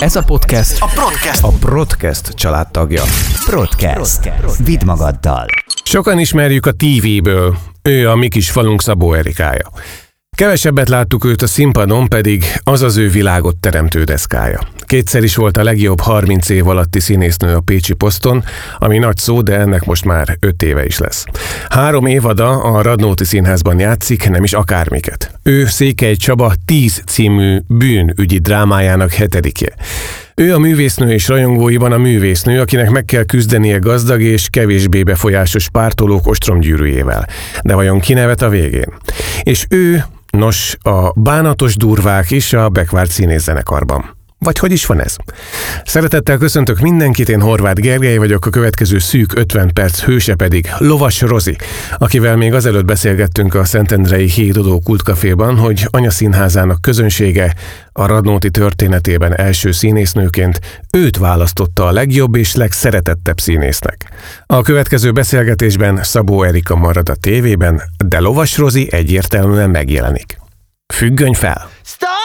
Ez 0.00 0.16
a 0.16 0.22
podcast 0.24 0.82
A 0.82 0.86
Podcast. 0.86 1.44
a 1.44 1.68
Podcast 1.70 2.28
családtagja. 2.28 3.02
Podcast. 3.50 4.30
Vidd 4.64 4.84
magaddal. 4.84 5.46
Sokan 5.84 6.18
ismerjük 6.18 6.66
a 6.66 6.72
tévéből. 6.72 7.56
Ő 7.82 8.08
a 8.08 8.16
mi 8.16 8.28
kis 8.28 8.50
falunk 8.50 8.82
Szabó 8.82 9.12
Erikája. 9.14 9.70
Kevesebbet 10.40 10.88
láttuk 10.88 11.24
őt 11.24 11.42
a 11.42 11.46
színpadon, 11.46 12.08
pedig 12.08 12.44
az 12.62 12.82
az 12.82 12.96
ő 12.96 13.08
világot 13.08 13.56
teremtő 13.56 14.04
deszkája. 14.04 14.60
Kétszer 14.78 15.22
is 15.22 15.36
volt 15.36 15.56
a 15.56 15.62
legjobb 15.62 16.00
30 16.00 16.48
év 16.48 16.68
alatti 16.68 17.00
színésznő 17.00 17.54
a 17.54 17.60
Pécsi 17.60 17.94
poszton, 17.94 18.44
ami 18.78 18.98
nagy 18.98 19.16
szó, 19.16 19.42
de 19.42 19.58
ennek 19.58 19.84
most 19.84 20.04
már 20.04 20.36
5 20.40 20.62
éve 20.62 20.84
is 20.84 20.98
lesz. 20.98 21.24
Három 21.68 22.06
évada 22.06 22.62
a 22.62 22.82
Radnóti 22.82 23.24
Színházban 23.24 23.78
játszik, 23.78 24.28
nem 24.28 24.44
is 24.44 24.52
akármiket. 24.52 25.38
Ő 25.42 25.66
Székely 25.66 26.14
Csaba 26.14 26.52
10 26.64 27.02
című 27.06 27.58
bűnügyi 27.66 28.38
drámájának 28.38 29.12
hetedikje. 29.12 29.74
Ő 30.40 30.54
a 30.54 30.58
művésznő 30.58 31.12
és 31.12 31.28
rajongóiban 31.28 31.92
a 31.92 31.98
művésznő, 31.98 32.60
akinek 32.60 32.90
meg 32.90 33.04
kell 33.04 33.24
küzdenie 33.24 33.78
gazdag 33.78 34.20
és 34.22 34.48
kevésbé 34.50 35.02
befolyásos 35.02 35.68
pártolók 35.68 36.26
ostromgyűrűjével. 36.26 37.26
De 37.64 37.74
vajon 37.74 38.00
kinevet 38.00 38.42
a 38.42 38.48
végén? 38.48 38.92
És 39.42 39.66
ő, 39.68 40.04
nos, 40.30 40.76
a 40.82 41.20
bánatos 41.20 41.76
durvák 41.76 42.30
is 42.30 42.52
a 42.52 42.68
Bekvárt 42.68 43.10
színészzenekarban. 43.10 44.19
Vagy 44.44 44.58
hogy 44.58 44.72
is 44.72 44.86
van 44.86 45.00
ez? 45.00 45.16
Szeretettel 45.84 46.38
köszöntök 46.38 46.80
mindenkit, 46.80 47.28
én 47.28 47.40
Horváth 47.40 47.80
Gergely 47.80 48.16
vagyok, 48.16 48.46
a 48.46 48.50
következő 48.50 48.98
szűk 48.98 49.38
50 49.38 49.70
perc 49.72 50.00
hőse 50.00 50.34
pedig 50.34 50.70
Lovas 50.78 51.20
Rozi, 51.20 51.56
akivel 51.98 52.36
még 52.36 52.54
azelőtt 52.54 52.84
beszélgettünk 52.84 53.54
a 53.54 53.64
Szentendrei 53.64 54.28
Hédodó 54.28 54.80
kultkaféban, 54.80 55.56
hogy 55.56 55.86
anyaszínházának 55.90 56.82
közönsége 56.82 57.54
a 57.92 58.06
Radnóti 58.06 58.50
történetében 58.50 59.36
első 59.36 59.72
színésznőként 59.72 60.60
őt 60.92 61.16
választotta 61.16 61.86
a 61.86 61.92
legjobb 61.92 62.34
és 62.34 62.54
legszeretettebb 62.54 63.40
színésznek. 63.40 64.08
A 64.46 64.62
következő 64.62 65.12
beszélgetésben 65.12 66.02
Szabó 66.02 66.42
Erika 66.42 66.76
marad 66.76 67.08
a 67.08 67.14
tévében, 67.14 67.82
de 68.04 68.20
Lovas 68.20 68.56
Rozi 68.56 68.88
egyértelműen 68.92 69.70
megjelenik. 69.70 70.38
Függöny 70.94 71.34
fel! 71.34 71.70
No, 72.00 72.19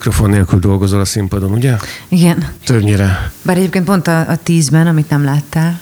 mikrofon 0.00 0.30
nélkül 0.30 0.58
dolgozol 0.58 1.00
a 1.00 1.04
színpadon, 1.04 1.52
ugye? 1.52 1.76
Igen. 2.08 2.48
Többnyire. 2.64 3.30
Bár 3.42 3.56
egyébként 3.56 3.84
pont 3.84 4.06
a, 4.06 4.28
a 4.28 4.36
tízben, 4.42 4.86
amit 4.86 5.10
nem 5.10 5.24
láttál, 5.24 5.80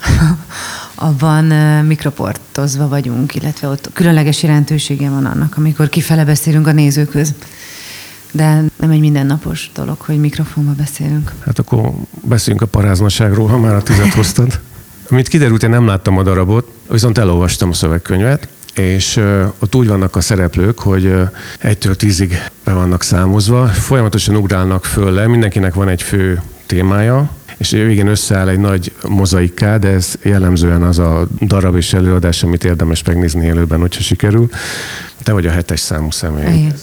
abban 0.94 1.50
uh, 1.50 1.86
mikroportozva 1.86 2.88
vagyunk, 2.88 3.34
illetve 3.34 3.68
ott 3.68 3.90
különleges 3.92 4.42
jelentősége 4.42 5.08
van 5.08 5.24
annak, 5.24 5.56
amikor 5.56 5.88
kifele 5.88 6.24
beszélünk 6.24 6.66
a 6.66 6.72
nézőköz. 6.72 7.34
De 8.32 8.62
nem 8.76 8.90
egy 8.90 9.00
mindennapos 9.00 9.70
dolog, 9.74 10.00
hogy 10.00 10.20
mikrofonba 10.20 10.72
beszélünk. 10.72 11.32
Hát 11.46 11.58
akkor 11.58 11.92
beszéljünk 12.24 12.64
a 12.64 12.70
paráznaságról, 12.70 13.48
ha 13.48 13.58
már 13.58 13.74
a 13.74 13.82
tizet 13.82 14.12
hoztad. 14.12 14.60
Mint 15.10 15.28
kiderült, 15.28 15.62
én 15.62 15.70
nem 15.70 15.86
láttam 15.86 16.18
a 16.18 16.22
darabot, 16.22 16.70
viszont 16.90 17.18
elolvastam 17.18 17.68
a 17.68 17.72
szövegkönyvet, 17.72 18.48
és 18.74 19.16
ott 19.58 19.74
úgy 19.74 19.88
vannak 19.88 20.16
a 20.16 20.20
szereplők, 20.20 20.78
hogy 20.78 21.14
egytől 21.58 21.96
tízig 21.96 22.42
be 22.64 22.72
vannak 22.72 23.02
számozva, 23.02 23.66
folyamatosan 23.66 24.36
ugrálnak 24.36 24.84
föl 24.84 25.12
le, 25.12 25.26
mindenkinek 25.26 25.74
van 25.74 25.88
egy 25.88 26.02
fő 26.02 26.42
témája, 26.66 27.30
és 27.56 27.70
végén 27.70 28.06
összeáll 28.06 28.48
egy 28.48 28.58
nagy 28.58 28.92
mozaikká, 29.08 29.76
de 29.76 29.88
ez 29.88 30.14
jellemzően 30.22 30.82
az 30.82 30.98
a 30.98 31.28
darab 31.40 31.76
és 31.76 31.92
előadás, 31.92 32.42
amit 32.42 32.64
érdemes 32.64 33.02
megnézni 33.02 33.46
élőben, 33.46 33.80
hogyha 33.80 34.02
sikerül. 34.02 34.48
Te 35.22 35.32
vagy 35.32 35.46
a 35.46 35.50
hetes 35.50 35.80
számú 35.80 36.10
személy. 36.10 36.56
Igen. 36.56 36.74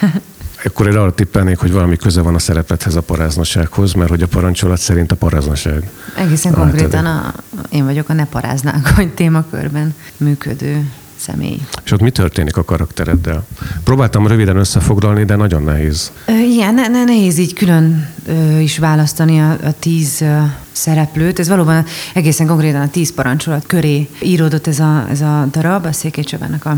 Akkor 0.68 0.86
én 0.86 0.96
arra 0.96 1.14
tippelnék, 1.14 1.58
hogy 1.58 1.72
valami 1.72 1.96
köze 1.96 2.20
van 2.20 2.34
a 2.34 2.38
szerepethez 2.38 2.94
a 2.94 3.00
paráznasághoz, 3.00 3.92
mert 3.92 4.10
hogy 4.10 4.22
a 4.22 4.26
parancsolat 4.26 4.78
szerint 4.78 5.12
a 5.12 5.16
paráznaság. 5.16 5.90
Egészen 6.16 6.52
konkrétan 6.52 7.06
a, 7.06 7.32
én 7.70 7.84
vagyok 7.84 8.08
a 8.08 8.12
ne 8.12 8.26
paráznánk, 8.26 8.86
hogy 8.86 9.08
témakörben 9.14 9.94
működő 10.16 10.84
személy. 11.18 11.58
És 11.84 11.92
ott 11.92 12.00
mi 12.00 12.10
történik 12.10 12.56
a 12.56 12.64
karaktereddel? 12.64 13.46
Próbáltam 13.84 14.26
röviden 14.26 14.56
összefoglalni, 14.56 15.24
de 15.24 15.36
nagyon 15.36 15.62
nehéz. 15.62 16.12
Igen, 16.52 16.74
ne, 16.74 16.88
ne, 16.88 17.04
nehéz 17.04 17.38
így 17.38 17.52
külön 17.52 18.08
ö, 18.26 18.58
is 18.58 18.78
választani 18.78 19.40
a, 19.40 19.50
a 19.50 19.74
tíz 19.78 20.20
ö, 20.20 20.36
szereplőt. 20.72 21.38
Ez 21.38 21.48
valóban 21.48 21.84
egészen 22.14 22.46
konkrétan 22.46 22.80
a 22.80 22.90
tíz 22.90 23.14
parancsolat 23.14 23.66
köré 23.66 24.08
íródott 24.22 24.66
ez 24.66 24.78
a, 24.78 25.06
ez 25.10 25.20
a 25.20 25.48
darab, 25.50 25.84
a 25.84 25.92
Székely 25.92 26.24
Csabának 26.24 26.64
a, 26.64 26.76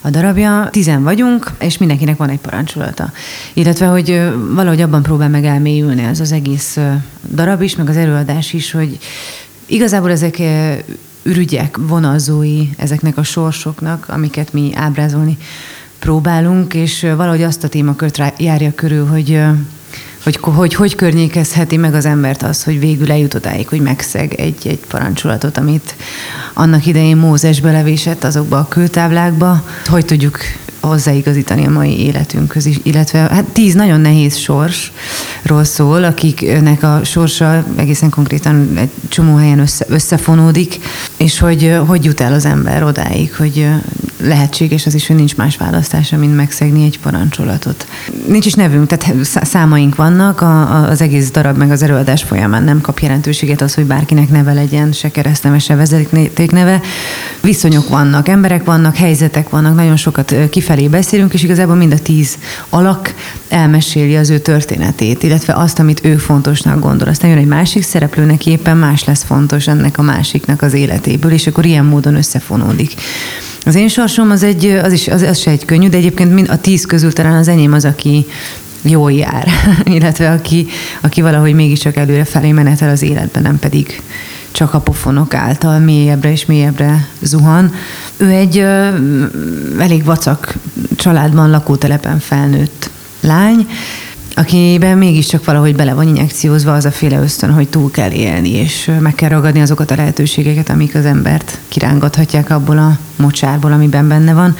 a 0.00 0.10
darabja. 0.10 0.68
Tizen 0.70 1.02
vagyunk, 1.02 1.50
és 1.60 1.78
mindenkinek 1.78 2.16
van 2.16 2.28
egy 2.28 2.38
parancsolata. 2.38 3.12
Illetve, 3.52 3.86
hogy 3.86 4.30
valahogy 4.54 4.80
abban 4.80 5.02
próbál 5.02 5.28
meg 5.28 5.44
elmélyülni 5.44 6.02
ez 6.02 6.20
az 6.20 6.32
egész 6.32 6.78
darab 7.34 7.62
is, 7.62 7.76
meg 7.76 7.88
az 7.88 7.96
előadás 7.96 8.52
is, 8.52 8.72
hogy 8.72 8.98
igazából 9.66 10.10
ezek 10.10 10.38
ürügyek, 11.22 11.76
vonalzói 11.80 12.68
ezeknek 12.76 13.16
a 13.16 13.22
sorsoknak, 13.22 14.06
amiket 14.08 14.52
mi 14.52 14.70
ábrázolni 14.74 15.38
próbálunk, 15.98 16.74
és 16.74 17.00
valahogy 17.00 17.42
azt 17.42 17.64
a 17.64 17.68
témakört 17.68 18.22
járja 18.38 18.72
körül, 18.74 19.06
hogy 19.06 19.42
hogy, 20.22 20.38
hogy 20.42 20.74
hogy 20.74 20.94
környékezheti 20.94 21.76
meg 21.76 21.94
az 21.94 22.04
embert 22.04 22.42
az, 22.42 22.64
hogy 22.64 22.78
végül 22.78 23.10
eljut 23.10 23.34
odáig, 23.34 23.68
hogy 23.68 23.80
megszeg 23.80 24.34
egy, 24.34 24.66
egy 24.66 24.80
parancsolatot, 24.88 25.56
amit 25.56 25.94
annak 26.54 26.86
idején 26.86 27.16
Mózes 27.16 27.60
belevésett 27.60 28.24
azokba 28.24 28.58
a 28.58 28.68
kőtáblákba, 28.68 29.64
hogy 29.86 30.04
tudjuk 30.04 30.38
hozzáigazítani 30.80 31.66
a 31.66 31.70
mai 31.70 32.00
életünkhöz 32.00 32.66
is, 32.66 32.76
illetve 32.82 33.18
hát 33.18 33.44
tíz 33.44 33.74
nagyon 33.74 34.00
nehéz 34.00 34.36
sorsról 34.36 35.64
szól, 35.64 36.04
akiknek 36.04 36.82
a 36.82 37.00
sorsa 37.04 37.64
egészen 37.76 38.10
konkrétan 38.10 38.76
egy 38.76 38.90
csomó 39.08 39.36
helyen 39.36 39.58
össze, 39.58 39.84
összefonódik, 39.88 40.78
és 41.16 41.38
hogy 41.38 41.78
hogy 41.86 42.04
jut 42.04 42.20
el 42.20 42.32
az 42.32 42.44
ember 42.44 42.82
odáig, 42.82 43.34
hogy 43.34 43.68
lehetséges 44.22 44.86
az 44.86 44.94
is, 44.94 45.06
hogy 45.06 45.16
nincs 45.16 45.36
más 45.36 45.56
választása, 45.56 46.16
mint 46.16 46.36
megszegni 46.36 46.84
egy 46.84 46.98
parancsolatot. 46.98 47.86
Nincs 48.26 48.46
is 48.46 48.52
nevünk, 48.52 48.86
tehát 48.86 49.24
szá- 49.24 49.46
számaink 49.46 49.96
vannak, 49.96 50.40
a, 50.40 50.60
a, 50.60 50.88
az 50.88 51.00
egész 51.00 51.30
darab 51.30 51.56
meg 51.56 51.70
az 51.70 51.82
előadás 51.82 52.22
folyamán 52.22 52.62
nem 52.62 52.80
kap 52.80 52.98
jelentőséget 52.98 53.60
az, 53.60 53.74
hogy 53.74 53.84
bárkinek 53.84 54.30
neve 54.30 54.52
legyen, 54.52 54.92
se 54.92 55.10
keresztneve, 55.10 55.58
se 55.58 55.74
vezetékneve. 55.74 56.80
Viszonyok 57.40 57.88
vannak, 57.88 58.28
emberek 58.28 58.64
vannak, 58.64 58.96
helyzetek 58.96 59.48
vannak, 59.48 59.74
nagyon 59.74 59.96
sokat 59.96 60.34
kifelé 60.50 60.88
beszélünk, 60.88 61.34
és 61.34 61.42
igazából 61.42 61.74
mind 61.74 61.92
a 61.92 61.98
tíz 61.98 62.38
alak 62.68 63.14
elmeséli 63.48 64.16
az 64.16 64.30
ő 64.30 64.38
történetét, 64.38 65.22
illetve 65.22 65.54
azt, 65.54 65.78
amit 65.78 66.04
ő 66.04 66.16
fontosnak 66.16 66.80
gondol. 66.80 67.08
Aztán 67.08 67.30
jön 67.30 67.38
egy 67.38 67.46
másik 67.46 67.82
szereplő, 67.82 68.24
neki 68.24 68.50
éppen 68.50 68.76
más 68.76 69.04
lesz 69.04 69.22
fontos 69.22 69.66
ennek 69.66 69.98
a 69.98 70.02
másiknak 70.02 70.62
az 70.62 70.72
életéből, 70.72 71.32
és 71.32 71.46
akkor 71.46 71.64
ilyen 71.64 71.84
módon 71.84 72.14
összefonódik. 72.14 72.94
Az 73.64 73.74
én 73.74 73.88
sorsom 73.88 74.30
az, 74.30 74.42
egy, 74.42 74.64
az, 74.66 74.92
is, 74.92 75.08
az, 75.08 75.22
az 75.22 75.38
se 75.38 75.50
egy 75.50 75.64
könnyű, 75.64 75.88
de 75.88 75.96
egyébként 75.96 76.34
mind 76.34 76.48
a 76.48 76.60
tíz 76.60 76.86
közül 76.86 77.12
talán 77.12 77.36
az 77.36 77.48
enyém 77.48 77.72
az, 77.72 77.84
aki 77.84 78.26
jól 78.82 79.12
jár, 79.12 79.48
illetve 79.84 80.30
aki, 80.30 80.66
aki 81.00 81.20
valahogy 81.20 81.54
mégiscsak 81.54 81.96
előre 81.96 82.24
felé 82.24 82.52
menetel 82.52 82.90
az 82.90 83.02
életben, 83.02 83.42
nem 83.42 83.58
pedig 83.58 84.02
csak 84.50 84.74
a 84.74 84.80
pofonok 84.80 85.34
által 85.34 85.78
mélyebbre 85.78 86.30
és 86.30 86.46
mélyebbre 86.46 87.06
zuhan. 87.20 87.72
Ő 88.16 88.28
egy 88.28 88.58
ö, 88.58 88.88
elég 89.78 90.04
vacak 90.04 90.54
családban, 90.96 91.50
lakótelepen 91.50 92.18
felnőtt 92.18 92.90
lány, 93.20 93.66
akiben 94.34 94.98
mégiscsak 94.98 95.44
valahogy 95.44 95.76
bele 95.76 95.94
van 95.94 96.08
injekciózva 96.08 96.72
az 96.72 96.84
a 96.84 96.90
féle 96.90 97.20
ösztön, 97.20 97.52
hogy 97.52 97.68
túl 97.68 97.90
kell 97.90 98.10
élni, 98.10 98.50
és 98.50 98.90
meg 99.00 99.14
kell 99.14 99.28
ragadni 99.28 99.60
azokat 99.60 99.90
a 99.90 99.94
lehetőségeket, 99.94 100.68
amik 100.68 100.94
az 100.94 101.04
embert 101.04 101.58
kirángathatják 101.68 102.50
abból 102.50 102.78
a 102.78 102.98
mocsárból, 103.16 103.72
amiben 103.72 104.08
benne 104.08 104.32
van. 104.32 104.56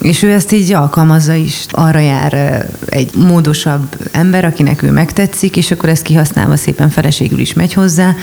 És 0.00 0.22
ő 0.22 0.32
ezt 0.32 0.52
így 0.52 0.72
alkalmazza 0.72 1.34
is. 1.34 1.64
Arra 1.70 1.98
jár 1.98 2.66
egy 2.88 3.10
módosabb 3.14 3.96
ember, 4.12 4.44
akinek 4.44 4.82
ő 4.82 4.90
megtetszik, 4.90 5.56
és 5.56 5.70
akkor 5.70 5.88
ezt 5.88 6.02
kihasználva 6.02 6.56
szépen 6.56 6.90
feleségül 6.90 7.38
is 7.38 7.52
megy 7.52 7.72
hozzá, 7.72 8.14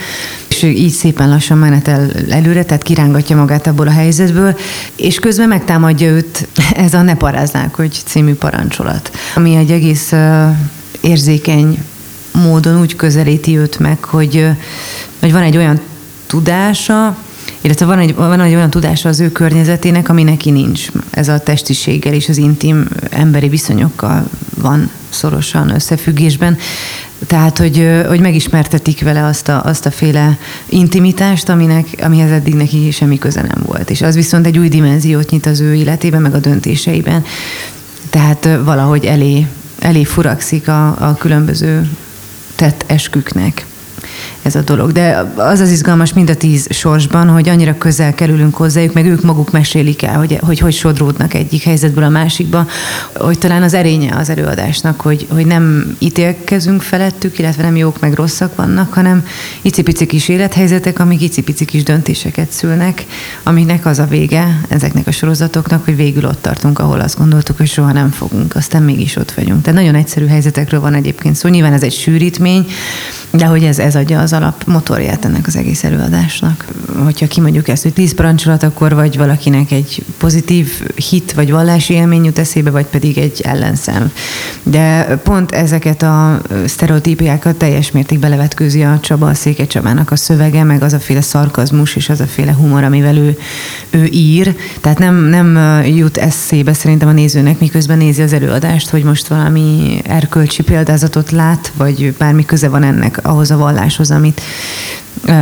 és 0.49 0.63
így 0.63 0.91
szépen 0.91 1.29
lassan 1.29 1.57
menetel 1.57 2.11
előre, 2.29 2.63
tehát 2.63 2.83
kirángatja 2.83 3.35
magát 3.35 3.67
abból 3.67 3.87
a 3.87 3.91
helyzetből, 3.91 4.57
és 4.95 5.19
közben 5.19 5.47
megtámadja 5.47 6.09
őt 6.09 6.47
ez 6.85 6.93
a 6.93 7.01
Ne 7.01 7.15
paráznák, 7.15 7.75
hogy 7.75 8.01
című 8.05 8.33
parancsolat, 8.33 9.11
ami 9.35 9.55
egy 9.55 9.71
egész 9.71 10.13
érzékeny 11.01 11.83
módon 12.31 12.79
úgy 12.79 12.95
közelíti 12.95 13.57
őt 13.57 13.79
meg, 13.79 14.03
hogy, 14.03 14.47
hogy 15.19 15.31
van 15.31 15.41
egy 15.41 15.57
olyan 15.57 15.79
tudása, 16.25 17.17
illetve 17.61 17.85
van 17.85 17.99
egy, 17.99 18.15
van 18.15 18.39
egy 18.39 18.55
olyan 18.55 18.69
tudása 18.69 19.09
az 19.09 19.19
ő 19.19 19.31
környezetének, 19.31 20.09
ami 20.09 20.23
neki 20.23 20.51
nincs. 20.51 20.87
Ez 21.09 21.27
a 21.27 21.39
testiséggel 21.39 22.13
és 22.13 22.29
az 22.29 22.37
intim 22.37 22.87
emberi 23.09 23.49
viszonyokkal 23.49 24.29
van 24.57 24.89
szorosan 25.09 25.69
összefüggésben. 25.69 26.57
Tehát, 27.27 27.57
hogy, 27.57 27.89
hogy 28.07 28.19
megismertetik 28.19 29.01
vele 29.01 29.25
azt 29.25 29.47
a, 29.47 29.63
azt 29.63 29.85
a 29.85 29.91
féle 29.91 30.37
intimitást, 30.65 31.49
aminek, 31.49 31.87
amihez 32.01 32.31
eddig 32.31 32.53
neki 32.53 32.91
semmi 32.91 33.17
köze 33.17 33.41
nem 33.41 33.63
volt. 33.65 33.89
És 33.89 34.01
az 34.01 34.15
viszont 34.15 34.45
egy 34.45 34.57
új 34.57 34.69
dimenziót 34.69 35.29
nyit 35.29 35.45
az 35.45 35.59
ő 35.59 35.73
életében, 35.75 36.21
meg 36.21 36.33
a 36.33 36.39
döntéseiben. 36.39 37.23
Tehát 38.09 38.49
valahogy 38.63 39.05
elé, 39.05 39.47
elé 39.81 40.03
furakszik 40.03 40.67
a, 40.67 41.09
a 41.09 41.15
különböző 41.15 41.89
tett 42.55 42.83
esküknek 42.87 43.65
ez 44.41 44.55
a 44.55 44.61
dolog. 44.61 44.91
De 44.91 45.31
az 45.35 45.59
az 45.59 45.71
izgalmas 45.71 46.13
mind 46.13 46.29
a 46.29 46.35
tíz 46.35 46.67
sorsban, 46.69 47.27
hogy 47.27 47.49
annyira 47.49 47.77
közel 47.77 48.13
kerülünk 48.13 48.55
hozzájuk, 48.55 48.93
meg 48.93 49.05
ők 49.05 49.23
maguk 49.23 49.51
mesélik 49.51 50.03
el, 50.03 50.17
hogy 50.17 50.39
hogy, 50.41 50.59
hogy 50.59 50.73
sodródnak 50.73 51.33
egyik 51.33 51.63
helyzetből 51.63 52.03
a 52.03 52.09
másikba, 52.09 52.67
hogy 53.13 53.37
talán 53.37 53.63
az 53.63 53.73
erénye 53.73 54.15
az 54.15 54.29
előadásnak, 54.29 55.01
hogy, 55.01 55.27
hogy 55.29 55.45
nem 55.45 55.95
ítélkezünk 55.99 56.81
felettük, 56.81 57.39
illetve 57.39 57.63
nem 57.63 57.75
jók 57.75 57.99
meg 57.99 58.13
rosszak 58.13 58.55
vannak, 58.55 58.93
hanem 58.93 59.25
icipici 59.61 60.05
kis 60.05 60.29
élethelyzetek, 60.29 60.99
amik 60.99 61.21
icipici 61.21 61.65
kis 61.65 61.83
döntéseket 61.83 62.51
szülnek, 62.51 63.05
amiknek 63.43 63.85
az 63.85 63.99
a 63.99 64.05
vége 64.05 64.61
ezeknek 64.67 65.07
a 65.07 65.11
sorozatoknak, 65.11 65.85
hogy 65.85 65.95
végül 65.95 66.25
ott 66.25 66.41
tartunk, 66.41 66.79
ahol 66.79 66.99
azt 66.99 67.17
gondoltuk, 67.17 67.57
hogy 67.57 67.67
soha 67.67 67.91
nem 67.91 68.09
fogunk, 68.09 68.55
aztán 68.55 68.83
mégis 68.83 69.15
ott 69.15 69.31
vagyunk. 69.31 69.61
Tehát 69.61 69.79
nagyon 69.79 69.95
egyszerű 69.95 70.25
helyzetekről 70.25 70.79
van 70.79 70.93
egyébként 70.93 71.35
szó. 71.35 71.49
Nyilván 71.49 71.73
ez 71.73 71.83
egy 71.83 71.93
sűrítmény, 71.93 72.65
de 73.31 73.45
hogy 73.45 73.63
ez, 73.63 73.79
ez 73.79 73.95
adja 73.95 74.10
az 74.19 74.33
alap 74.33 74.63
motorját 74.65 75.25
ennek 75.25 75.47
az 75.47 75.55
egész 75.55 75.83
előadásnak. 75.83 76.65
Hogyha 77.03 77.27
kimondjuk 77.27 77.67
ezt, 77.67 77.83
hogy 77.83 77.93
tíz 77.93 78.15
parancsolat, 78.15 78.63
akkor 78.63 78.93
vagy 78.93 79.17
valakinek 79.17 79.71
egy 79.71 80.05
pozitív 80.21 80.87
hit 81.09 81.33
vagy 81.33 81.51
vallási 81.51 81.93
élmény 81.93 82.23
jut 82.23 82.39
eszébe, 82.39 82.69
vagy 82.69 82.85
pedig 82.85 83.17
egy 83.17 83.41
ellenszem. 83.43 84.11
De 84.63 85.17
pont 85.23 85.51
ezeket 85.51 86.01
a 86.01 86.41
sztereotípiákat 86.65 87.55
teljes 87.55 87.91
mértékben 87.91 88.29
levetkőzi 88.29 88.83
a 88.83 88.99
Csaba, 88.99 89.27
a 89.27 89.33
Széke 89.33 89.67
Csabának 89.67 90.11
a 90.11 90.15
szövege, 90.15 90.63
meg 90.63 90.83
az 90.83 90.93
a 90.93 90.99
féle 90.99 91.21
szarkazmus 91.21 91.95
és 91.95 92.09
az 92.09 92.19
a 92.19 92.25
féle 92.25 92.53
humor, 92.53 92.83
amivel 92.83 93.17
ő, 93.17 93.37
ő 93.89 94.05
ír. 94.05 94.55
Tehát 94.81 94.99
nem, 94.99 95.15
nem 95.15 95.57
jut 95.85 96.17
eszébe 96.17 96.73
szerintem 96.73 97.07
a 97.07 97.11
nézőnek, 97.11 97.59
miközben 97.59 97.97
nézi 97.97 98.21
az 98.21 98.33
előadást, 98.33 98.89
hogy 98.89 99.03
most 99.03 99.27
valami 99.27 100.01
erkölcsi 100.03 100.63
példázatot 100.63 101.31
lát, 101.31 101.71
vagy 101.77 102.13
bármi 102.17 102.45
köze 102.45 102.69
van 102.69 102.83
ennek 102.83 103.19
ahhoz 103.25 103.51
a 103.51 103.57
valláshoz, 103.57 104.11
amit, 104.11 104.41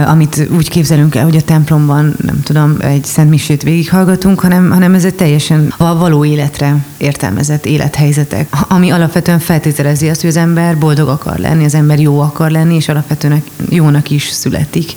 amit 0.06 0.48
úgy 0.56 0.70
képzelünk 0.70 1.16
el, 1.16 1.24
hogy 1.24 1.36
a 1.36 1.42
templomban, 1.42 2.16
nem 2.22 2.42
tudom, 2.44 2.76
egy 2.80 3.06
szent 3.06 3.30
misét 3.30 3.64
végighallgatunk, 3.64 4.40
hanem, 4.40 4.72
hanem 4.72 4.94
ez 4.94 5.06
egy 5.06 5.16
teljesen 5.16 5.74
a 5.78 5.98
való 5.98 6.26
életre 6.26 6.86
értelmezett 6.98 7.66
élethelyzetek, 7.66 8.48
ami 8.68 8.90
alapvetően 8.90 9.40
feltételezi 9.40 10.10
azt, 10.10 10.22
hogy 10.22 10.30
az 10.30 10.38
ember 10.38 10.78
boldog 10.78 11.08
akar 11.08 11.38
lenni, 11.38 11.66
az 11.66 11.74
ember 11.74 12.00
jó 12.00 12.20
akar 12.20 12.52
lenni, 12.52 12.76
és 12.76 12.90
alapvetően 12.90 13.44
jónak 13.70 14.10
is 14.10 14.30
születik. 14.30 14.94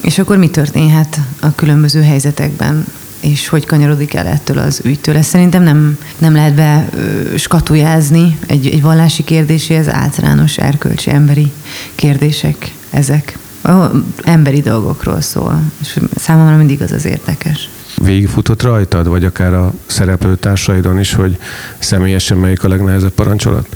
És 0.00 0.18
akkor 0.18 0.36
mi 0.36 0.48
történhet 0.48 1.20
a 1.40 1.54
különböző 1.54 2.02
helyzetekben? 2.02 2.84
és 3.20 3.48
hogy 3.48 3.66
kanyarodik 3.66 4.14
el 4.14 4.26
ettől 4.26 4.58
az 4.58 4.80
ügytől. 4.84 5.16
Ezt 5.16 5.28
szerintem 5.28 5.62
nem, 5.62 5.98
nem 6.18 6.34
lehet 6.34 6.54
be 6.54 6.88
skatujázni 7.36 8.38
egy, 8.46 8.66
egy 8.66 8.82
vallási 8.82 9.24
kérdéséhez, 9.24 9.88
általános 9.88 10.58
erkölcsi 10.58 11.10
emberi 11.10 11.52
kérdések 11.94 12.72
ezek. 12.90 13.38
Emberi 14.24 14.60
dolgokról 14.60 15.20
szól, 15.20 15.60
és 15.80 15.98
számomra 16.16 16.56
mindig 16.56 16.82
az 16.82 16.92
az 16.92 17.04
érdekes. 17.04 17.68
Végigfutott 18.02 18.62
rajtad, 18.62 19.08
vagy 19.08 19.24
akár 19.24 19.54
a 19.54 19.72
szereplőtársaidon 19.86 20.98
is, 20.98 21.14
hogy 21.14 21.38
személyesen 21.78 22.36
melyik 22.36 22.64
a 22.64 22.68
legnehezebb 22.68 23.12
parancsolat? 23.12 23.66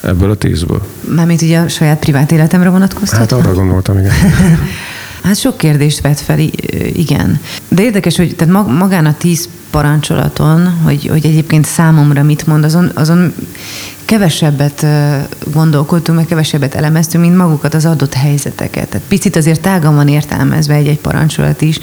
Ebből 0.00 0.30
a 0.30 0.34
tízből. 0.34 0.86
Mármint 1.14 1.42
ugye 1.42 1.58
a 1.58 1.68
saját 1.68 1.98
privát 1.98 2.32
életemre 2.32 2.68
vonatkoztat? 2.68 3.18
Hát 3.18 3.32
arra 3.32 3.54
gondoltam, 3.54 3.98
igen. 3.98 4.12
Hát 5.22 5.38
sok 5.38 5.56
kérdést 5.56 6.00
vet 6.00 6.20
fel, 6.20 6.38
igen. 6.92 7.40
De 7.68 7.82
érdekes, 7.82 8.16
hogy 8.16 8.36
tehát 8.36 8.66
magán 8.66 9.06
a 9.06 9.14
tíz 9.16 9.48
parancsolaton, 9.74 10.80
hogy, 10.84 11.06
hogy 11.06 11.26
egyébként 11.26 11.64
számomra 11.64 12.22
mit 12.22 12.46
mond, 12.46 12.64
azon, 12.64 12.90
azon 12.94 13.34
kevesebbet 14.04 14.86
gondolkodtunk, 15.52 16.18
meg 16.18 16.26
kevesebbet 16.26 16.74
elemeztünk, 16.74 17.24
mint 17.24 17.36
magukat 17.36 17.74
az 17.74 17.84
adott 17.84 18.14
helyzeteket. 18.14 18.88
Tehát 18.88 19.06
picit 19.08 19.36
azért 19.36 19.60
tágan 19.60 19.94
van 19.94 20.08
értelmezve 20.08 20.74
egy-egy 20.74 20.98
parancsolat 20.98 21.60
is, 21.60 21.78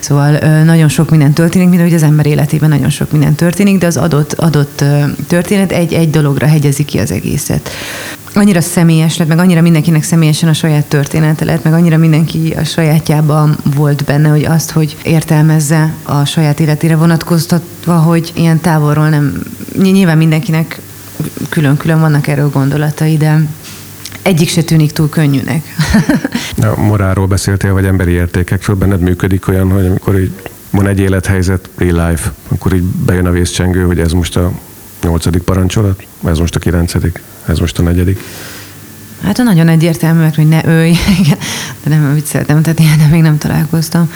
szóval 0.00 0.38
nagyon 0.64 0.88
sok 0.88 1.10
minden 1.10 1.32
történik, 1.32 1.68
mint 1.68 1.82
hogy 1.82 1.94
az 1.94 2.02
ember 2.02 2.26
életében 2.26 2.68
nagyon 2.68 2.90
sok 2.90 3.10
minden 3.10 3.34
történik, 3.34 3.78
de 3.78 3.86
az 3.86 3.96
adott, 3.96 4.32
adott 4.32 4.84
történet 5.26 5.72
egy-egy 5.72 6.10
dologra 6.10 6.46
hegyezi 6.46 6.84
ki 6.84 6.98
az 6.98 7.10
egészet 7.10 7.70
annyira 8.36 8.60
személyes 8.60 9.16
lett, 9.16 9.28
meg 9.28 9.38
annyira 9.38 9.60
mindenkinek 9.60 10.02
személyesen 10.02 10.48
a 10.48 10.52
saját 10.52 10.86
története 10.86 11.44
lett, 11.44 11.64
meg 11.64 11.72
annyira 11.72 11.96
mindenki 11.96 12.54
a 12.56 12.64
sajátjában 12.64 13.56
volt 13.74 14.04
benne, 14.04 14.28
hogy 14.28 14.44
azt, 14.44 14.70
hogy 14.70 14.96
értelmezze 15.02 15.94
a 16.02 16.24
saját 16.24 16.60
életére 16.60 16.96
vonatkoztatva, 16.96 17.96
hogy 17.96 18.32
ilyen 18.34 18.60
távolról 18.60 19.08
nem, 19.08 19.42
nyilván 19.82 20.18
mindenkinek 20.18 20.80
külön-külön 21.48 22.00
vannak 22.00 22.26
erről 22.26 22.50
gondolatai, 22.50 23.16
de 23.16 23.46
egyik 24.22 24.48
se 24.48 24.62
tűnik 24.62 24.92
túl 24.92 25.08
könnyűnek. 25.08 25.62
a 26.76 26.80
morálról 26.80 27.26
beszéltél, 27.26 27.72
vagy 27.72 27.84
emberi 27.84 28.12
értékekről, 28.12 28.76
benned 28.76 29.00
működik 29.00 29.48
olyan, 29.48 29.70
hogy 29.70 29.86
amikor 29.86 30.18
így 30.18 30.32
van 30.70 30.86
egy 30.86 30.98
élethelyzet, 30.98 31.68
real 31.76 32.08
life, 32.08 32.32
akkor 32.48 32.74
így 32.74 32.82
bejön 32.82 33.26
a 33.26 33.30
vészcsengő, 33.30 33.84
hogy 33.84 33.98
ez 33.98 34.12
most 34.12 34.36
a 34.36 34.52
nyolcadik 35.02 35.42
parancsolat, 35.42 36.06
ez 36.24 36.38
most 36.38 36.54
a 36.54 36.58
kilencedik, 36.58 37.22
ez 37.46 37.58
most 37.58 37.78
a 37.78 37.82
negyedik. 37.82 38.20
Hát 39.22 39.38
a 39.38 39.42
nagyon 39.42 39.68
egyértelmű, 39.68 40.28
hogy 40.34 40.48
ne 40.48 40.66
őj, 40.66 40.92
de 41.84 41.88
nem 41.88 42.14
vicceltem, 42.14 42.62
tehát 42.62 42.78
ilyen 42.78 43.08
még 43.10 43.22
nem 43.22 43.38
találkoztam 43.38 44.10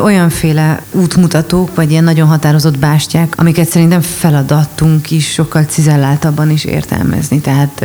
olyanféle 0.00 0.82
útmutatók, 0.92 1.74
vagy 1.74 1.90
ilyen 1.90 2.04
nagyon 2.04 2.28
határozott 2.28 2.78
bástyák, 2.78 3.34
amiket 3.36 3.68
szerintem 3.68 4.00
feladatunk 4.00 5.10
is 5.10 5.32
sokkal 5.32 5.62
cizelláltabban 5.62 6.50
is 6.50 6.64
értelmezni. 6.64 7.40
Tehát 7.40 7.84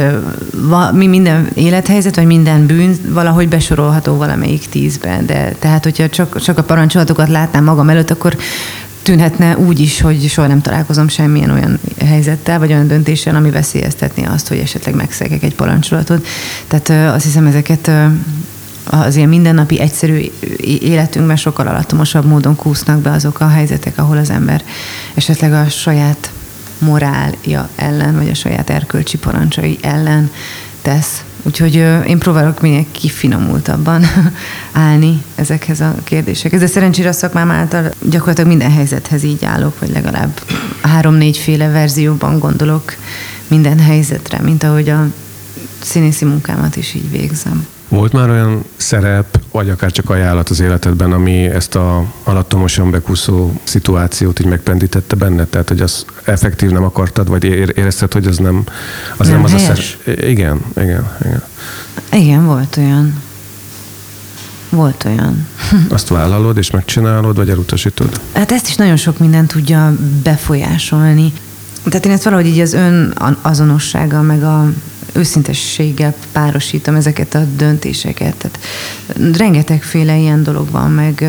mi 0.92 1.08
minden 1.08 1.50
élethelyzet, 1.54 2.16
vagy 2.16 2.26
minden 2.26 2.66
bűn 2.66 2.96
valahogy 3.08 3.48
besorolható 3.48 4.16
valamelyik 4.16 4.70
tízbe. 4.70 5.22
De 5.26 5.56
tehát, 5.60 5.84
hogyha 5.84 6.10
csak, 6.10 6.42
csak 6.42 6.58
a 6.58 6.64
parancsolatokat 6.64 7.30
látnám 7.30 7.64
magam 7.64 7.90
előtt, 7.90 8.12
akkor 8.12 8.38
tűnhetne 9.04 9.58
úgy 9.58 9.80
is, 9.80 10.02
hogy 10.02 10.28
soha 10.28 10.48
nem 10.48 10.62
találkozom 10.62 11.08
semmilyen 11.08 11.50
olyan 11.50 11.80
helyzettel, 12.06 12.60
vagy 12.60 12.72
olyan 12.72 12.88
döntéssel, 12.88 13.36
ami 13.36 13.50
veszélyeztetné 13.50 14.24
azt, 14.26 14.48
hogy 14.48 14.58
esetleg 14.58 14.96
megszegek 14.96 15.44
egy 15.44 15.56
parancsolatot. 15.56 16.28
Tehát 16.68 17.16
azt 17.16 17.24
hiszem, 17.26 17.46
ezeket 17.46 17.92
az 18.90 19.16
ilyen 19.16 19.30
mindennapi 19.30 19.80
egyszerű 19.80 20.32
életünkben 20.82 21.36
sokkal 21.36 21.68
alattomosabb 21.68 22.26
módon 22.26 22.56
kúsznak 22.56 23.00
be 23.00 23.12
azok 23.12 23.40
a 23.40 23.48
helyzetek, 23.48 23.98
ahol 23.98 24.18
az 24.18 24.30
ember 24.30 24.64
esetleg 25.14 25.54
a 25.54 25.70
saját 25.70 26.32
morálja 26.78 27.70
ellen, 27.76 28.16
vagy 28.16 28.30
a 28.30 28.34
saját 28.34 28.70
erkölcsi 28.70 29.18
parancsai 29.18 29.78
ellen 29.82 30.32
tesz. 30.82 31.24
Úgyhogy 31.44 31.76
én 32.08 32.18
próbálok 32.18 32.62
minél 32.62 32.86
kifinomultabban 32.92 34.04
állni 34.72 35.24
ezekhez 35.36 35.82
a 35.82 35.96
kérdésekhez. 36.04 36.60
De 36.60 36.68
szerencsére 36.68 37.10
a 37.10 37.14
szakmám 37.14 37.52
által 37.52 37.92
gyakorlatilag 38.10 38.50
minden 38.50 38.72
helyzethez 38.72 39.24
így 39.24 39.46
állok, 39.46 39.80
vagy 39.80 39.90
legalább 39.90 40.42
három-négyféle 40.82 41.68
verzióban 41.68 42.40
gondolok 42.40 42.96
minden 43.48 43.80
helyzetre, 43.80 44.40
mint 44.42 44.64
ahogy 44.64 44.90
a 44.90 45.08
színészi 45.82 46.26
munkámat 46.26 46.76
is 46.76 46.94
így 46.94 47.12
végzem. 47.12 47.68
Volt 47.94 48.14
már 48.14 48.30
olyan 48.30 48.64
szerep, 48.76 49.40
vagy 49.52 49.70
akár 49.70 49.92
csak 49.92 50.10
ajánlat 50.10 50.50
az 50.50 50.60
életedben, 50.60 51.12
ami 51.12 51.46
ezt 51.46 51.76
a 51.76 52.06
alattomosan 52.24 52.92
bekúszó 52.92 53.52
szituációt 53.64 54.40
így 54.40 54.46
megpendítette 54.46 55.16
benne? 55.16 55.46
Tehát, 55.46 55.70
hogy 55.70 55.82
az 55.82 56.06
effektív 56.24 56.70
nem 56.70 56.84
akartad, 56.84 57.28
vagy 57.28 57.44
érezted, 57.44 58.14
hogy 58.14 58.28
az 58.28 58.38
nem 58.38 58.64
az, 59.18 59.28
nem, 59.28 59.36
nem 59.36 59.44
az 59.44 59.54
a 59.54 59.58
szerep? 59.58 59.84
Igen, 60.30 60.62
igen, 60.76 61.10
igen. 61.22 61.44
Igen, 62.12 62.46
volt 62.46 62.78
olyan. 62.78 63.22
Volt 64.70 65.04
olyan. 65.06 65.48
Azt 65.90 66.08
vállalod 66.08 66.58
és 66.58 66.72
megcsinálod, 66.72 67.36
vagy 67.36 67.50
elutasítod? 67.50 68.22
Hát 68.34 68.52
ezt 68.52 68.68
is 68.68 68.76
nagyon 68.76 68.98
sok 68.98 69.20
minden 69.20 69.46
tudja 69.46 69.96
befolyásolni. 70.24 71.34
Tehát 71.84 72.06
én 72.06 72.12
ezt 72.12 72.24
valahogy 72.24 72.48
így 72.48 72.60
az 72.60 72.74
ön 72.74 73.14
azonossága, 73.42 74.22
meg 74.22 74.44
a 74.44 74.72
őszintességgel 75.14 76.16
párosítom 76.32 76.96
ezeket 76.96 77.36
a 77.36 77.46
döntéseket. 77.56 78.36
Tehát 78.36 78.60
rengetegféle 79.38 80.18
ilyen 80.18 80.44
dolog 80.44 80.72
van, 80.72 80.92
meg 80.92 81.26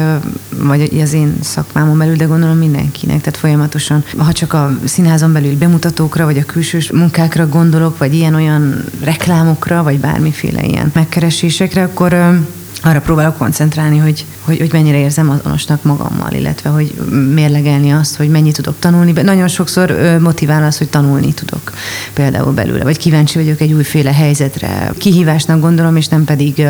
vagy 0.58 1.00
az 1.00 1.12
én 1.12 1.36
szakmámon 1.40 1.98
belül, 1.98 2.16
de 2.16 2.24
gondolom 2.24 2.56
mindenkinek. 2.56 3.20
Tehát 3.20 3.38
folyamatosan, 3.38 4.04
ha 4.16 4.32
csak 4.32 4.52
a 4.52 4.78
színházon 4.84 5.32
belül 5.32 5.56
bemutatókra, 5.56 6.24
vagy 6.24 6.38
a 6.38 6.44
külsős 6.44 6.90
munkákra 6.90 7.48
gondolok, 7.48 7.98
vagy 7.98 8.14
ilyen-olyan 8.14 8.84
reklámokra, 9.02 9.82
vagy 9.82 10.00
bármiféle 10.00 10.62
ilyen 10.62 10.90
megkeresésekre, 10.94 11.82
akkor 11.82 12.38
arra 12.84 13.00
próbálok 13.00 13.36
koncentrálni, 13.36 13.98
hogy, 13.98 14.24
hogy, 14.40 14.58
hogy 14.58 14.72
mennyire 14.72 14.98
érzem 14.98 15.30
azonosnak 15.30 15.82
magammal, 15.82 16.32
illetve 16.32 16.70
hogy 16.70 16.94
mérlegelni 17.34 17.92
azt, 17.92 18.16
hogy 18.16 18.28
mennyit 18.28 18.54
tudok 18.54 18.74
tanulni. 18.78 19.12
Nagyon 19.12 19.48
sokszor 19.48 20.18
motivál 20.20 20.64
az, 20.64 20.78
hogy 20.78 20.88
tanulni 20.88 21.32
tudok 21.32 21.72
például 22.12 22.52
belőle, 22.52 22.84
vagy 22.84 22.98
kíváncsi 22.98 23.38
vagyok 23.38 23.60
egy 23.60 23.72
újféle 23.72 24.12
helyzetre. 24.12 24.92
Kihívásnak 24.98 25.60
gondolom, 25.60 25.96
és 25.96 26.08
nem 26.08 26.24
pedig 26.24 26.62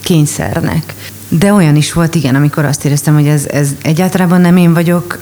kényszernek. 0.00 0.94
De 1.38 1.52
olyan 1.52 1.76
is 1.76 1.92
volt, 1.92 2.14
igen, 2.14 2.34
amikor 2.34 2.64
azt 2.64 2.84
éreztem, 2.84 3.14
hogy 3.14 3.26
ez, 3.26 3.46
ez 3.46 3.74
egyáltalán 3.82 4.40
nem 4.40 4.56
én 4.56 4.72
vagyok. 4.72 5.18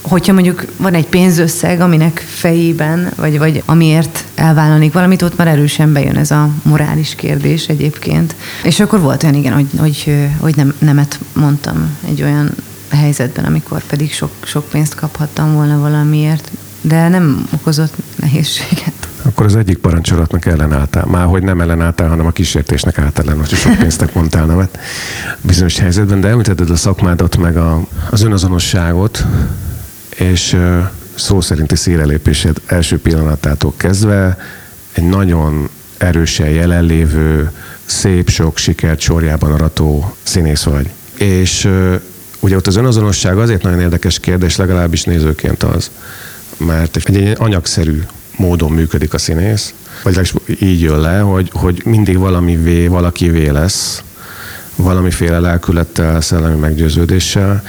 Hogyha 0.00 0.32
mondjuk 0.32 0.64
van 0.76 0.94
egy 0.94 1.06
pénzösszeg, 1.06 1.80
aminek 1.80 2.24
fejében, 2.28 3.12
vagy, 3.16 3.38
vagy 3.38 3.62
amiért 3.66 4.24
elvállalnék 4.34 4.92
valamit, 4.92 5.22
ott 5.22 5.36
már 5.36 5.46
erősen 5.46 5.92
bejön 5.92 6.16
ez 6.16 6.30
a 6.30 6.48
morális 6.62 7.14
kérdés 7.14 7.66
egyébként. 7.66 8.34
És 8.62 8.80
akkor 8.80 9.00
volt 9.00 9.22
olyan, 9.22 9.34
igen, 9.34 9.52
hogy, 9.52 9.66
hogy, 9.78 10.28
hogy 10.38 10.56
nem, 10.56 10.74
nemet 10.78 11.18
mondtam 11.32 11.96
egy 12.08 12.22
olyan 12.22 12.50
helyzetben, 12.88 13.44
amikor 13.44 13.82
pedig 13.82 14.12
sok, 14.12 14.30
sok 14.42 14.68
pénzt 14.68 14.94
kaphattam 14.94 15.52
volna 15.52 15.78
valamiért, 15.78 16.50
de 16.80 17.08
nem 17.08 17.48
okozott 17.50 17.94
nehézséget. 18.16 18.91
Akkor 19.42 19.54
az 19.54 19.60
egyik 19.60 19.78
parancsolatnak 19.78 20.46
ellenálltál. 20.46 21.06
Már 21.06 21.26
hogy 21.26 21.42
nem 21.42 21.60
ellenálltál, 21.60 22.08
hanem 22.08 22.26
a 22.26 22.30
kísértésnek 22.30 22.98
állt 22.98 23.18
ellen, 23.18 23.38
hogy 23.38 23.48
sok 23.48 23.76
pénztek 23.78 24.14
mondtál 24.14 24.46
nevet 24.46 24.78
bizonyos 25.40 25.78
helyzetben, 25.78 26.20
de 26.20 26.28
említetted 26.28 26.70
a 26.70 26.76
szakmádat, 26.76 27.36
meg 27.36 27.56
a, 27.56 27.86
az 28.10 28.22
önazonosságot, 28.22 29.26
és 30.16 30.56
szó 31.14 31.40
szerinti 31.40 31.76
szélelépésed 31.76 32.56
első 32.66 32.98
pillanatától 32.98 33.72
kezdve 33.76 34.38
egy 34.92 35.04
nagyon 35.04 35.68
erősen 35.98 36.48
jelenlévő, 36.48 37.50
szép 37.84 38.28
sok 38.28 38.56
sikert 38.56 39.00
sorjában 39.00 39.52
arató 39.52 40.16
színész 40.22 40.62
vagy. 40.62 40.90
És 41.14 41.68
ugye 42.40 42.56
ott 42.56 42.66
az 42.66 42.76
önazonosság 42.76 43.38
azért 43.38 43.62
nagyon 43.62 43.80
érdekes 43.80 44.18
kérdés, 44.18 44.56
legalábbis 44.56 45.02
nézőként 45.02 45.62
az, 45.62 45.90
mert 46.56 46.96
egy 46.96 47.34
anyagszerű 47.38 48.02
módon 48.36 48.70
működik 48.70 49.14
a 49.14 49.18
színész, 49.18 49.74
vagy 50.02 50.32
így 50.60 50.80
jön 50.80 51.00
le, 51.00 51.18
hogy, 51.18 51.50
hogy 51.52 51.82
mindig 51.84 52.18
valami 52.18 52.56
vé, 52.56 52.86
valaki 52.86 53.30
vé 53.30 53.48
lesz, 53.48 54.02
valamiféle 54.76 55.38
lelkülettel, 55.38 56.20
szellemi 56.20 56.58
meggyőződéssel, 56.58 57.62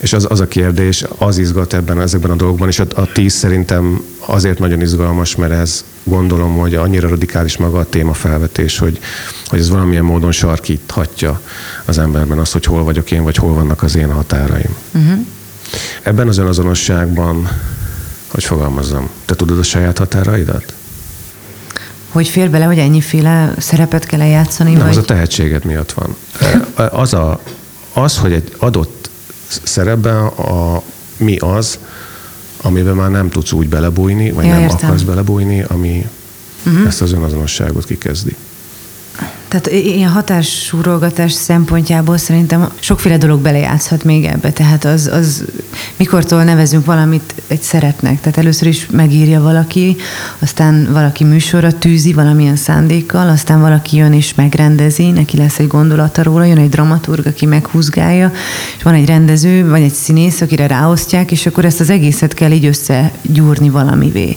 és 0.00 0.12
az, 0.12 0.26
az 0.28 0.40
a 0.40 0.48
kérdés, 0.48 1.04
az 1.18 1.38
izgat 1.38 1.74
ebben, 1.74 2.00
ezekben 2.00 2.30
a 2.30 2.34
dolgokban, 2.34 2.68
és 2.68 2.78
a, 2.78 2.86
a 2.94 3.12
tíz 3.12 3.32
szerintem 3.32 4.02
azért 4.18 4.58
nagyon 4.58 4.80
izgalmas, 4.80 5.36
mert 5.36 5.52
ez 5.52 5.84
gondolom, 6.04 6.56
hogy 6.56 6.74
annyira 6.74 7.08
radikális 7.08 7.56
maga 7.56 7.78
a 7.78 7.88
téma 7.88 8.12
felvetés, 8.12 8.78
hogy, 8.78 8.98
hogy 9.46 9.58
ez 9.58 9.70
valamilyen 9.70 10.04
módon 10.04 10.32
sarkíthatja 10.32 11.40
az 11.84 11.98
emberben 11.98 12.38
azt, 12.38 12.52
hogy 12.52 12.64
hol 12.64 12.84
vagyok 12.84 13.10
én, 13.10 13.22
vagy 13.22 13.36
hol 13.36 13.54
vannak 13.54 13.82
az 13.82 13.96
én 13.96 14.12
határaim. 14.12 14.76
Uh-huh. 14.94 15.26
Ebben 16.02 16.28
az 16.28 16.38
önazonosságban 16.38 17.48
hogy 18.30 18.44
fogalmazzam, 18.44 19.08
te 19.24 19.34
tudod 19.34 19.58
a 19.58 19.62
saját 19.62 19.98
határaidat? 19.98 20.74
Hogy 22.08 22.28
fér 22.28 22.50
bele, 22.50 22.64
hogy 22.64 22.78
ennyiféle 22.78 23.54
szerepet 23.58 24.06
kell 24.06 24.20
eljátszani? 24.20 24.72
Nem, 24.72 24.80
vagy... 24.80 24.90
az 24.90 24.96
a 24.96 25.02
tehetséget 25.02 25.64
miatt 25.64 25.92
van. 25.92 26.16
Az, 26.90 27.14
a, 27.14 27.40
az 27.92 28.18
hogy 28.18 28.32
egy 28.32 28.54
adott 28.58 29.10
szerepben 29.62 30.26
a, 30.26 30.82
mi 31.16 31.36
az, 31.36 31.78
amiben 32.62 32.94
már 32.94 33.10
nem 33.10 33.28
tudsz 33.28 33.52
úgy 33.52 33.68
belebújni, 33.68 34.30
vagy 34.30 34.44
ja, 34.44 34.52
nem 34.52 34.62
értem. 34.62 34.78
akarsz 34.82 35.02
belebújni, 35.02 35.64
ami 35.68 36.06
uh-huh. 36.66 36.86
ezt 36.86 37.02
az 37.02 37.12
önazonosságot 37.12 37.84
kikezdi. 37.84 38.36
Tehát 39.50 39.70
ilyen 39.70 40.10
hatássúrolgatás 40.10 41.32
szempontjából 41.32 42.18
szerintem 42.18 42.70
sokféle 42.80 43.16
dolog 43.16 43.40
belejátszhat 43.40 44.04
még 44.04 44.24
ebbe. 44.24 44.52
Tehát 44.52 44.84
az, 44.84 45.10
az 45.12 45.44
mikortól 45.96 46.44
nevezünk 46.44 46.84
valamit 46.84 47.34
egy 47.46 47.62
szeretnek. 47.62 48.20
Tehát 48.20 48.38
először 48.38 48.68
is 48.68 48.86
megírja 48.90 49.40
valaki, 49.40 49.96
aztán 50.38 50.88
valaki 50.92 51.24
műsorra 51.24 51.78
tűzi 51.78 52.12
valamilyen 52.12 52.56
szándékkal, 52.56 53.28
aztán 53.28 53.60
valaki 53.60 53.96
jön 53.96 54.12
és 54.12 54.34
megrendezi, 54.34 55.10
neki 55.10 55.36
lesz 55.36 55.58
egy 55.58 55.66
gondolata 55.66 56.22
róla, 56.22 56.44
jön 56.44 56.58
egy 56.58 56.68
dramaturg, 56.68 57.26
aki 57.26 57.46
meghúzgálja, 57.46 58.32
és 58.76 58.82
van 58.82 58.94
egy 58.94 59.06
rendező, 59.06 59.68
vagy 59.68 59.82
egy 59.82 59.94
színész, 59.94 60.40
akire 60.40 60.66
ráosztják, 60.66 61.30
és 61.30 61.46
akkor 61.46 61.64
ezt 61.64 61.80
az 61.80 61.90
egészet 61.90 62.34
kell 62.34 62.50
így 62.50 62.66
összegyúrni 62.66 63.70
valamivé. 63.70 64.36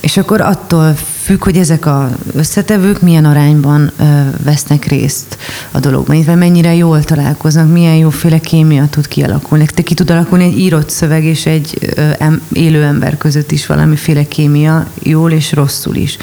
És 0.00 0.16
akkor 0.16 0.40
attól 0.40 0.96
függ, 1.24 1.44
hogy 1.44 1.56
ezek 1.56 1.86
az 1.86 2.10
összetevők 2.34 3.00
milyen 3.00 3.24
arányban 3.24 3.90
ö, 3.98 4.04
vesznek 4.42 4.84
részt 4.84 5.38
a 5.70 5.80
dologban, 5.80 6.14
illetve 6.14 6.34
mennyire 6.34 6.74
jól 6.74 7.04
találkoznak, 7.04 7.72
milyen 7.72 7.94
jóféle 7.94 8.38
kémia 8.38 8.86
tud 8.90 9.08
kialakulni. 9.08 9.66
Te 9.66 9.82
ki 9.82 9.94
tud 9.94 10.10
alakulni 10.10 10.44
egy 10.44 10.58
írott 10.58 10.90
szöveg 10.90 11.24
és 11.24 11.46
egy 11.46 11.78
ö, 11.96 12.10
em, 12.18 12.40
élő 12.52 12.82
ember 12.82 13.16
között 13.16 13.52
is 13.52 13.66
valamiféle 13.66 14.28
kémia, 14.28 14.86
jól 15.02 15.30
és 15.32 15.52
rosszul 15.52 15.96
is. 15.96 16.16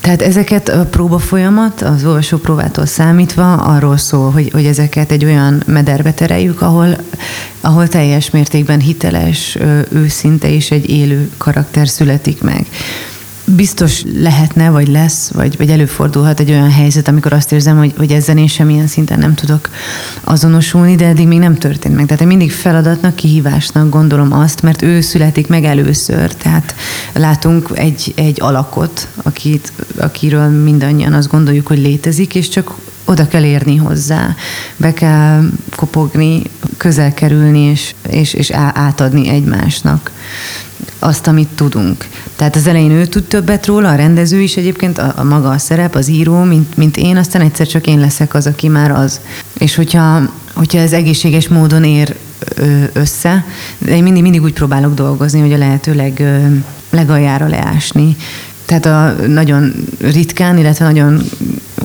Tehát 0.00 0.22
ezeket 0.22 0.68
a 0.68 0.86
próba 0.86 1.18
folyamat, 1.18 1.82
az 1.82 2.04
olvasó 2.04 2.36
próbától 2.36 2.86
számítva 2.86 3.54
arról 3.54 3.96
szól, 3.96 4.30
hogy, 4.30 4.50
hogy 4.52 4.64
ezeket 4.64 5.10
egy 5.10 5.24
olyan 5.24 5.62
mederbe 5.66 6.12
tereljük, 6.12 6.62
ahol, 6.62 6.96
ahol 7.60 7.88
teljes 7.88 8.30
mértékben 8.30 8.80
hiteles, 8.80 9.58
őszinte 9.92 10.50
és 10.50 10.70
egy 10.70 10.90
élő 10.90 11.30
karakter 11.36 11.88
születik 11.88 12.42
meg 12.42 12.66
biztos 13.54 14.02
lehetne, 14.18 14.70
vagy 14.70 14.88
lesz, 14.88 15.30
vagy, 15.30 15.56
vagy 15.56 15.70
előfordulhat 15.70 16.40
egy 16.40 16.50
olyan 16.50 16.70
helyzet, 16.70 17.08
amikor 17.08 17.32
azt 17.32 17.52
érzem, 17.52 17.78
hogy, 17.78 17.94
hogy 17.96 18.12
ezzel 18.12 18.38
én 18.38 18.46
semmilyen 18.46 18.86
szinten 18.86 19.18
nem 19.18 19.34
tudok 19.34 19.68
azonosulni, 20.24 20.94
de 20.94 21.06
eddig 21.06 21.26
még 21.26 21.38
nem 21.38 21.54
történt 21.54 21.96
meg. 21.96 22.06
Tehát 22.06 22.20
én 22.20 22.26
mindig 22.26 22.52
feladatnak, 22.52 23.14
kihívásnak 23.14 23.88
gondolom 23.88 24.32
azt, 24.32 24.62
mert 24.62 24.82
ő 24.82 25.00
születik 25.00 25.46
meg 25.46 25.64
először. 25.64 26.34
Tehát 26.34 26.74
látunk 27.12 27.70
egy, 27.74 28.12
egy 28.16 28.40
alakot, 28.40 29.08
akit, 29.22 29.72
akiről 29.96 30.48
mindannyian 30.48 31.12
azt 31.12 31.30
gondoljuk, 31.30 31.66
hogy 31.66 31.78
létezik, 31.78 32.34
és 32.34 32.48
csak 32.48 32.74
oda 33.04 33.28
kell 33.28 33.44
érni 33.44 33.76
hozzá, 33.76 34.34
be 34.76 34.92
kell 34.92 35.42
kopogni, 35.76 36.42
közel 36.76 37.14
kerülni, 37.14 37.60
és, 37.60 37.94
és, 38.08 38.32
és 38.34 38.50
átadni 38.50 39.28
egymásnak 39.28 40.10
azt, 41.00 41.26
amit 41.26 41.48
tudunk. 41.48 42.06
Tehát 42.36 42.56
az 42.56 42.66
elején 42.66 42.90
ő 42.90 43.06
tud 43.06 43.24
többet 43.24 43.66
róla, 43.66 43.88
a 43.90 43.94
rendező 43.94 44.40
is 44.40 44.56
egyébként, 44.56 44.98
a, 44.98 45.12
a 45.16 45.24
maga 45.24 45.48
a 45.50 45.58
szerep, 45.58 45.94
az 45.94 46.08
író, 46.08 46.42
mint, 46.42 46.76
mint 46.76 46.96
én, 46.96 47.16
aztán 47.16 47.42
egyszer 47.42 47.66
csak 47.66 47.86
én 47.86 47.98
leszek 47.98 48.34
az, 48.34 48.46
aki 48.46 48.68
már 48.68 48.90
az. 48.90 49.20
És 49.58 49.74
hogyha, 49.74 50.20
hogyha 50.54 50.78
ez 50.78 50.92
egészséges 50.92 51.48
módon 51.48 51.84
ér 51.84 52.16
össze, 52.92 53.44
de 53.78 53.96
én 53.96 54.02
mindig, 54.02 54.22
mindig 54.22 54.42
úgy 54.42 54.52
próbálok 54.52 54.94
dolgozni, 54.94 55.40
hogy 55.40 55.52
a 55.52 55.58
lehető 55.58 55.94
leg, 55.94 56.40
legaljára 56.90 57.46
leásni. 57.46 58.16
Tehát 58.64 58.86
a 58.86 59.26
nagyon 59.26 59.72
ritkán, 60.00 60.58
illetve 60.58 60.84
nagyon 60.84 61.22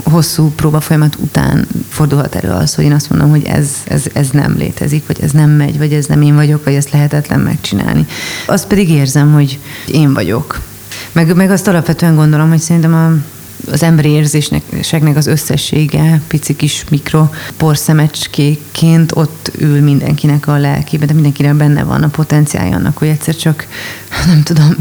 hosszú 0.09 0.51
próbafolyamat 0.55 1.15
után 1.19 1.67
fordulhat 1.89 2.35
elő 2.35 2.49
az, 2.49 2.75
hogy 2.75 2.83
én 2.83 2.91
azt 2.91 3.09
mondom, 3.09 3.29
hogy 3.29 3.43
ez, 3.43 3.69
ez, 3.87 4.03
ez 4.13 4.29
nem 4.29 4.55
létezik, 4.57 5.07
vagy 5.07 5.21
ez 5.21 5.31
nem 5.31 5.49
megy, 5.49 5.77
vagy 5.77 5.93
ez 5.93 6.05
nem 6.05 6.21
én 6.21 6.35
vagyok, 6.35 6.63
vagy 6.63 6.73
ezt 6.73 6.91
lehetetlen 6.91 7.39
megcsinálni. 7.39 8.05
Azt 8.45 8.67
pedig 8.67 8.89
érzem, 8.89 9.33
hogy 9.33 9.59
én 9.87 10.13
vagyok. 10.13 10.61
Meg, 11.11 11.35
meg 11.35 11.51
azt 11.51 11.67
alapvetően 11.67 12.15
gondolom, 12.15 12.49
hogy 12.49 12.59
szerintem 12.59 12.93
a, 12.93 13.34
az 13.71 13.83
emberi 13.83 14.09
érzéseknek 14.09 15.15
az 15.15 15.27
összessége, 15.27 16.21
pici 16.27 16.55
kis 16.55 16.83
mikro 16.89 17.29
porszemecskéként 17.57 19.11
ott 19.15 19.51
ül 19.57 19.81
mindenkinek 19.81 20.47
a 20.47 20.57
lelkében, 20.57 21.07
de 21.07 21.13
mindenkinek 21.13 21.55
benne 21.55 21.83
van 21.83 22.03
a 22.03 22.07
potenciálja 22.07 22.75
annak, 22.75 22.97
hogy 22.97 23.07
egyszer 23.07 23.35
csak, 23.35 23.67
nem 24.27 24.43
tudom, 24.43 24.75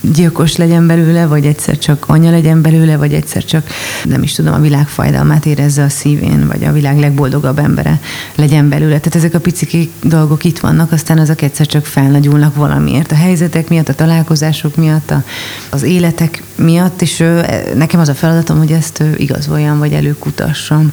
gyilkos 0.00 0.56
legyen 0.56 0.86
belőle, 0.86 1.26
vagy 1.26 1.46
egyszer 1.46 1.78
csak 1.78 2.04
anya 2.08 2.30
legyen 2.30 2.62
belőle, 2.62 2.96
vagy 2.96 3.12
egyszer 3.12 3.44
csak 3.44 3.66
nem 4.04 4.22
is 4.22 4.32
tudom, 4.32 4.54
a 4.54 4.60
világ 4.60 4.88
fájdalmát 4.88 5.46
érezze 5.46 5.82
a 5.82 5.88
szívén, 5.88 6.46
vagy 6.46 6.64
a 6.64 6.72
világ 6.72 6.98
legboldogabb 6.98 7.58
embere 7.58 8.00
legyen 8.34 8.68
belőle. 8.68 8.98
Tehát 8.98 9.14
ezek 9.14 9.34
a 9.34 9.40
pici 9.40 9.90
dolgok 10.02 10.44
itt 10.44 10.58
vannak, 10.58 10.92
aztán 10.92 11.18
azok 11.18 11.42
egyszer 11.42 11.66
csak 11.66 11.86
felnagyulnak 11.86 12.54
valamiért. 12.54 13.12
A 13.12 13.14
helyzetek 13.14 13.68
miatt, 13.68 13.88
a 13.88 13.94
találkozások 13.94 14.76
miatt, 14.76 15.10
a, 15.10 15.22
az 15.70 15.82
életek 15.82 16.42
miatt, 16.56 17.02
és 17.02 17.20
ő, 17.20 17.44
nekem 17.74 18.00
az 18.00 18.08
a 18.08 18.14
feladatom, 18.14 18.58
hogy 18.58 18.72
ezt 18.72 19.02
igazoljan, 19.16 19.78
vagy 19.78 19.92
előkutassam. 19.92 20.92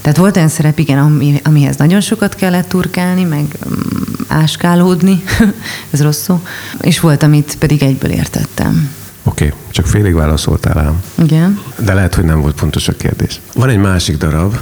Tehát 0.00 0.18
volt 0.18 0.36
olyan 0.36 0.48
szerep, 0.48 0.78
igen, 0.78 0.98
ami, 0.98 1.40
amihez 1.44 1.76
nagyon 1.76 2.00
sokat 2.00 2.34
kellett 2.34 2.68
turkálni, 2.68 3.24
meg 3.24 3.44
mm, 3.68 3.72
áskálódni, 4.28 5.22
ez 5.90 6.02
rossz 6.02 6.22
szó, 6.22 6.42
és 6.80 7.00
volt, 7.00 7.22
amit 7.22 7.56
pedig 7.58 7.82
egyből 7.82 8.10
értettem. 8.10 8.90
Oké, 9.24 9.46
okay, 9.46 9.58
csak 9.70 9.86
félig 9.86 10.14
válaszoltál 10.14 10.78
ám. 10.78 11.02
Igen. 11.22 11.60
De 11.78 11.94
lehet, 11.94 12.14
hogy 12.14 12.24
nem 12.24 12.40
volt 12.40 12.54
pontos 12.54 12.88
a 12.88 12.92
kérdés. 12.92 13.40
Van 13.54 13.68
egy 13.68 13.78
másik 13.78 14.16
darab, 14.16 14.56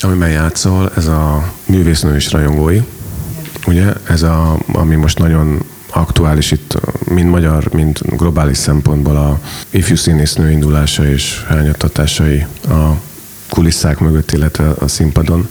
amiben 0.00 0.30
játszol, 0.30 0.90
ez 0.96 1.06
a 1.06 1.52
művésznő 1.66 2.14
és 2.14 2.32
rajongói. 2.32 2.80
Ugye, 3.66 3.92
ez 4.08 4.22
a, 4.22 4.58
ami 4.72 4.94
most 4.94 5.18
nagyon 5.18 5.62
aktuális 5.90 6.50
itt, 6.50 6.76
mind 7.10 7.28
magyar, 7.28 7.68
mind 7.72 7.98
globális 8.16 8.56
szempontból 8.56 9.16
a 9.16 9.40
ifjú 9.70 9.96
színésznő 9.96 10.50
indulása 10.50 11.08
és 11.08 11.44
hányattatásai 11.48 12.46
a 12.68 13.00
kulisszák 13.48 13.98
mögött, 13.98 14.32
illetve 14.32 14.72
a 14.78 14.88
színpadon, 14.88 15.48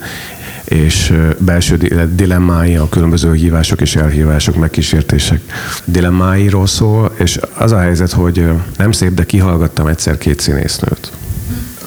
és 0.64 1.12
belső 1.38 1.76
dilemmái, 2.14 2.76
a 2.76 2.88
különböző 2.88 3.34
hívások 3.34 3.80
és 3.80 3.96
elhívások, 3.96 4.56
megkísértések 4.56 5.40
dilemmáiról 5.84 6.66
szól, 6.66 7.14
és 7.18 7.38
az 7.54 7.72
a 7.72 7.78
helyzet, 7.78 8.12
hogy 8.12 8.44
nem 8.76 8.92
szép, 8.92 9.14
de 9.14 9.24
kihallgattam 9.24 9.86
egyszer 9.86 10.18
két 10.18 10.40
színésznőt. 10.40 11.12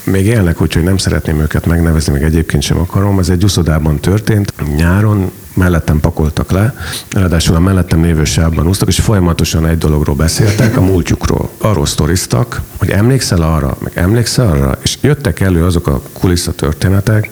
Még 0.03 0.25
élnek, 0.25 0.61
úgyhogy 0.61 0.83
nem 0.83 0.97
szeretném 0.97 1.39
őket 1.39 1.65
megnevezni, 1.65 2.11
meg 2.11 2.23
egyébként 2.23 2.63
sem 2.63 2.77
akarom. 2.77 3.19
Ez 3.19 3.29
egy 3.29 3.43
uszodában 3.43 3.99
történt, 3.99 4.53
nyáron, 4.75 5.31
mellettem 5.59 5.99
pakoltak 5.99 6.51
le, 6.51 6.73
ráadásul 7.09 7.55
a 7.55 7.59
mellettem 7.59 8.03
lévő 8.03 8.23
sávban 8.23 8.67
úsztak, 8.67 8.87
és 8.87 8.99
folyamatosan 8.99 9.65
egy 9.65 9.77
dologról 9.77 10.15
beszéltek, 10.15 10.77
a 10.77 10.81
múltjukról. 10.81 11.49
Arról 11.57 11.85
sztoriztak, 11.85 12.61
hogy 12.77 12.89
emlékszel 12.89 13.41
arra, 13.41 13.77
meg 13.79 13.91
emlékszel 13.95 14.47
arra, 14.47 14.77
és 14.83 14.97
jöttek 15.01 15.39
elő 15.39 15.65
azok 15.65 15.87
a 15.87 16.01
kulisszatörténetek, 16.13 17.29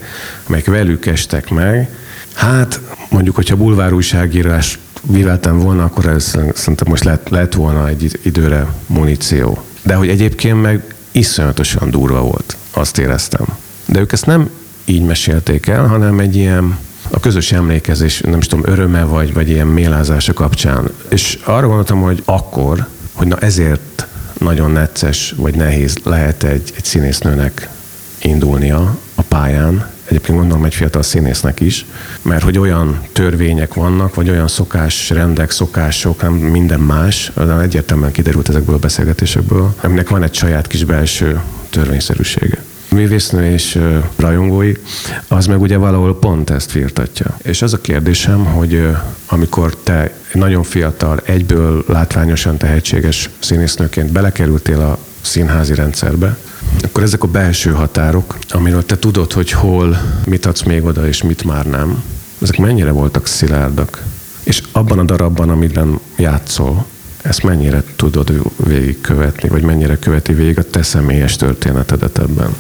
amelyek 0.48 0.66
velük 0.66 1.06
estek 1.06 1.50
meg. 1.50 1.90
Hát, 2.34 2.80
mondjuk, 3.10 3.36
hogyha 3.36 3.56
bulvár 3.56 3.94
újságírás 3.94 4.80
műveltem 5.02 5.60
volna, 5.60 5.84
akkor 5.84 6.06
ez 6.06 6.24
szerintem 6.54 6.88
most 6.88 7.04
lett, 7.04 7.30
lett 7.30 7.54
volna 7.54 7.88
egy 7.88 8.20
időre 8.24 8.68
muníció. 8.86 9.64
De 9.84 9.96
hogy 9.96 10.10
egyébként 10.10 10.62
meg 10.62 10.84
iszonyatosan 11.12 11.90
durva 11.90 12.22
volt, 12.22 12.58
azt 12.72 12.98
éreztem. 12.98 13.46
De 13.86 14.00
ők 14.00 14.12
ezt 14.12 14.26
nem 14.26 14.50
így 14.86 15.04
mesélték 15.04 15.68
el, 15.68 15.88
hanem 15.88 16.20
egy 16.20 16.36
ilyen 16.36 16.78
a 17.10 17.20
közös 17.20 17.52
emlékezés, 17.52 18.20
nem 18.22 18.38
is 18.38 18.48
tudom, 18.48 18.72
öröme 18.72 19.04
vagy, 19.04 19.34
vagy 19.34 19.50
ilyen 19.50 19.68
mélázása 19.68 20.34
kapcsán. 20.34 20.90
És 21.10 21.40
arra 21.44 21.66
gondoltam, 21.68 22.02
hogy 22.02 22.22
akkor, 22.26 22.88
hogy 23.14 23.28
na 23.28 23.38
ezért 23.38 24.08
nagyon 24.40 24.72
necces 24.72 25.34
vagy 25.38 25.56
nehéz 25.56 25.96
lehet 26.04 26.44
egy, 26.44 26.72
egy 26.76 26.84
színésznőnek 26.86 27.70
indulnia 28.22 28.98
a 29.16 29.22
pályán, 29.22 29.90
egyébként 30.06 30.38
gondolom 30.38 30.66
egy 30.66 30.76
fiatal 30.76 31.04
színésznek 31.04 31.60
is, 31.60 31.86
mert 32.22 32.44
hogy 32.44 32.58
olyan 32.58 33.02
törvények 33.12 33.74
vannak, 33.74 34.16
vagy 34.16 34.30
olyan 34.30 34.48
szokás, 34.48 35.10
rendek, 35.10 35.52
szokások, 35.52 36.22
nem 36.22 36.34
minden 36.34 36.80
más, 36.80 37.32
az 37.34 37.50
egyértelműen 37.50 38.12
kiderült 38.12 38.50
ezekből 38.50 38.76
a 38.76 38.80
beszélgetésekből, 38.80 39.76
aminek 39.82 40.10
van 40.10 40.24
egy 40.24 40.34
saját 40.34 40.68
kis 40.68 40.84
belső 40.84 41.42
törvényszerűsége 41.70 42.67
művésznő 42.90 43.52
és 43.52 43.80
rajongói, 44.16 44.74
az 45.28 45.46
meg 45.46 45.62
ugye 45.62 45.78
valahol 45.78 46.20
pont 46.20 46.50
ezt 46.50 46.72
firtatja. 46.72 47.38
És 47.44 47.62
az 47.62 47.74
a 47.74 47.82
kérdésem, 47.82 48.46
hogy 48.46 48.88
amikor 49.26 49.76
te 49.76 50.14
nagyon 50.34 50.64
fiatal, 50.64 51.20
egyből 51.26 51.84
látványosan 51.88 52.58
tehetséges 52.58 53.30
színésznőként 53.40 54.12
belekerültél 54.12 54.82
a 54.82 54.98
színházi 55.22 55.74
rendszerbe, 55.76 56.38
akkor 56.84 57.04
ezek 57.04 57.24
a 57.24 57.28
belső 57.28 57.72
határok, 57.72 58.38
amiről 58.50 58.86
te 58.86 58.98
tudod, 58.98 59.34
hogy 59.34 59.52
hol 59.52 60.02
mit 60.26 60.46
adsz 60.46 60.64
még 60.64 60.84
oda, 60.84 61.08
és 61.08 61.24
mit 61.24 61.44
már 61.44 61.66
nem, 61.66 62.04
ezek 62.42 62.58
mennyire 62.58 62.92
voltak 62.92 63.28
szilárdak? 63.28 64.04
És 64.44 64.64
abban 64.72 65.00
a 65.00 65.04
darabban, 65.04 65.50
amiben 65.50 66.00
játszol, 66.18 66.86
ezt 67.22 67.44
mennyire 67.44 67.84
tudod 67.96 68.52
végigkövetni, 68.68 69.50
vagy 69.50 69.62
mennyire 69.62 70.00
követi 70.00 70.34
végig 70.34 70.60
a 70.60 70.70
te 70.70 70.84
személyes 70.84 71.36
történetedet 71.36 72.18
ebben? 72.18 72.56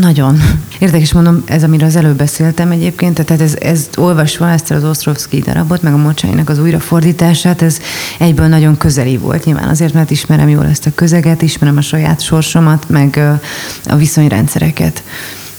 Nagyon. 0.00 0.40
Érdekes 0.78 1.12
mondom, 1.12 1.42
ez, 1.46 1.62
amiről 1.62 1.86
az 1.86 1.96
előbb 1.96 2.16
beszéltem 2.16 2.70
egyébként, 2.70 3.24
tehát 3.24 3.42
ez, 3.42 3.56
ez 3.60 3.88
olvasva 3.96 4.50
ezt 4.50 4.70
az 4.70 4.84
Osztrovszki 4.84 5.38
darabot, 5.38 5.82
meg 5.82 5.92
a 5.92 5.96
Mocsainak 5.96 6.48
az 6.48 6.58
újrafordítását, 6.58 7.62
ez 7.62 7.78
egyből 8.18 8.46
nagyon 8.46 8.76
közeli 8.76 9.16
volt. 9.16 9.44
Nyilván 9.44 9.68
azért, 9.68 9.94
mert 9.94 10.10
ismerem 10.10 10.48
jól 10.48 10.66
ezt 10.66 10.86
a 10.86 10.94
közeget, 10.94 11.42
ismerem 11.42 11.76
a 11.76 11.80
saját 11.80 12.20
sorsomat, 12.20 12.88
meg 12.88 13.38
a 13.84 13.96
viszonyrendszereket. 13.96 15.02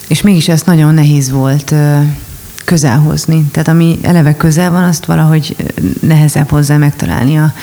És 0.07 0.21
mégis 0.21 0.47
ezt 0.47 0.65
nagyon 0.65 0.93
nehéz 0.93 1.31
volt 1.31 1.73
közel 2.65 2.99
hozni. 2.99 3.43
Tehát 3.51 3.67
ami 3.67 3.99
eleve 4.01 4.35
közel 4.35 4.71
van, 4.71 4.83
azt 4.83 5.05
valahogy 5.05 5.55
nehezebb 6.01 6.49
hozzá 6.49 6.77
megtalálni 6.77 7.37
a, 7.37 7.53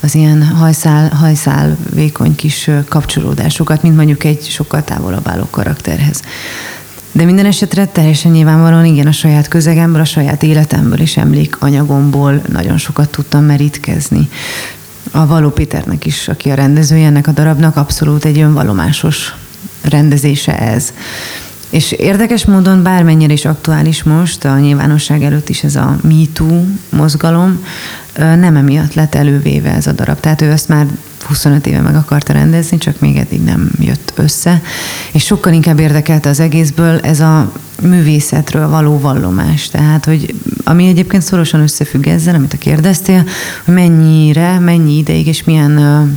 az 0.00 0.14
ilyen 0.14 0.46
hajszál, 0.46 1.08
hajszál 1.08 1.76
vékony 1.94 2.34
kis 2.34 2.70
kapcsolódásokat, 2.88 3.82
mint 3.82 3.96
mondjuk 3.96 4.24
egy 4.24 4.42
sokkal 4.42 4.84
távolabb 4.84 5.28
álló 5.28 5.46
karakterhez. 5.50 6.22
De 7.12 7.24
minden 7.24 7.46
esetre 7.46 7.86
teljesen 7.86 8.32
nyilvánvalóan 8.32 8.84
igen, 8.84 9.06
a 9.06 9.12
saját 9.12 9.48
közegemből, 9.48 10.00
a 10.00 10.04
saját 10.04 10.42
életemből 10.42 11.00
és 11.00 11.16
emlékanyagomból 11.16 12.42
nagyon 12.48 12.78
sokat 12.78 13.10
tudtam 13.10 13.44
merítkezni. 13.44 14.28
A 15.10 15.26
Való 15.26 15.50
Péternek 15.50 16.06
is, 16.06 16.28
aki 16.28 16.50
a 16.50 16.54
rendezője 16.54 17.06
ennek 17.06 17.26
a 17.26 17.32
darabnak, 17.32 17.76
abszolút 17.76 18.24
egy 18.24 18.38
önvalomásos 18.38 19.34
rendezése 19.82 20.58
ez. 20.58 20.92
És 21.70 21.92
érdekes 21.92 22.44
módon 22.44 22.82
bármennyire 22.82 23.32
is 23.32 23.44
aktuális 23.44 24.02
most, 24.02 24.44
a 24.44 24.58
nyilvánosság 24.58 25.22
előtt 25.22 25.48
is 25.48 25.64
ez 25.64 25.76
a 25.76 25.98
MeToo 26.02 26.64
mozgalom, 26.88 27.64
nem 28.16 28.56
emiatt 28.56 28.94
lett 28.94 29.14
elővéve 29.14 29.70
ez 29.74 29.86
a 29.86 29.92
darab. 29.92 30.20
Tehát 30.20 30.40
ő 30.40 30.50
ezt 30.50 30.68
már 30.68 30.86
25 31.26 31.66
éve 31.66 31.80
meg 31.80 31.94
akarta 31.94 32.32
rendezni, 32.32 32.78
csak 32.78 33.00
még 33.00 33.16
eddig 33.16 33.42
nem 33.42 33.70
jött 33.80 34.12
össze. 34.16 34.62
És 35.12 35.24
sokkal 35.24 35.52
inkább 35.52 35.78
érdekelte 35.78 36.28
az 36.28 36.40
egészből 36.40 36.98
ez 36.98 37.20
a 37.20 37.52
művészetről 37.82 38.68
való 38.68 38.98
vallomás. 38.98 39.68
Tehát, 39.68 40.04
hogy 40.04 40.34
ami 40.64 40.86
egyébként 40.86 41.22
szorosan 41.22 41.60
összefügg 41.60 42.06
ezzel, 42.06 42.34
amit 42.34 42.52
a 42.52 42.58
kérdeztél, 42.58 43.24
hogy 43.64 43.74
mennyire, 43.74 44.58
mennyi 44.58 44.96
ideig 44.96 45.26
és 45.26 45.44
milyen 45.44 46.16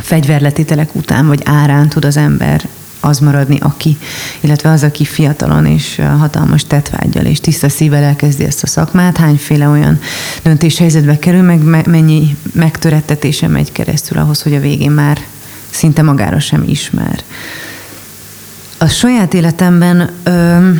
fegyverletételek 0.00 0.94
után 0.94 1.26
vagy 1.26 1.40
árán 1.44 1.88
tud 1.88 2.04
az 2.04 2.16
ember 2.16 2.68
az 3.06 3.18
maradni, 3.18 3.58
aki, 3.60 3.96
illetve 4.40 4.70
az, 4.70 4.82
aki 4.82 5.04
fiatalon 5.04 5.66
és 5.66 6.02
hatalmas 6.18 6.64
tetvágyal 6.64 7.24
és 7.24 7.40
tiszta 7.40 7.68
szívvel 7.68 8.02
elkezdi 8.02 8.44
ezt 8.44 8.62
a 8.62 8.66
szakmát, 8.66 9.16
hányféle 9.16 9.68
olyan 9.68 10.00
döntéshelyzetbe 10.42 11.18
kerül, 11.18 11.42
meg 11.42 11.86
mennyi 11.86 12.36
megtörettetése 12.52 13.48
megy 13.48 13.72
keresztül 13.72 14.18
ahhoz, 14.18 14.42
hogy 14.42 14.54
a 14.54 14.60
végén 14.60 14.90
már 14.90 15.20
szinte 15.70 16.02
magára 16.02 16.40
sem 16.40 16.64
ismer. 16.66 17.22
A 18.78 18.86
saját 18.86 19.34
életemben 19.34 20.10
ö, 20.22 20.70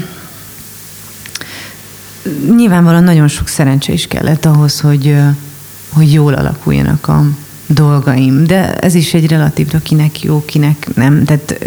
nyilvánvalóan 2.56 3.04
nagyon 3.04 3.28
sok 3.28 3.48
szerencse 3.48 3.92
is 3.92 4.06
kellett 4.06 4.44
ahhoz, 4.44 4.80
hogy, 4.80 5.16
hogy 5.92 6.12
jól 6.12 6.34
alakuljanak 6.34 7.08
a, 7.08 7.24
dolgaim, 7.66 8.44
de 8.44 8.74
ez 8.74 8.94
is 8.94 9.14
egy 9.14 9.28
relatív, 9.28 9.82
kinek 9.82 10.22
jó, 10.22 10.44
kinek 10.44 10.94
nem. 10.94 11.24
Tehát 11.24 11.58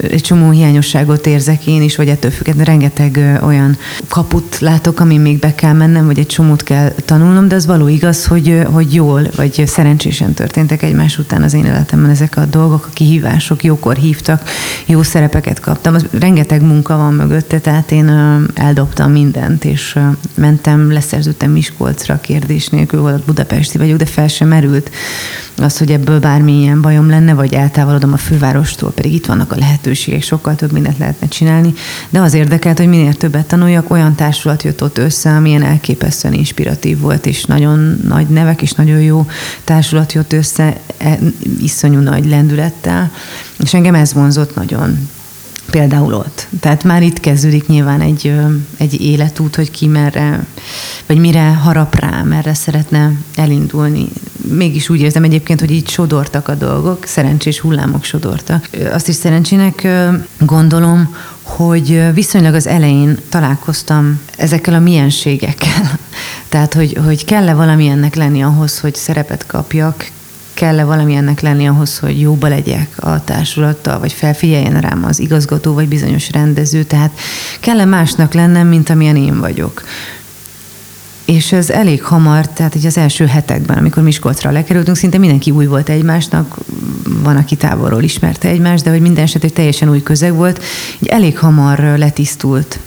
egy 0.00 0.20
csomó 0.20 0.50
hiányosságot 0.50 1.26
érzek 1.26 1.66
én 1.66 1.82
is, 1.82 1.96
vagy 1.96 2.08
ettől 2.08 2.30
függetlenül 2.30 2.64
rengeteg 2.64 3.38
olyan 3.42 3.76
kaput 4.08 4.58
látok, 4.58 5.00
ami 5.00 5.16
még 5.16 5.38
be 5.38 5.54
kell 5.54 5.72
mennem, 5.72 6.06
vagy 6.06 6.18
egy 6.18 6.26
csomót 6.26 6.62
kell 6.62 6.92
tanulnom, 7.04 7.48
de 7.48 7.54
az 7.54 7.66
való 7.66 7.88
igaz, 7.88 8.26
hogy, 8.26 8.62
hogy 8.72 8.94
jól, 8.94 9.22
vagy 9.36 9.62
szerencsésen 9.66 10.34
történtek 10.34 10.82
egymás 10.82 11.18
után 11.18 11.42
az 11.42 11.54
én 11.54 11.64
életemben 11.64 12.10
ezek 12.10 12.36
a 12.36 12.44
dolgok, 12.44 12.84
a 12.84 12.92
kihívások, 12.92 13.64
jókor 13.64 13.96
hívtak, 13.96 14.42
jó 14.86 15.02
szerepeket 15.02 15.60
kaptam. 15.60 15.94
Az, 15.94 16.06
rengeteg 16.18 16.62
munka 16.62 16.96
van 16.96 17.14
mögötte, 17.14 17.58
tehát 17.58 17.90
én 17.90 18.10
eldobtam 18.54 19.12
mindent, 19.12 19.64
és 19.64 19.98
mentem, 20.34 20.92
leszerződtem 20.92 21.50
Miskolcra 21.50 22.20
kérdés 22.20 22.68
nélkül, 22.68 23.00
volt 23.00 23.24
budapesti 23.24 23.78
vagyok, 23.78 23.98
de 23.98 24.06
fel 24.06 24.28
sem 24.28 24.48
merült 24.48 24.90
az, 25.56 25.78
hogy 25.78 25.90
ebből 25.90 26.20
bármilyen 26.20 26.80
bajom 26.80 27.08
lenne, 27.08 27.34
vagy 27.34 27.54
eltávolodom 27.54 28.12
a 28.12 28.16
fővárostól, 28.16 28.92
pedig 28.92 29.12
itt 29.12 29.26
vannak 29.26 29.52
a 29.52 29.56
lehetőségek, 29.56 30.22
sokkal 30.22 30.54
több 30.54 30.72
mindent 30.72 30.98
lehetne 30.98 31.28
csinálni, 31.28 31.72
de 32.10 32.20
az 32.20 32.34
érdekelt, 32.34 32.78
hogy 32.78 32.88
minél 32.88 33.14
többet 33.14 33.46
tanuljak, 33.46 33.90
olyan 33.90 34.14
társulat 34.14 34.62
jött 34.62 34.82
ott 34.82 34.98
össze, 34.98 35.30
amilyen 35.30 35.62
elképesztően 35.62 36.34
inspiratív 36.34 36.98
volt, 36.98 37.26
és 37.26 37.44
nagyon 37.44 38.00
nagy 38.08 38.26
nevek, 38.26 38.62
és 38.62 38.72
nagyon 38.72 39.00
jó 39.00 39.26
társulat 39.64 40.12
jött 40.12 40.32
össze, 40.32 40.76
e, 40.98 41.18
iszonyú 41.60 42.00
nagy 42.00 42.26
lendülettel, 42.26 43.10
és 43.58 43.74
engem 43.74 43.94
ez 43.94 44.12
vonzott 44.12 44.54
nagyon 44.54 45.08
például 45.70 46.14
ott. 46.14 46.48
Tehát 46.60 46.84
már 46.84 47.02
itt 47.02 47.20
kezdődik 47.20 47.66
nyilván 47.66 48.00
egy, 48.00 48.32
egy 48.76 49.00
életút, 49.00 49.56
hogy 49.56 49.70
ki 49.70 49.86
merre, 49.86 50.46
vagy 51.06 51.18
mire 51.18 51.52
harap 51.52 51.94
rá, 51.94 52.22
merre 52.22 52.54
szeretne 52.54 53.12
elindulni. 53.34 54.08
Mégis 54.48 54.88
úgy 54.88 55.00
érzem 55.00 55.24
egyébként, 55.24 55.60
hogy 55.60 55.70
így 55.70 55.88
sodortak 55.88 56.48
a 56.48 56.54
dolgok, 56.54 57.04
szerencsés 57.04 57.60
hullámok 57.60 58.04
sodortak. 58.04 58.68
Azt 58.92 59.08
is 59.08 59.14
szerencsének 59.14 59.88
gondolom, 60.38 61.14
hogy 61.42 62.14
viszonylag 62.14 62.54
az 62.54 62.66
elején 62.66 63.18
találkoztam 63.28 64.20
ezekkel 64.36 64.74
a 64.74 64.78
mienségekkel. 64.78 65.98
Tehát, 66.48 66.74
hogy, 66.74 66.98
hogy 67.04 67.24
kell-e 67.24 67.54
valamilyennek 67.54 68.14
lenni 68.14 68.42
ahhoz, 68.42 68.80
hogy 68.80 68.94
szerepet 68.94 69.46
kapjak, 69.46 70.10
kell-e 70.56 70.84
valamilyennek 70.84 71.40
lenni 71.40 71.68
ahhoz, 71.68 71.98
hogy 71.98 72.20
jóba 72.20 72.48
legyek 72.48 72.88
a 72.96 73.24
társulattal, 73.24 73.98
vagy 73.98 74.12
felfigyeljen 74.12 74.80
rám 74.80 75.04
az 75.04 75.18
igazgató, 75.18 75.72
vagy 75.72 75.88
bizonyos 75.88 76.30
rendező, 76.30 76.82
tehát 76.82 77.10
kell-e 77.60 77.84
másnak 77.84 78.34
lennem, 78.34 78.66
mint 78.68 78.90
amilyen 78.90 79.16
én 79.16 79.40
vagyok. 79.40 79.82
és 81.24 81.52
ez 81.52 81.70
elég 81.70 82.02
hamar, 82.02 82.48
tehát 82.48 82.74
így 82.74 82.86
az 82.86 82.96
első 82.96 83.26
hetekben, 83.26 83.78
amikor 83.78 84.02
Miskolcra 84.02 84.50
lekerültünk, 84.50 84.96
szinte 84.96 85.18
mindenki 85.18 85.50
új 85.50 85.66
volt 85.66 85.88
egymásnak, 85.88 86.56
van, 87.22 87.36
aki 87.36 87.56
távolról 87.56 88.02
ismerte 88.02 88.48
egymást, 88.48 88.84
de 88.84 88.90
hogy 88.90 89.00
minden 89.00 89.24
eset 89.24 89.52
teljesen 89.52 89.90
új 89.90 90.02
közeg 90.02 90.34
volt, 90.34 90.62
így 90.98 91.08
elég 91.08 91.38
hamar 91.38 91.78
letisztult 91.78 92.78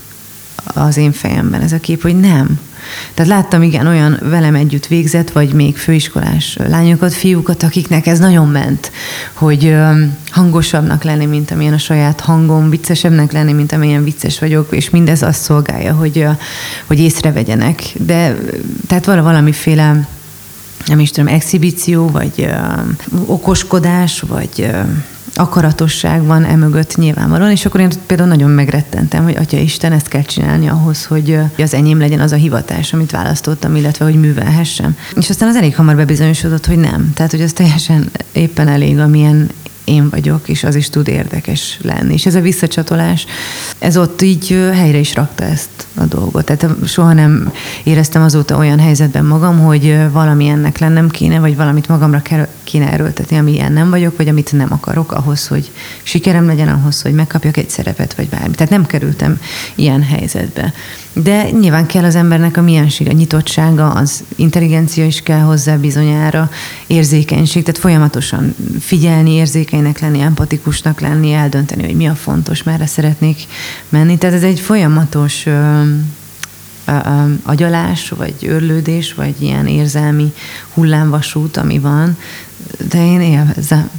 az 0.74 0.98
én 0.98 1.12
fejemben 1.12 1.62
ez 1.62 1.72
a 1.72 1.80
kép, 1.80 2.02
hogy 2.02 2.20
nem, 2.20 2.60
tehát 3.14 3.32
láttam 3.32 3.62
igen 3.62 3.88
olyan 3.88 4.20
velem 4.22 4.56
együtt 4.56 4.88
végzett, 4.88 5.32
vagy 5.32 5.54
még 5.54 5.78
főiskolás 5.78 6.58
lányokat, 6.68 7.14
fiúkat, 7.14 7.64
akiknek 7.64 8.08
ez 8.08 8.20
nagyon 8.20 8.48
ment, 8.48 8.92
hogy 9.34 9.76
hangosabbnak 10.30 11.04
lenni, 11.04 11.26
mint 11.26 11.52
amilyen 11.52 11.74
a 11.74 11.78
saját 11.78 12.20
hangom, 12.20 12.70
viccesebbnek 12.70 13.32
lenni, 13.32 13.54
mint 13.54 13.72
amilyen 13.72 14.04
vicces 14.04 14.40
vagyok, 14.40 14.68
és 14.72 14.90
mindez 14.90 15.22
azt 15.22 15.42
szolgálja, 15.42 15.94
hogy, 15.94 16.26
hogy 16.86 17.00
észrevegyenek. 17.00 17.84
De 17.98 18.36
tehát 18.88 19.06
vala 19.06 19.22
valamiféle 19.22 20.08
nem 20.86 21.00
is 21.00 21.12
tudom, 21.12 21.34
exhibíció, 21.34 22.08
vagy 22.08 22.32
uh, 22.38 23.30
okoskodás, 23.30 24.20
vagy 24.20 24.50
uh, 24.58 24.80
akaratosság 25.40 26.24
van 26.24 26.44
emögött 26.44 26.96
nyilvánvalóan, 26.96 27.52
és 27.52 27.66
akkor 27.66 27.80
én 27.80 27.90
például 28.06 28.30
nagyon 28.30 28.50
megrettentem, 28.50 29.24
hogy 29.24 29.36
Atya 29.36 29.58
Isten, 29.58 29.92
ezt 29.92 30.08
kell 30.08 30.22
csinálni 30.22 30.68
ahhoz, 30.68 31.06
hogy 31.06 31.40
az 31.58 31.74
enyém 31.74 32.00
legyen 32.00 32.20
az 32.20 32.32
a 32.32 32.36
hivatás, 32.36 32.94
amit 32.94 33.12
választottam, 33.12 33.76
illetve 33.76 34.06
hogy 34.06 34.20
művelhessem. 34.20 34.98
És 35.16 35.30
aztán 35.30 35.50
az 35.50 35.56
elég 35.56 35.76
hamar 35.76 35.96
bebizonyosodott, 35.96 36.66
hogy 36.66 36.78
nem. 36.78 37.12
Tehát, 37.14 37.32
hogy 37.32 37.42
ez 37.42 37.54
teljesen 37.54 38.10
éppen 38.32 38.68
elég, 38.68 38.98
amilyen 38.98 39.50
én 39.90 40.10
vagyok, 40.10 40.50
és 40.50 40.64
az 40.64 40.76
is 40.76 40.90
tud 40.90 41.08
érdekes 41.08 41.80
lenni. 41.82 42.14
És 42.14 42.26
ez 42.26 42.36
a 42.36 42.42
visszacsatolás, 42.42 43.26
ez 43.80 43.98
ott 43.98 44.22
így 44.22 44.48
helyre 44.74 44.98
is 44.98 45.16
rakta 45.16 45.44
ezt 45.44 45.70
a 45.96 46.04
dolgot. 46.04 46.46
Tehát 46.46 46.76
soha 46.86 47.14
nem 47.14 47.54
éreztem 47.84 48.22
azóta 48.22 48.58
olyan 48.58 48.80
helyzetben 48.80 49.26
magam, 49.26 49.60
hogy 49.60 49.98
valami 50.12 50.48
ennek 50.48 50.78
lennem 50.78 51.10
kéne, 51.10 51.40
vagy 51.40 51.56
valamit 51.56 51.88
magamra 51.88 52.22
kéne 52.64 52.92
erőltetni, 52.92 53.38
ami 53.38 53.52
ilyen 53.52 53.72
nem 53.72 53.90
vagyok, 53.90 54.18
vagy 54.18 54.28
amit 54.28 54.52
nem 54.52 54.74
akarok 54.74 55.12
ahhoz, 55.12 55.48
hogy 55.48 55.72
sikerem 56.04 56.46
legyen, 56.46 56.68
ahhoz, 56.68 57.02
hogy 57.02 57.14
megkapjak 57.14 57.58
egy 57.58 57.70
szerepet, 57.70 58.16
vagy 58.16 58.30
bármi. 58.30 58.56
Tehát 58.56 58.72
nem 58.72 58.86
kerültem 58.86 59.40
ilyen 59.76 60.04
helyzetbe. 60.04 60.74
De 61.14 61.50
nyilván 61.50 61.86
kell 61.86 62.04
az 62.04 62.16
embernek 62.16 62.58
a 62.58 62.62
miensége, 62.62 63.10
a 63.10 63.14
nyitottsága, 63.14 63.90
az 63.90 64.24
intelligencia 64.36 65.06
is 65.06 65.22
kell 65.22 65.40
hozzá 65.40 65.76
bizonyára, 65.76 66.50
érzékenység, 66.88 67.64
tehát 67.64 67.80
folyamatosan 67.80 68.56
figyelni, 68.80 69.32
érzékenynek 69.32 70.00
lenni, 70.00 70.20
empatikusnak 70.20 71.00
lenni, 71.00 71.32
eldönteni, 71.32 71.84
hogy 71.84 71.96
mi 71.96 72.08
a 72.08 72.16
fontos, 72.16 72.64
merre 72.64 72.86
szeretnék 72.86 73.38
menni. 73.90 74.18
Tehát 74.18 74.36
ez 74.36 74.44
egy 74.44 74.60
folyamatos 74.60 75.46
ö, 75.46 75.82
ö, 76.86 76.92
agyalás, 77.44 78.10
vagy 78.10 78.34
örlődés, 78.42 79.14
vagy 79.14 79.42
ilyen 79.42 79.68
érzelmi 79.68 80.34
hullámvasút, 80.74 81.58
ami 81.58 81.80
van, 81.80 82.18
de 82.90 83.06
én 83.06 83.22
élvezem. 83.22 83.90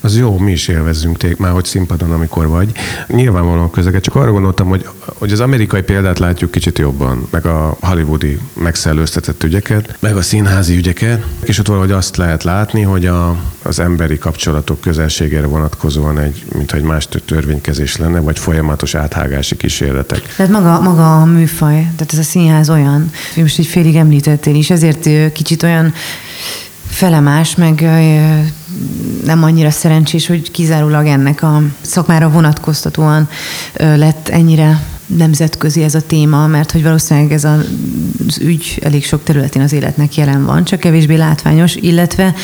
Az 0.00 0.16
jó, 0.16 0.38
mi 0.38 0.52
is 0.52 0.68
élvezzünk 0.68 1.16
téged, 1.16 1.38
már 1.38 1.52
hogy 1.52 1.64
színpadon, 1.64 2.12
amikor 2.12 2.48
vagy. 2.48 2.72
Nyilvánvalóan 3.06 3.70
közeget, 3.70 4.02
csak 4.02 4.14
arra 4.14 4.30
gondoltam, 4.30 4.68
hogy, 4.68 4.88
hogy 5.18 5.32
az 5.32 5.40
amerikai 5.40 5.82
példát 5.82 6.18
látjuk 6.18 6.50
kicsit 6.50 6.78
jobban, 6.78 7.26
meg 7.30 7.46
a 7.46 7.76
hollywoodi 7.80 8.38
megszellőztetett 8.52 9.42
ügyeket, 9.42 9.96
meg 10.00 10.16
a 10.16 10.22
színházi 10.22 10.76
ügyeket, 10.76 11.24
és 11.40 11.58
ott 11.58 11.66
valahogy 11.66 11.90
azt 11.90 12.16
lehet 12.16 12.42
látni, 12.42 12.82
hogy 12.82 13.06
a, 13.06 13.36
az 13.62 13.78
emberi 13.78 14.18
kapcsolatok 14.18 14.80
közelségére 14.80 15.46
vonatkozóan 15.46 16.18
egy, 16.18 16.44
mintha 16.54 16.76
egy 16.76 16.82
más 16.82 17.08
törvénykezés 17.24 17.96
lenne, 17.96 18.20
vagy 18.20 18.38
folyamatos 18.38 18.94
áthágási 18.94 19.56
kísérletek. 19.56 20.34
Tehát 20.36 20.52
maga, 20.52 20.80
maga 20.80 21.20
a 21.20 21.24
műfaj, 21.24 21.74
tehát 21.96 22.12
ez 22.12 22.18
a 22.18 22.22
színház 22.22 22.70
olyan, 22.70 23.10
most 23.36 23.58
egy 23.58 23.66
félig 23.66 23.96
említettél 23.96 24.54
is, 24.54 24.70
ezért 24.70 25.32
kicsit 25.32 25.62
olyan 25.62 25.92
felemás, 26.94 27.54
meg 27.54 27.80
nem 29.24 29.42
annyira 29.42 29.70
szerencsés, 29.70 30.26
hogy 30.26 30.50
kizárólag 30.50 31.06
ennek 31.06 31.42
a 31.42 31.62
szakmára 31.80 32.30
vonatkoztatóan 32.30 33.28
lett 33.74 34.28
ennyire 34.28 34.82
nemzetközi 35.06 35.82
ez 35.82 35.94
a 35.94 36.00
téma, 36.00 36.46
mert 36.46 36.70
hogy 36.70 36.82
valószínűleg 36.82 37.32
ez 37.32 37.44
az 37.44 38.38
ügy 38.40 38.78
elég 38.82 39.04
sok 39.04 39.22
területén 39.22 39.62
az 39.62 39.72
életnek 39.72 40.16
jelen 40.16 40.44
van, 40.44 40.64
csak 40.64 40.80
kevésbé 40.80 41.14
látványos, 41.14 41.74
illetve 41.74 42.34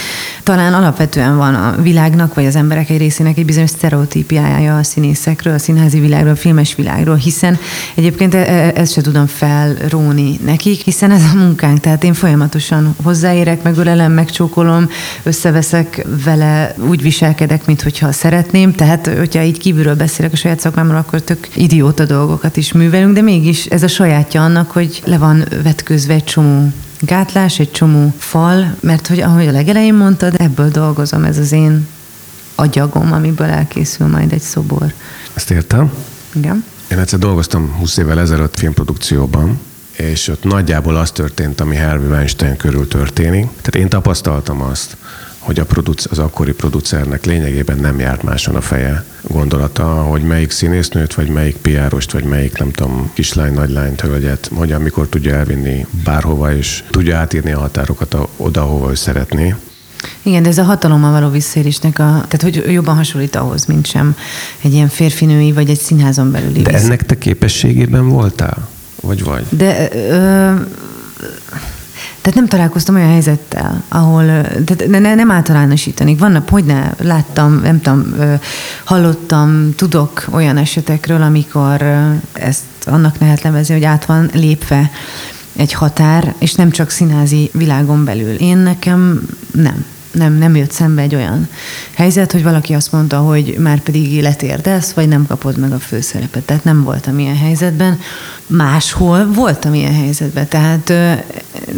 talán 0.42 0.74
alapvetően 0.74 1.36
van 1.36 1.54
a 1.54 1.82
világnak, 1.82 2.34
vagy 2.34 2.46
az 2.46 2.56
emberek 2.56 2.90
egy 2.90 2.98
részének 2.98 3.38
egy 3.38 3.44
bizonyos 3.44 3.70
sztereotípiája 3.70 4.76
a 4.76 4.82
színészekről, 4.82 5.54
a 5.54 5.58
színházi 5.58 6.00
világról, 6.00 6.32
a 6.32 6.36
filmes 6.36 6.74
világról, 6.74 7.16
hiszen 7.16 7.58
egyébként 7.94 8.34
e- 8.34 8.38
e- 8.38 8.72
ezt 8.74 8.92
se 8.92 9.00
tudom 9.00 9.26
felróni 9.26 10.38
nekik, 10.44 10.80
hiszen 10.80 11.10
ez 11.10 11.22
a 11.32 11.36
munkánk, 11.36 11.80
tehát 11.80 12.04
én 12.04 12.14
folyamatosan 12.14 12.94
hozzáérek, 13.02 13.62
megölelem, 13.62 14.12
megcsókolom, 14.12 14.88
összeveszek 15.22 16.06
vele, 16.24 16.74
úgy 16.88 17.02
viselkedek, 17.02 17.66
mintha 17.66 18.12
szeretném, 18.12 18.72
tehát 18.72 19.10
hogyha 19.18 19.42
így 19.42 19.58
kívülről 19.58 19.96
beszélek 19.96 20.32
a 20.32 20.36
saját 20.36 20.60
szakmámról, 20.60 20.96
akkor 20.96 21.20
tök 21.20 21.48
idióta 21.54 22.04
dolgokat 22.04 22.49
is 22.56 22.72
művelünk, 22.72 23.14
de 23.14 23.20
mégis 23.20 23.66
ez 23.66 23.82
a 23.82 23.88
sajátja 23.88 24.44
annak, 24.44 24.70
hogy 24.70 25.02
le 25.04 25.18
van 25.18 25.44
vetközve 25.62 26.14
egy 26.14 26.24
csomó 26.24 26.72
gátlás, 27.00 27.58
egy 27.58 27.70
csomó 27.70 28.14
fal, 28.18 28.76
mert 28.80 29.06
hogy 29.06 29.20
ahogy 29.20 29.46
a 29.46 29.50
legelején 29.50 29.94
mondtad, 29.94 30.34
ebből 30.38 30.68
dolgozom, 30.68 31.24
ez 31.24 31.38
az 31.38 31.52
én 31.52 31.86
agyagom, 32.54 33.12
amiből 33.12 33.46
elkészül 33.46 34.06
majd 34.06 34.32
egy 34.32 34.40
szobor. 34.40 34.92
Ezt 35.34 35.50
értem. 35.50 35.92
Igen. 36.32 36.64
Én 36.90 36.98
egyszer 36.98 37.18
dolgoztam 37.18 37.74
20 37.78 37.96
évvel 37.96 38.20
ezelőtt 38.20 38.58
filmprodukcióban, 38.58 39.60
és 39.92 40.28
ott 40.28 40.44
nagyjából 40.44 40.96
az 40.96 41.10
történt, 41.10 41.60
ami 41.60 41.76
Harvey 41.76 42.08
Weinstein 42.08 42.56
körül 42.56 42.88
történik. 42.88 43.46
Tehát 43.46 43.74
én 43.74 43.88
tapasztaltam 43.88 44.62
azt, 44.62 44.96
hogy 45.50 45.60
a 45.60 45.64
produc- 45.64 46.06
az 46.10 46.18
akkori 46.18 46.52
producernek 46.52 47.24
lényegében 47.24 47.78
nem 47.78 47.98
járt 47.98 48.22
máson 48.22 48.54
a 48.54 48.60
feje 48.60 49.04
gondolata, 49.22 49.84
hogy 49.84 50.22
melyik 50.22 50.50
színésznőt, 50.50 51.14
vagy 51.14 51.28
melyik 51.28 51.56
piárost, 51.56 52.12
vagy 52.12 52.24
melyik, 52.24 52.58
nem 52.58 52.70
tudom, 52.70 53.10
kislány, 53.14 53.52
nagylányt, 53.52 54.00
hölgyet, 54.00 54.50
hogy 54.54 54.72
amikor 54.72 55.06
tudja 55.06 55.34
elvinni 55.34 55.86
bárhova, 56.04 56.54
és 56.54 56.84
tudja 56.90 57.16
átírni 57.16 57.52
a 57.52 57.58
határokat 57.58 58.16
oda, 58.36 58.62
hova 58.62 58.90
ő 58.90 58.94
szeretné. 58.94 59.54
Igen, 60.22 60.42
de 60.42 60.48
ez 60.48 60.58
a 60.58 60.62
hatalommal 60.62 61.12
való 61.12 61.28
visszaérésnek 61.30 61.98
a, 61.98 62.24
tehát 62.28 62.42
hogy 62.42 62.72
jobban 62.72 62.96
hasonlít 62.96 63.36
ahhoz, 63.36 63.66
mint 63.66 63.86
sem 63.86 64.16
egy 64.62 64.72
ilyen 64.72 64.88
férfinői, 64.88 65.52
vagy 65.52 65.70
egy 65.70 65.80
színházon 65.80 66.30
belüli. 66.30 66.62
De 66.62 66.72
ennek 66.72 67.06
te 67.06 67.18
képességében 67.18 68.08
voltál? 68.08 68.68
Vagy 69.00 69.24
vagy? 69.24 69.44
De 69.48 69.88
ö, 69.92 70.54
tehát 72.20 72.38
nem 72.38 72.46
találkoztam 72.46 72.94
olyan 72.94 73.08
helyzettel, 73.08 73.82
ahol, 73.88 74.24
tehát 74.64 74.86
ne, 74.88 74.98
ne, 74.98 75.14
nem 75.14 75.30
általánosítanék. 75.30 76.18
Vannak, 76.18 76.48
hogy 76.48 76.64
ne, 76.64 76.90
láttam, 76.98 77.60
nem 77.60 77.80
tudom, 77.80 78.14
hallottam, 78.84 79.74
tudok 79.74 80.26
olyan 80.30 80.56
esetekről, 80.56 81.22
amikor 81.22 81.82
ezt 82.32 82.62
annak 82.86 83.16
lehet 83.18 83.42
nevezni, 83.42 83.74
hogy 83.74 83.84
át 83.84 84.04
van 84.04 84.30
lépve 84.32 84.90
egy 85.56 85.72
határ, 85.72 86.34
és 86.38 86.54
nem 86.54 86.70
csak 86.70 86.90
színházi 86.90 87.50
világon 87.52 88.04
belül. 88.04 88.34
Én 88.34 88.56
nekem 88.56 89.22
nem 89.52 89.84
nem, 90.12 90.32
nem 90.32 90.56
jött 90.56 90.70
szembe 90.70 91.02
egy 91.02 91.14
olyan 91.14 91.48
helyzet, 91.94 92.32
hogy 92.32 92.42
valaki 92.42 92.72
azt 92.72 92.92
mondta, 92.92 93.18
hogy 93.18 93.56
már 93.58 93.80
pedig 93.80 94.22
letérdesz, 94.22 94.92
vagy 94.92 95.08
nem 95.08 95.26
kapod 95.26 95.58
meg 95.58 95.72
a 95.72 95.78
főszerepet. 95.78 96.42
Tehát 96.42 96.64
nem 96.64 96.82
voltam 96.82 97.18
ilyen 97.18 97.36
helyzetben. 97.36 97.98
Máshol 98.46 99.32
voltam 99.32 99.74
ilyen 99.74 99.94
helyzetben. 99.94 100.48
Tehát 100.48 100.92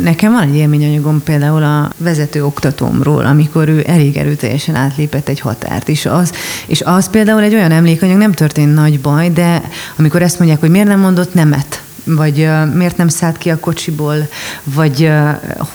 nekem 0.03 0.33
van 0.33 0.43
egy 0.43 0.55
élményanyagom 0.55 1.23
például 1.23 1.63
a 1.63 1.91
vezető 1.97 2.45
oktatómról, 2.45 3.27
amikor 3.27 3.69
ő 3.69 3.85
elég 3.87 4.17
erőteljesen 4.17 4.75
átlépett 4.75 5.29
egy 5.29 5.41
határt. 5.41 5.89
És 5.89 6.07
az, 6.07 6.33
és 6.67 6.81
az 6.81 7.11
például 7.11 7.43
egy 7.43 7.55
olyan 7.55 7.71
emlékanyag, 7.71 8.19
nem 8.19 8.33
történt 8.33 8.75
nagy 8.75 9.01
baj, 9.01 9.31
de 9.31 9.63
amikor 9.97 10.23
ezt 10.23 10.39
mondják, 10.39 10.61
hogy 10.61 10.71
miért 10.71 10.89
nem 10.89 11.01
mondott 11.01 11.35
nemet, 11.35 11.83
vagy 12.05 12.49
miért 12.75 12.97
nem 12.97 13.09
szállt 13.09 13.39
ki 13.39 13.51
a 13.51 13.59
kocsiból, 13.59 14.29
vagy 14.65 15.11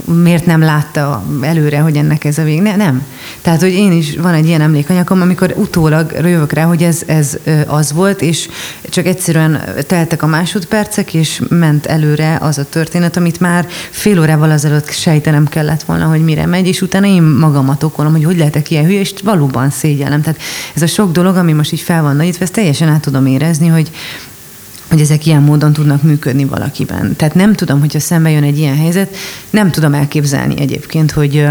miért 0.04 0.46
nem 0.46 0.62
látta 0.62 1.24
előre, 1.42 1.80
hogy 1.80 1.96
ennek 1.96 2.24
ez 2.24 2.38
a 2.38 2.44
vég. 2.44 2.62
Ne, 2.62 2.76
nem. 2.76 3.06
Tehát, 3.42 3.62
hogy 3.62 3.74
én 3.74 3.92
is 3.92 4.16
van 4.18 4.34
egy 4.34 4.46
ilyen 4.46 4.62
emlékanyagom, 4.62 5.22
amikor 5.22 5.54
utólag 5.56 6.12
jövök 6.24 6.52
rá, 6.52 6.64
hogy 6.64 6.84
ez, 6.84 7.02
ez 7.06 7.38
az 7.68 7.92
volt, 7.92 8.22
és 8.22 8.50
csak 8.90 9.06
egyszerűen 9.06 9.62
teltek 9.88 10.24
a 10.24 10.28
másodpercek, 10.28 11.14
és 11.14 11.42
ment 11.50 11.86
előre 11.86 12.38
az 12.42 12.58
a 12.58 12.70
történet, 12.70 13.18
amit 13.18 13.40
már 13.40 13.68
fél 13.90 14.20
órával 14.20 14.52
azelőtt 14.52 14.92
sejtenem 14.92 15.48
kellett 15.48 15.84
volna, 15.84 16.06
hogy 16.06 16.24
mire 16.24 16.46
megy, 16.46 16.68
és 16.68 16.82
utána 16.82 17.08
én 17.08 17.24
magamat 17.24 17.84
okolom, 17.84 18.12
hogy 18.12 18.24
hogy 18.24 18.38
lehetek 18.38 18.72
ilyen 18.72 18.86
hülye, 18.86 19.00
és 19.00 19.14
valóban 19.24 19.70
szégyellem. 19.70 20.22
Tehát 20.22 20.40
ez 20.76 20.82
a 20.82 20.88
sok 20.88 21.12
dolog, 21.12 21.36
ami 21.36 21.54
most 21.54 21.72
így 21.72 21.82
fel 21.82 22.02
van 22.02 22.16
nagyítva, 22.16 22.44
ezt 22.44 22.54
teljesen 22.54 22.88
át 22.88 23.02
tudom 23.02 23.26
érezni, 23.26 23.68
hogy 23.68 23.92
hogy 24.90 25.02
ezek 25.02 25.26
ilyen 25.26 25.42
módon 25.42 25.74
tudnak 25.74 26.02
működni 26.04 26.46
valakiben. 26.46 27.16
Tehát 27.16 27.36
nem 27.36 27.54
tudom, 27.54 27.80
hogyha 27.80 28.00
szembe 28.00 28.30
jön 28.30 28.44
egy 28.44 28.58
ilyen 28.58 28.78
helyzet, 28.78 29.16
nem 29.50 29.72
tudom 29.72 29.94
elképzelni 29.94 30.60
egyébként, 30.60 31.12
hogy 31.12 31.48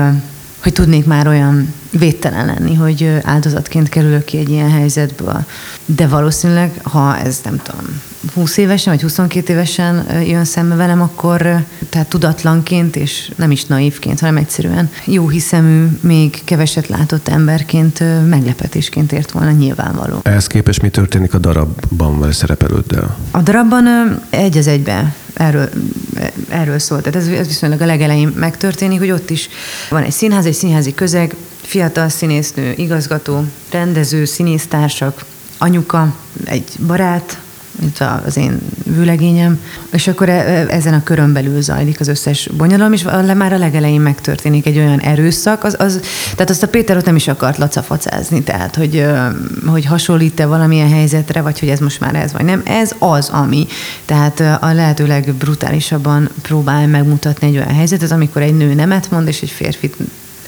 hogy 0.66 0.74
tudnék 0.74 1.06
már 1.06 1.28
olyan 1.28 1.72
védtelen 1.90 2.46
lenni, 2.46 2.74
hogy 2.74 3.18
áldozatként 3.22 3.88
kerülök 3.88 4.24
ki 4.24 4.38
egy 4.38 4.48
ilyen 4.48 4.70
helyzetből. 4.70 5.44
De 5.84 6.06
valószínűleg, 6.06 6.80
ha 6.82 7.16
ez 7.16 7.40
nem 7.44 7.60
tudom, 7.62 8.00
20 8.34 8.56
évesen 8.56 8.92
vagy 8.92 9.02
22 9.02 9.52
évesen 9.52 10.22
jön 10.26 10.44
szembe 10.44 10.74
velem, 10.74 11.02
akkor 11.02 11.64
tehát 11.88 12.08
tudatlanként 12.08 12.96
és 12.96 13.30
nem 13.36 13.50
is 13.50 13.64
naívként, 13.64 14.20
hanem 14.20 14.36
egyszerűen 14.36 14.90
jó 15.04 15.28
hiszemű, 15.28 15.86
még 16.00 16.40
keveset 16.44 16.88
látott 16.88 17.28
emberként 17.28 18.02
meglepetésként 18.28 19.12
ért 19.12 19.30
volna 19.30 19.50
nyilvánvaló. 19.50 20.20
Ehhez 20.22 20.46
képest 20.46 20.82
mi 20.82 20.88
történik 20.88 21.34
a 21.34 21.38
darabban 21.38 22.18
vagy 22.18 22.32
szerepelőddel? 22.32 23.16
A 23.30 23.40
darabban 23.40 23.86
egy 24.30 24.58
az 24.58 24.66
egybe 24.66 25.14
erről, 25.34 25.68
erről 26.48 26.78
szól. 26.78 27.00
Tehát 27.00 27.16
ez, 27.16 27.28
ez 27.28 27.46
viszonylag 27.46 27.80
a 27.80 27.86
legelején 27.86 28.28
megtörténik, 28.28 28.98
hogy 28.98 29.10
ott 29.10 29.30
is 29.30 29.48
van 29.90 30.02
egy 30.02 30.12
színház, 30.12 30.46
egy 30.46 30.54
színházi 30.54 30.94
közeg, 30.94 31.34
fiatal 31.62 32.08
színésznő, 32.08 32.72
igazgató, 32.76 33.44
rendező, 33.70 34.24
színésztársak, 34.24 35.24
anyuka, 35.58 36.14
egy 36.44 36.72
barát, 36.86 37.38
mint 37.80 37.98
az 38.26 38.36
én 38.36 38.60
vőlegényem, 38.84 39.60
és 39.92 40.08
akkor 40.08 40.28
e- 40.28 40.66
ezen 40.68 40.94
a 40.94 41.02
körön 41.02 41.32
belül 41.32 41.62
zajlik 41.62 42.00
az 42.00 42.08
összes 42.08 42.48
bonyolom, 42.56 42.92
és 42.92 43.02
már 43.36 43.52
a 43.52 43.58
legelején 43.58 44.00
megtörténik 44.00 44.66
egy 44.66 44.76
olyan 44.76 45.00
erőszak, 45.00 45.64
az, 45.64 45.76
az, 45.78 46.00
tehát 46.32 46.50
azt 46.50 46.62
a 46.62 46.68
Péter 46.68 46.96
ott 46.96 47.04
nem 47.04 47.16
is 47.16 47.28
akart 47.28 47.58
lacafacázni, 47.58 48.42
tehát 48.42 48.76
hogy, 48.76 49.06
hogy 49.66 49.84
hasonlít-e 49.84 50.46
valamilyen 50.46 50.90
helyzetre, 50.90 51.40
vagy 51.40 51.58
hogy 51.58 51.68
ez 51.68 51.78
most 51.78 52.00
már 52.00 52.14
ez 52.14 52.32
vagy 52.32 52.44
nem, 52.44 52.62
ez 52.64 52.94
az, 52.98 53.28
ami. 53.28 53.66
Tehát 54.04 54.40
a 54.40 54.72
lehető 54.72 55.06
legbrutálisabban 55.06 56.28
próbál 56.42 56.86
megmutatni 56.86 57.46
egy 57.46 57.56
olyan 57.56 57.74
helyzetet, 57.74 58.10
amikor 58.10 58.42
egy 58.42 58.56
nő 58.56 58.74
nemet 58.74 59.10
mond, 59.10 59.28
és 59.28 59.42
egy 59.42 59.50
férfit 59.50 59.96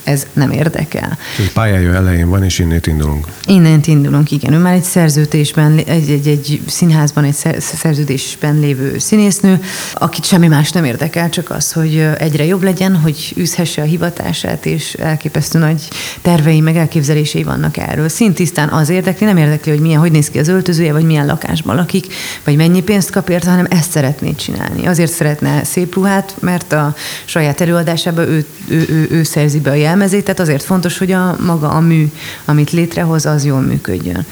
ez 0.08 0.26
nem 0.32 0.50
érdekel. 0.50 1.18
Egy 1.38 1.52
pályája 1.52 1.94
elején 1.94 2.28
van, 2.28 2.44
és 2.44 2.58
innét 2.58 2.86
indulunk. 2.86 3.26
Innen 3.46 3.80
indulunk, 3.84 4.30
igen. 4.30 4.52
Ő 4.52 4.58
már 4.58 4.74
egy 4.74 4.82
szerződésben, 4.82 5.78
egy, 5.78 6.10
egy, 6.10 6.28
egy 6.28 6.60
színházban, 6.66 7.24
egy 7.24 7.34
szer- 7.34 7.60
szerződésben 7.60 8.58
lévő 8.58 8.98
színésznő, 8.98 9.60
akit 9.94 10.24
semmi 10.24 10.46
más 10.46 10.72
nem 10.72 10.84
érdekel, 10.84 11.30
csak 11.30 11.50
az, 11.50 11.72
hogy 11.72 12.06
egyre 12.18 12.44
jobb 12.44 12.62
legyen, 12.62 12.96
hogy 12.96 13.34
űzhesse 13.38 13.82
a 13.82 13.84
hivatását, 13.84 14.66
és 14.66 14.92
elképesztő 14.92 15.58
nagy 15.58 15.88
tervei, 16.22 16.60
meg 16.60 16.76
elképzelései 16.76 17.42
vannak 17.42 17.76
erről. 17.76 18.08
Szintisztán 18.08 18.68
az 18.68 18.88
érdekli, 18.88 19.26
nem 19.26 19.36
érdekli, 19.36 19.70
hogy 19.70 19.80
milyen, 19.80 20.00
hogy 20.00 20.12
néz 20.12 20.30
ki 20.30 20.38
az 20.38 20.48
öltözője, 20.48 20.92
vagy 20.92 21.04
milyen 21.04 21.26
lakásban 21.26 21.76
lakik, 21.76 22.14
vagy 22.44 22.56
mennyi 22.56 22.82
pénzt 22.82 23.10
kap 23.10 23.28
érte, 23.28 23.50
hanem 23.50 23.66
ezt 23.70 23.90
szeretné 23.90 24.34
csinálni. 24.34 24.86
Azért 24.86 25.12
szeretne 25.12 25.64
szép 25.64 25.94
ruhát, 25.94 26.34
mert 26.40 26.72
a 26.72 26.94
saját 27.24 27.60
előadásában 27.60 28.28
ő, 28.28 28.44
ő, 28.68 28.86
ő, 28.88 29.08
ő 29.10 29.22
szerzi 29.22 29.60
be 29.60 29.70
a 29.70 29.74
jelmezét, 29.98 30.24
tehát 30.24 30.40
azért 30.40 30.62
fontos, 30.62 30.98
hogy 30.98 31.12
a 31.12 31.36
maga 31.40 31.68
a 31.68 31.80
mű, 31.80 32.10
amit 32.44 32.70
létrehoz, 32.70 33.26
az 33.26 33.44
jól 33.44 33.60
működjön. 33.60 34.26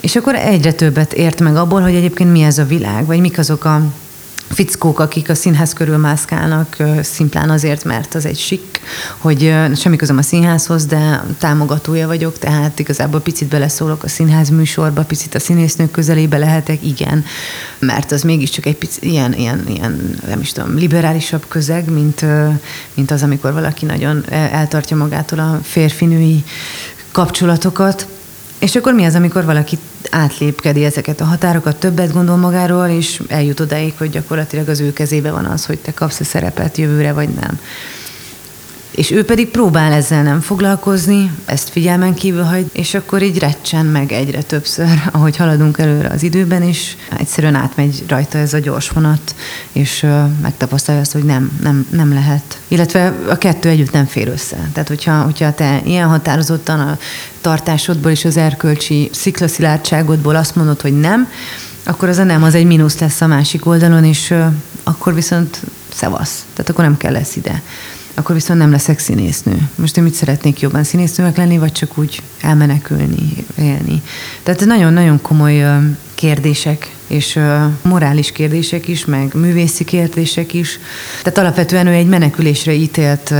És 0.00 0.16
akkor 0.16 0.34
egyre 0.34 0.72
többet 0.72 1.12
ért 1.12 1.40
meg 1.40 1.56
abból, 1.56 1.80
hogy 1.80 1.94
egyébként 1.94 2.32
mi 2.32 2.42
ez 2.42 2.58
a 2.58 2.64
világ, 2.64 3.06
vagy 3.06 3.20
mik 3.20 3.38
azok 3.38 3.64
a 3.64 3.82
fickók, 4.48 4.98
akik 4.98 5.28
a 5.28 5.34
színház 5.34 5.72
körül 5.72 5.96
mászkálnak 5.96 6.76
szimplán 7.02 7.50
azért, 7.50 7.84
mert 7.84 8.14
az 8.14 8.26
egy 8.26 8.38
sik, 8.38 8.80
hogy 9.18 9.54
semmi 9.76 9.96
közöm 9.96 10.18
a 10.18 10.22
színházhoz, 10.22 10.86
de 10.86 11.24
támogatója 11.38 12.06
vagyok, 12.06 12.38
tehát 12.38 12.78
igazából 12.78 13.20
picit 13.20 13.48
beleszólok 13.48 14.02
a 14.02 14.08
színház 14.08 14.48
műsorba, 14.48 15.02
picit 15.02 15.34
a 15.34 15.38
színésznők 15.38 15.90
közelébe 15.90 16.38
lehetek, 16.38 16.84
igen, 16.84 17.24
mert 17.78 18.12
az 18.12 18.22
mégiscsak 18.22 18.66
egy 18.66 18.76
picit 18.76 19.04
ilyen, 19.04 19.34
ilyen, 19.34 19.64
ilyen 19.68 20.18
nem 20.26 20.40
is 20.40 20.52
tudom, 20.52 20.76
liberálisabb 20.76 21.44
közeg, 21.48 21.90
mint, 21.90 22.24
mint 22.94 23.10
az, 23.10 23.22
amikor 23.22 23.52
valaki 23.52 23.84
nagyon 23.84 24.24
el- 24.28 24.50
eltartja 24.50 24.96
magától 24.96 25.38
a 25.38 25.60
férfinői 25.62 26.44
kapcsolatokat. 27.12 28.06
És 28.58 28.76
akkor 28.76 28.94
mi 28.94 29.04
az, 29.04 29.14
amikor 29.14 29.44
valaki 29.44 29.78
átlépkedi 30.10 30.84
ezeket 30.84 31.20
a 31.20 31.24
határokat, 31.24 31.76
többet 31.76 32.12
gondol 32.12 32.36
magáról, 32.36 32.86
és 32.86 33.22
eljut 33.28 33.60
odáig, 33.60 33.94
hogy 33.98 34.10
gyakorlatilag 34.10 34.68
az 34.68 34.80
ő 34.80 34.92
kezébe 34.92 35.30
van 35.30 35.44
az, 35.44 35.66
hogy 35.66 35.78
te 35.78 35.94
kapsz 35.94 36.20
a 36.20 36.24
szerepet 36.24 36.76
jövőre, 36.76 37.12
vagy 37.12 37.28
nem. 37.28 37.60
És 38.96 39.10
ő 39.10 39.24
pedig 39.24 39.48
próbál 39.48 39.92
ezzel 39.92 40.22
nem 40.22 40.40
foglalkozni, 40.40 41.30
ezt 41.44 41.68
figyelmen 41.68 42.14
kívül 42.14 42.42
hagy, 42.42 42.66
és 42.72 42.94
akkor 42.94 43.22
így 43.22 43.38
recsen 43.38 43.86
meg 43.86 44.12
egyre 44.12 44.42
többször, 44.42 45.02
ahogy 45.12 45.36
haladunk 45.36 45.78
előre 45.78 46.08
az 46.08 46.22
időben, 46.22 46.62
és 46.62 46.96
egyszerűen 47.18 47.54
átmegy 47.54 48.04
rajta 48.08 48.38
ez 48.38 48.54
a 48.54 48.58
gyors 48.58 48.88
vonat, 48.88 49.34
és 49.72 50.06
megtapasztalja 50.42 51.00
azt, 51.00 51.12
hogy 51.12 51.24
nem, 51.24 51.58
nem, 51.62 51.86
nem 51.90 52.12
lehet. 52.12 52.58
Illetve 52.68 53.14
a 53.28 53.38
kettő 53.38 53.68
együtt 53.68 53.92
nem 53.92 54.06
fér 54.06 54.28
össze. 54.28 54.56
Tehát, 54.72 54.88
hogyha, 54.88 55.22
hogyha 55.22 55.54
te 55.54 55.80
ilyen 55.84 56.08
határozottan 56.08 56.80
a 56.80 56.98
tartásodból 57.40 58.10
és 58.10 58.24
az 58.24 58.36
erkölcsi 58.36 59.10
sziklaszilárdságodból 59.12 60.36
azt 60.36 60.56
mondod, 60.56 60.80
hogy 60.80 61.00
nem, 61.00 61.28
akkor 61.84 62.08
az 62.08 62.18
a 62.18 62.24
nem, 62.24 62.42
az 62.42 62.54
egy 62.54 62.66
mínusz 62.66 62.98
lesz 62.98 63.20
a 63.20 63.26
másik 63.26 63.66
oldalon, 63.66 64.04
és 64.04 64.34
akkor 64.82 65.14
viszont 65.14 65.60
szevasz. 65.94 66.44
Tehát 66.52 66.70
akkor 66.70 66.84
nem 66.84 66.96
kell 66.96 67.12
lesz 67.12 67.36
ide 67.36 67.62
akkor 68.16 68.34
viszont 68.34 68.58
nem 68.58 68.70
leszek 68.70 68.98
színésznő. 68.98 69.68
Most 69.74 69.96
én 69.96 70.02
mit 70.02 70.14
szeretnék 70.14 70.60
jobban 70.60 70.84
színésznőnek 70.84 71.36
lenni, 71.36 71.58
vagy 71.58 71.72
csak 71.72 71.98
úgy 71.98 72.22
elmenekülni, 72.40 73.44
élni. 73.58 74.02
Tehát 74.42 74.64
nagyon-nagyon 74.64 75.20
komoly 75.22 75.64
kérdések, 76.14 76.94
és 77.06 77.38
morális 77.82 78.32
kérdések 78.32 78.88
is, 78.88 79.04
meg 79.04 79.34
művészi 79.34 79.84
kérdések 79.84 80.54
is. 80.54 80.78
Tehát 81.22 81.38
alapvetően 81.38 81.86
ő 81.86 81.92
egy 81.92 82.06
menekülésre 82.06 82.72
ítélt 82.72 83.34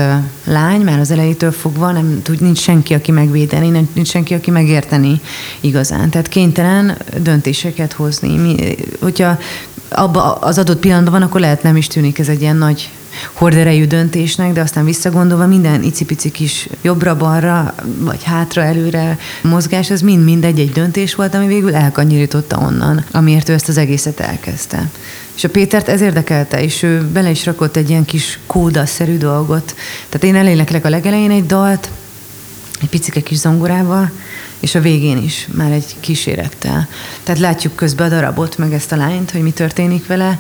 lány, 0.45 0.81
már 0.81 0.99
az 0.99 1.11
elejétől 1.11 1.53
fogva, 1.53 1.93
nem 1.93 2.21
tud, 2.23 2.41
nincs 2.41 2.59
senki, 2.59 2.95
aki 2.95 3.11
megvédeni, 3.11 3.89
nincs 3.93 4.09
senki, 4.09 4.35
aki 4.35 4.51
megérteni 4.51 5.21
igazán. 5.61 6.11
Tehát 6.11 6.29
kénytelen 6.29 6.97
döntéseket 7.23 7.93
hozni. 7.93 8.37
Mi, 8.37 8.77
hogyha 9.01 9.39
abba 9.89 10.33
az 10.33 10.59
adott 10.59 10.81
pillanatban 10.81 11.23
akkor 11.23 11.41
lehet 11.41 11.63
nem 11.63 11.77
is 11.77 11.87
tűnik 11.87 12.19
ez 12.19 12.29
egy 12.29 12.41
ilyen 12.41 12.57
nagy 12.57 12.91
horderejű 13.33 13.85
döntésnek, 13.85 14.53
de 14.53 14.61
aztán 14.61 14.85
visszagondolva 14.85 15.47
minden 15.47 15.83
icipici 15.83 16.31
kis 16.31 16.69
jobbra-balra, 16.83 17.75
vagy 17.99 18.23
hátra-előre 18.23 19.19
mozgás, 19.43 19.91
az 19.91 20.01
mind-mind 20.01 20.45
egy-egy 20.45 20.73
döntés 20.73 21.15
volt, 21.15 21.35
ami 21.35 21.47
végül 21.47 21.75
elkanyarította 21.75 22.59
onnan, 22.59 23.05
amiért 23.11 23.49
ő 23.49 23.53
ezt 23.53 23.69
az 23.69 23.77
egészet 23.77 24.21
elkezdte. 24.21 24.91
És 25.37 25.45
a 25.45 25.49
Pétert 25.49 25.89
ez 25.89 26.01
érdekelte, 26.01 26.63
és 26.63 26.83
ő 26.83 27.03
bele 27.13 27.31
is 27.31 27.45
rakott 27.45 27.77
egy 27.77 27.91
ilyen 27.91 28.05
kis 28.05 28.39
kódaszerű 28.47 29.17
dolgot. 29.17 29.75
Tehát 30.09 30.27
én 30.27 30.41
eléneklek 30.41 30.85
a 30.85 30.89
legelején 30.89 31.31
egy 31.31 31.47
dalt, 31.47 31.91
egy 32.83 32.89
picike 32.89 33.21
kis 33.21 33.39
zongorával, 33.39 34.11
és 34.61 34.75
a 34.75 34.81
végén 34.81 35.23
is 35.23 35.49
már 35.53 35.73
egy 35.73 35.97
kísérettel. 36.01 36.89
Tehát 37.23 37.41
látjuk 37.41 37.75
közben 37.75 38.07
a 38.07 38.15
darabot, 38.15 38.59
meg 38.59 38.73
ezt 38.73 38.93
a 38.93 38.97
lányt, 38.97 39.31
hogy 39.31 39.43
mi 39.43 39.51
történik 39.51 40.07
vele, 40.07 40.39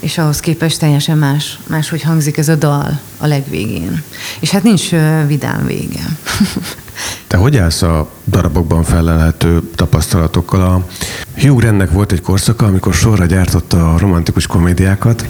és 0.00 0.18
ahhoz 0.18 0.40
képest 0.40 0.78
teljesen 0.78 1.18
más, 1.18 1.58
máshogy 1.66 2.02
hangzik 2.02 2.36
ez 2.36 2.48
a 2.48 2.54
dal 2.54 3.00
a 3.18 3.26
legvégén. 3.26 4.02
És 4.40 4.50
hát 4.50 4.62
nincs 4.62 4.90
vidám 5.26 5.66
vége. 5.66 6.00
Te 7.26 7.36
hogy 7.36 7.56
állsz 7.56 7.82
a 7.82 8.10
darabokban 8.26 8.82
felelhető 8.82 9.62
tapasztalatokkal? 9.74 10.60
A 10.60 10.84
Hugh 11.40 11.60
Grantnek 11.60 11.90
volt 11.90 12.12
egy 12.12 12.20
korszaka, 12.20 12.66
amikor 12.66 12.94
sorra 12.94 13.26
gyártotta 13.26 13.94
a 13.94 13.98
romantikus 13.98 14.46
komédiákat, 14.46 15.28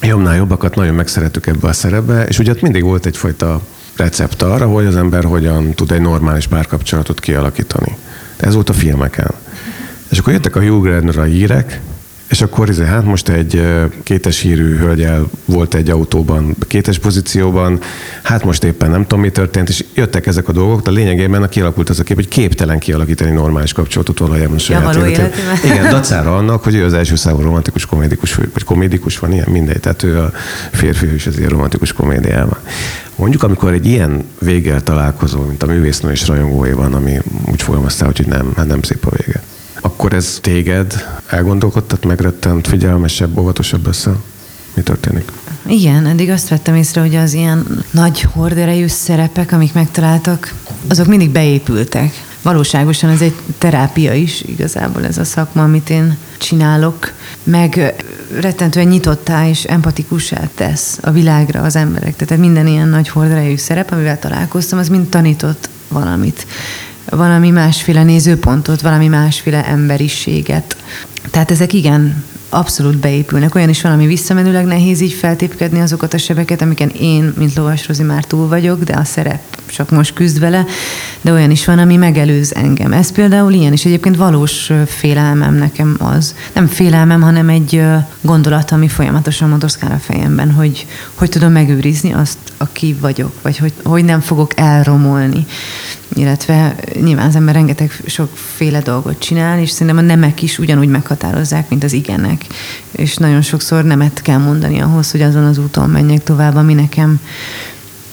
jobbnál 0.00 0.36
jobbakat 0.36 0.74
nagyon 0.74 0.94
megszerettük 0.94 1.46
ebbe 1.46 1.68
a 1.68 1.72
szerepbe, 1.72 2.26
és 2.26 2.38
ugye 2.38 2.50
ott 2.50 2.60
mindig 2.60 2.82
volt 2.82 3.06
egyfajta 3.06 3.60
recept 3.96 4.42
arra, 4.42 4.66
hogy 4.66 4.86
az 4.86 4.96
ember 4.96 5.24
hogyan 5.24 5.70
tud 5.70 5.90
egy 5.90 6.00
normális 6.00 6.46
párkapcsolatot 6.46 7.20
kialakítani. 7.20 7.96
De 8.36 8.46
ez 8.46 8.54
volt 8.54 8.68
a 8.68 8.72
filmeken. 8.72 9.30
És 10.10 10.18
akkor 10.18 10.32
jöttek 10.32 10.56
a 10.56 10.62
Hugh 10.62 10.82
Grantra 10.82 11.22
hírek, 11.22 11.80
és 12.32 12.42
akkor 12.42 12.68
izé, 12.68 12.84
hát 12.84 13.04
most 13.04 13.28
egy 13.28 13.62
kétes 14.02 14.40
hírű 14.40 14.76
hölgyel 14.76 15.26
volt 15.44 15.74
egy 15.74 15.90
autóban, 15.90 16.56
kétes 16.68 16.98
pozícióban, 16.98 17.78
hát 18.22 18.44
most 18.44 18.64
éppen 18.64 18.90
nem 18.90 19.02
tudom, 19.02 19.20
mi 19.20 19.30
történt, 19.30 19.68
és 19.68 19.84
jöttek 19.94 20.26
ezek 20.26 20.48
a 20.48 20.52
dolgok, 20.52 20.82
de 20.82 20.90
lényegében 20.90 21.48
kialakult 21.48 21.88
az 21.88 21.98
a 21.98 22.02
kép, 22.02 22.16
hogy 22.16 22.28
képtelen 22.28 22.78
kialakítani 22.78 23.30
normális 23.30 23.72
kapcsolatot 23.72 24.18
valójában 24.18 24.54
a 24.54 24.58
saját 24.58 24.84
való 24.84 25.06
életében. 25.06 25.56
Igen, 25.70 25.90
dacára 25.90 26.36
annak, 26.36 26.64
hogy 26.64 26.74
ő 26.74 26.84
az 26.84 26.92
első 26.92 27.16
számú 27.16 27.40
romantikus 27.40 27.86
komédikus, 27.86 28.34
vagy 28.34 28.64
komédikus 28.64 29.18
van 29.18 29.32
ilyen, 29.32 29.48
mindegy, 29.50 29.80
tehát 29.80 30.02
ő 30.02 30.18
a 30.18 30.32
férfi 30.70 31.14
is 31.14 31.26
az 31.26 31.38
ilyen 31.38 31.50
romantikus 31.50 31.92
komédiában. 31.92 32.58
Mondjuk, 33.16 33.42
amikor 33.42 33.72
egy 33.72 33.86
ilyen 33.86 34.24
véggel 34.38 34.82
találkozol, 34.82 35.44
mint 35.44 35.62
a 35.62 35.66
művésznő 35.66 36.10
és 36.10 36.26
rajongói 36.26 36.72
van, 36.72 36.94
ami 36.94 37.18
úgy 37.50 37.62
fogalmaztál, 37.62 38.12
hogy 38.16 38.26
nem, 38.26 38.52
hát 38.56 38.66
nem 38.66 38.82
szép 38.82 39.06
a 39.06 39.10
vége. 39.16 39.42
Akkor 39.84 40.12
ez 40.12 40.38
téged 40.40 41.06
elgondolkodtat, 41.26 42.04
megrettent, 42.04 42.66
figyelmesebb, 42.66 43.38
óvatosabb 43.38 43.86
össze? 43.86 44.10
Mi 44.74 44.82
történik? 44.82 45.30
Igen, 45.66 46.06
eddig 46.06 46.30
azt 46.30 46.48
vettem 46.48 46.74
észre, 46.74 47.00
hogy 47.00 47.14
az 47.14 47.32
ilyen 47.32 47.84
nagy 47.90 48.20
horderejű 48.20 48.86
szerepek, 48.86 49.52
amik 49.52 49.72
megtaláltak, 49.72 50.54
azok 50.88 51.06
mindig 51.06 51.30
beépültek. 51.30 52.24
valóságosan 52.42 53.10
ez 53.10 53.20
egy 53.20 53.34
terápia 53.58 54.14
is 54.14 54.42
igazából 54.42 55.04
ez 55.06 55.18
a 55.18 55.24
szakma, 55.24 55.62
amit 55.62 55.90
én 55.90 56.16
csinálok, 56.38 57.12
meg 57.42 57.94
rettentően 58.40 58.86
nyitottá 58.86 59.48
és 59.48 59.64
empatikussá 59.64 60.48
tesz 60.54 60.98
a 61.02 61.10
világra 61.10 61.62
az 61.62 61.76
emberek. 61.76 62.16
Tehát 62.16 62.42
minden 62.42 62.66
ilyen 62.66 62.88
nagy 62.88 63.08
horderejű 63.08 63.56
szerep, 63.56 63.92
amivel 63.92 64.18
találkoztam, 64.18 64.78
az 64.78 64.88
mind 64.88 65.08
tanított 65.08 65.68
valamit. 65.88 66.46
Valami 67.10 67.50
másféle 67.50 68.04
nézőpontot, 68.04 68.80
valami 68.80 69.08
másféle 69.08 69.66
emberiséget. 69.66 70.76
Tehát 71.30 71.50
ezek 71.50 71.72
igen, 71.72 72.24
abszolút 72.48 72.96
beépülnek. 72.96 73.54
Olyan 73.54 73.68
is 73.68 73.82
van, 73.82 73.92
ami 73.92 74.06
visszamenőleg 74.06 74.64
nehéz 74.64 75.00
így 75.00 75.12
feltépkedni 75.12 75.80
azokat 75.80 76.14
a 76.14 76.18
sebeket, 76.18 76.62
amiken 76.62 76.88
én, 76.88 77.32
mint 77.36 77.54
Lovas 77.54 77.86
Rozi 77.86 78.02
már 78.02 78.24
túl 78.24 78.48
vagyok, 78.48 78.84
de 78.84 78.94
a 78.94 79.04
szerep 79.04 79.42
csak 79.72 79.90
most 79.90 80.12
küzd 80.12 80.40
vele, 80.40 80.64
de 81.20 81.32
olyan 81.32 81.50
is 81.50 81.64
van, 81.64 81.78
ami 81.78 81.96
megelőz 81.96 82.54
engem. 82.54 82.92
Ez 82.92 83.12
például 83.12 83.52
ilyen, 83.52 83.72
és 83.72 83.84
egyébként 83.84 84.16
valós 84.16 84.70
félelmem 84.86 85.54
nekem 85.54 85.96
az. 85.98 86.34
Nem 86.52 86.66
félelmem, 86.66 87.22
hanem 87.22 87.48
egy 87.48 87.82
gondolat, 88.20 88.70
ami 88.70 88.88
folyamatosan 88.88 89.48
motoszkál 89.48 89.92
a 89.92 89.98
fejemben, 89.98 90.50
hogy 90.50 90.86
hogy 91.14 91.28
tudom 91.28 91.52
megőrizni 91.52 92.12
azt, 92.12 92.38
aki 92.56 92.96
vagyok, 93.00 93.32
vagy 93.42 93.58
hogy, 93.58 93.72
hogy 93.84 94.04
nem 94.04 94.20
fogok 94.20 94.52
elromolni. 94.58 95.46
Illetve 96.14 96.74
nyilván 97.00 97.26
az 97.26 97.36
ember 97.36 97.54
rengeteg 97.54 98.02
sokféle 98.06 98.80
dolgot 98.80 99.18
csinál, 99.18 99.58
és 99.58 99.70
szerintem 99.70 100.04
a 100.04 100.06
nemek 100.06 100.42
is 100.42 100.58
ugyanúgy 100.58 100.88
meghatározzák, 100.88 101.68
mint 101.68 101.84
az 101.84 101.92
igenek. 101.92 102.44
És 102.90 103.16
nagyon 103.16 103.42
sokszor 103.42 103.84
nemet 103.84 104.22
kell 104.22 104.38
mondani 104.38 104.80
ahhoz, 104.80 105.10
hogy 105.10 105.22
azon 105.22 105.44
az 105.44 105.58
úton 105.58 105.90
menjek 105.90 106.22
tovább, 106.22 106.54
ami 106.54 106.74
nekem 106.74 107.20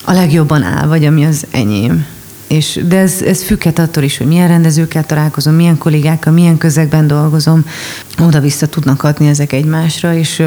a 0.10 0.14
legjobban 0.14 0.64
áll, 0.64 0.88
vagy 0.88 1.06
ami 1.06 1.26
az 1.26 1.46
enyém. 1.52 2.06
És, 2.48 2.80
de 2.88 2.98
ez, 2.98 3.22
ez 3.22 3.44
függhet 3.44 3.80
attól 3.80 4.04
is, 4.04 4.18
hogy 4.18 4.28
milyen 4.28 4.48
rendezőkkel 4.48 5.06
találkozom, 5.06 5.54
milyen 5.54 5.78
kollégákkal, 5.78 6.34
milyen 6.34 6.58
közegben 6.58 7.08
dolgozom. 7.08 7.66
Oda-vissza 8.20 8.68
tudnak 8.68 9.04
adni 9.04 9.28
ezek 9.28 9.54
egymásra, 9.54 10.14
és 10.14 10.44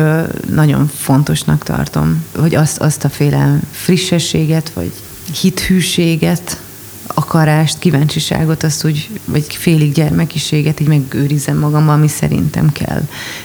nagyon 0.55 0.91
fontosnak 0.97 1.65
tartom, 1.65 2.25
hogy 2.37 2.55
azt, 2.55 2.79
azt 2.79 3.05
a 3.05 3.09
féle 3.09 3.61
frissességet, 3.71 4.71
vagy 4.75 4.93
hithűséget, 5.41 6.61
akarást, 7.07 7.79
kíváncsiságot, 7.79 8.63
azt 8.63 8.85
úgy, 8.85 9.21
vagy 9.25 9.55
félig 9.55 9.93
gyermekiséget 9.93 10.81
így 10.81 10.89
megőrizem 10.89 11.59
magamban, 11.59 11.95
ami 11.95 12.09
szerintem 12.09 12.73
kell 12.73 13.03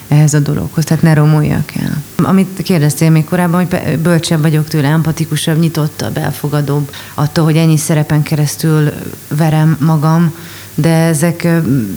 ehhez 0.07 0.33
a 0.33 0.39
dologhoz. 0.39 0.83
Tehát 0.83 1.03
ne 1.03 1.13
romoljak 1.13 1.75
el. 1.75 2.03
Amit 2.15 2.61
kérdeztél 2.63 3.09
még 3.09 3.25
korábban, 3.25 3.65
hogy 3.65 3.97
bölcsebb 3.99 4.41
vagyok 4.41 4.67
tőle, 4.67 4.87
empatikusabb, 4.87 5.59
nyitottabb, 5.59 6.17
elfogadóbb 6.17 6.91
attól, 7.13 7.43
hogy 7.43 7.57
ennyi 7.57 7.77
szerepen 7.77 8.23
keresztül 8.23 8.91
verem 9.27 9.77
magam, 9.79 10.33
de 10.79 10.89
ezek 10.89 11.47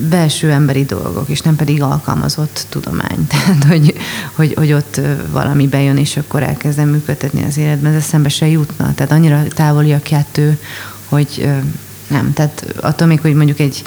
belső 0.08 0.50
emberi 0.50 0.84
dolgok, 0.84 1.28
és 1.28 1.40
nem 1.40 1.56
pedig 1.56 1.82
alkalmazott 1.82 2.66
tudomány. 2.68 3.26
Tehát, 3.30 3.64
hogy, 3.64 3.94
hogy, 4.32 4.54
hogy 4.56 4.72
ott 4.72 5.00
valami 5.30 5.66
bejön, 5.66 5.96
és 5.96 6.16
akkor 6.16 6.42
elkezdem 6.42 6.88
működtetni 6.88 7.44
az 7.44 7.58
életben, 7.58 7.92
ez 7.92 8.02
eszembe 8.02 8.28
se 8.28 8.48
jutna. 8.48 8.94
Tehát 8.94 9.12
annyira 9.12 9.42
távoli 9.48 9.92
a 9.92 10.00
kettő, 10.02 10.58
hogy 11.10 11.48
nem, 12.08 12.32
tehát 12.32 12.64
attól 12.80 13.06
még, 13.06 13.20
hogy 13.20 13.34
mondjuk 13.34 13.58
egy 13.58 13.82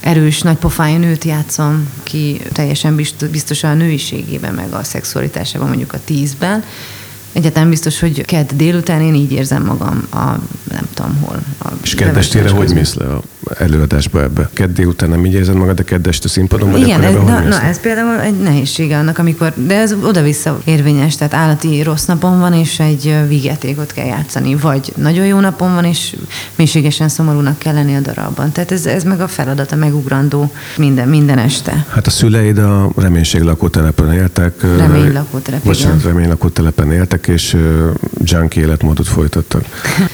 erős, 0.00 0.42
nagy 0.42 0.56
pofájú 0.56 0.98
nőt 0.98 1.24
játszom, 1.24 1.88
ki 2.02 2.40
teljesen 2.52 3.00
biztos 3.30 3.62
a 3.62 3.74
nőiségében, 3.74 4.54
meg 4.54 4.72
a 4.72 4.84
szexualitásában 4.84 5.68
mondjuk 5.68 5.92
a 5.92 6.04
tízben, 6.04 6.64
Egyetem 7.34 7.68
biztos, 7.68 8.00
hogy 8.00 8.24
kedd 8.24 8.46
délután 8.54 9.00
én 9.00 9.14
így 9.14 9.32
érzem 9.32 9.64
magam 9.64 10.06
a 10.10 10.24
nem 10.70 10.88
tudom 10.94 11.18
hol. 11.20 11.36
A 11.58 11.68
és 11.82 11.94
keddestére 11.94 12.50
hogy 12.50 12.74
mész 12.74 12.94
le 12.94 13.04
a 13.04 13.22
előadásba 13.58 14.22
ebbe? 14.22 14.50
Kedd 14.52 14.74
délután 14.74 15.08
nem 15.08 15.26
így 15.26 15.32
érzed 15.32 15.54
magad, 15.54 15.76
de 15.76 15.82
keddest 15.82 16.24
a 16.24 16.28
színpadon 16.28 16.70
vagy 16.70 16.80
Igen, 16.80 17.02
ez, 17.02 17.14
na, 17.14 17.40
na, 17.40 17.62
ez 17.62 17.80
például 17.80 18.20
egy 18.20 18.38
nehézsége 18.38 18.98
annak, 18.98 19.18
amikor, 19.18 19.52
de 19.56 19.78
ez 19.78 19.94
oda-vissza 20.02 20.60
érvényes, 20.64 21.16
tehát 21.16 21.34
állati 21.34 21.82
rossz 21.82 22.04
napon 22.04 22.40
van, 22.40 22.52
és 22.52 22.80
egy 22.80 23.16
vígjátékot 23.28 23.92
kell 23.92 24.06
játszani, 24.06 24.54
vagy 24.54 24.92
nagyon 24.96 25.26
jó 25.26 25.40
napon 25.40 25.74
van, 25.74 25.84
és 25.84 26.16
mélységesen 26.56 27.08
szomorúnak 27.08 27.58
kell 27.58 27.74
lenni 27.74 27.94
a 27.96 28.00
darabban. 28.00 28.52
Tehát 28.52 28.72
ez, 28.72 28.86
ez 28.86 29.04
meg 29.04 29.20
a 29.20 29.28
feladat, 29.28 29.72
a 29.72 29.76
megugrandó 29.76 30.50
minden, 30.76 31.08
minden 31.08 31.38
este. 31.38 31.86
Hát 31.88 32.06
a 32.06 32.10
szüleid 32.10 32.58
a 32.58 32.90
reménység 32.96 33.42
lakótelepen 33.42 34.12
éltek. 34.12 34.62
Remény 34.62 35.12
lakótelepen. 35.12 35.72
Bocsánat, 35.72 36.02
remény 36.02 36.28
lakótelepen 36.28 36.92
éltek, 36.92 37.23
és 37.28 37.56
junkie 38.24 38.62
életmódot 38.62 39.08
folytattak. 39.08 39.64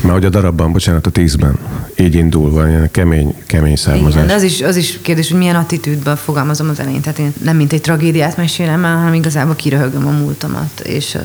Már 0.00 0.12
hogy 0.12 0.24
a 0.24 0.28
darabban, 0.28 0.72
bocsánat, 0.72 1.06
a 1.06 1.10
tízben 1.10 1.58
így 1.96 2.14
indulva, 2.14 2.68
ilyen 2.68 2.90
kemény, 2.90 3.34
kemény 3.46 3.76
származás. 3.76 4.24
Igen, 4.24 4.36
az 4.36 4.42
is, 4.42 4.60
az 4.60 4.76
is 4.76 4.98
kérdés, 5.02 5.30
hogy 5.30 5.38
milyen 5.38 5.56
attitűdben 5.56 6.16
fogalmazom 6.16 6.68
az 6.68 6.80
elején. 6.80 7.00
Tehát 7.00 7.18
én 7.18 7.32
nem 7.42 7.56
mint 7.56 7.72
egy 7.72 7.80
tragédiát 7.80 8.36
mesélem 8.36 8.84
el, 8.84 8.96
hanem 8.96 9.14
igazából 9.14 9.54
kiröhögöm 9.54 10.06
a 10.06 10.10
múltamat, 10.10 10.80
és 10.82 11.16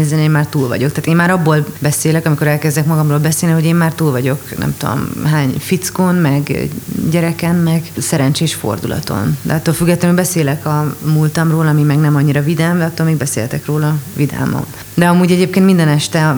ezen 0.00 0.18
én 0.18 0.30
már 0.30 0.46
túl 0.46 0.68
vagyok. 0.68 0.88
Tehát 0.88 1.06
én 1.06 1.16
már 1.16 1.30
abból 1.30 1.66
beszélek, 1.78 2.26
amikor 2.26 2.46
elkezdek 2.46 2.86
magamról 2.86 3.18
beszélni, 3.18 3.54
hogy 3.54 3.64
én 3.64 3.74
már 3.74 3.92
túl 3.92 4.10
vagyok, 4.10 4.58
nem 4.58 4.74
tudom, 4.78 5.08
hány 5.24 5.54
fickón, 5.58 6.14
meg 6.14 6.68
gyereken, 7.10 7.54
meg 7.54 7.82
szerencsés 7.98 8.54
fordulaton. 8.54 9.36
De 9.42 9.54
attól 9.54 9.74
függetlenül 9.74 10.16
beszélek 10.16 10.66
a 10.66 10.96
múltamról, 11.12 11.66
ami 11.66 11.82
meg 11.82 11.98
nem 11.98 12.16
annyira 12.16 12.42
vidám, 12.42 12.78
de 12.78 12.84
attól 12.84 13.06
még 13.06 13.16
beszéltek 13.16 13.66
róla 13.66 13.96
vidámon. 14.16 14.66
De 14.96 15.08
amúgy 15.08 15.30
egyébként 15.30 15.64
minden 15.64 15.88
este, 15.88 16.36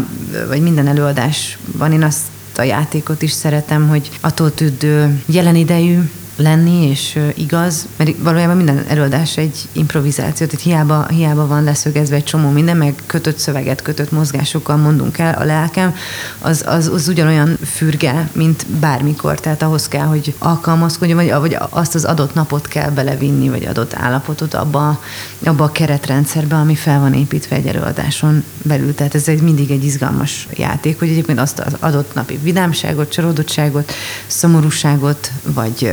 vagy 0.48 0.62
minden 0.62 0.86
előadásban 0.86 1.92
én 1.92 2.02
azt 2.02 2.22
a 2.56 2.62
játékot 2.62 3.22
is 3.22 3.32
szeretem, 3.32 3.88
hogy 3.88 4.10
attól 4.20 4.54
tud 4.54 4.86
jelen 5.26 5.54
idejű, 5.54 5.98
lenni, 6.38 6.88
és 6.88 7.18
igaz, 7.34 7.86
mert 7.96 8.10
valójában 8.18 8.56
minden 8.56 8.84
előadás 8.88 9.36
egy 9.36 9.68
improvizáció, 9.72 10.46
tehát 10.46 10.64
hiába, 10.64 11.06
hiába 11.06 11.46
van 11.46 11.64
leszögezve 11.64 12.16
egy 12.16 12.24
csomó 12.24 12.50
minden, 12.50 12.76
meg 12.76 12.94
kötött 13.06 13.38
szöveget, 13.38 13.82
kötött 13.82 14.10
mozgásokkal 14.10 14.76
mondunk 14.76 15.18
el, 15.18 15.34
a 15.34 15.44
lelkem, 15.44 15.94
az, 16.38 16.64
az, 16.66 16.86
az 16.86 17.08
ugyanolyan 17.08 17.58
fürge, 17.64 18.28
mint 18.32 18.66
bármikor, 18.66 19.40
tehát 19.40 19.62
ahhoz 19.62 19.88
kell, 19.88 20.06
hogy 20.06 20.34
alkalmazkodjon, 20.38 21.16
vagy, 21.16 21.32
vagy 21.40 21.56
azt 21.70 21.94
az 21.94 22.04
adott 22.04 22.34
napot 22.34 22.68
kell 22.68 22.90
belevinni, 22.90 23.48
vagy 23.48 23.64
adott 23.64 23.94
állapotot 23.94 24.54
abba, 24.54 25.02
abba 25.44 25.64
a 25.64 25.72
keretrendszerbe, 25.72 26.56
ami 26.56 26.74
fel 26.74 27.00
van 27.00 27.14
építve 27.14 27.56
egy 27.56 27.66
előadáson 27.66 28.44
belül. 28.62 28.94
Tehát 28.94 29.14
ez 29.14 29.28
egy 29.28 29.42
mindig 29.42 29.70
egy 29.70 29.84
izgalmas 29.84 30.48
játék, 30.56 30.98
hogy 30.98 31.08
egyébként 31.08 31.38
azt 31.38 31.58
az 31.58 31.76
adott 31.80 32.14
napi 32.14 32.38
vidámságot, 32.42 33.12
csalódottságot, 33.12 33.92
szomorúságot, 34.26 35.30
vagy 35.42 35.92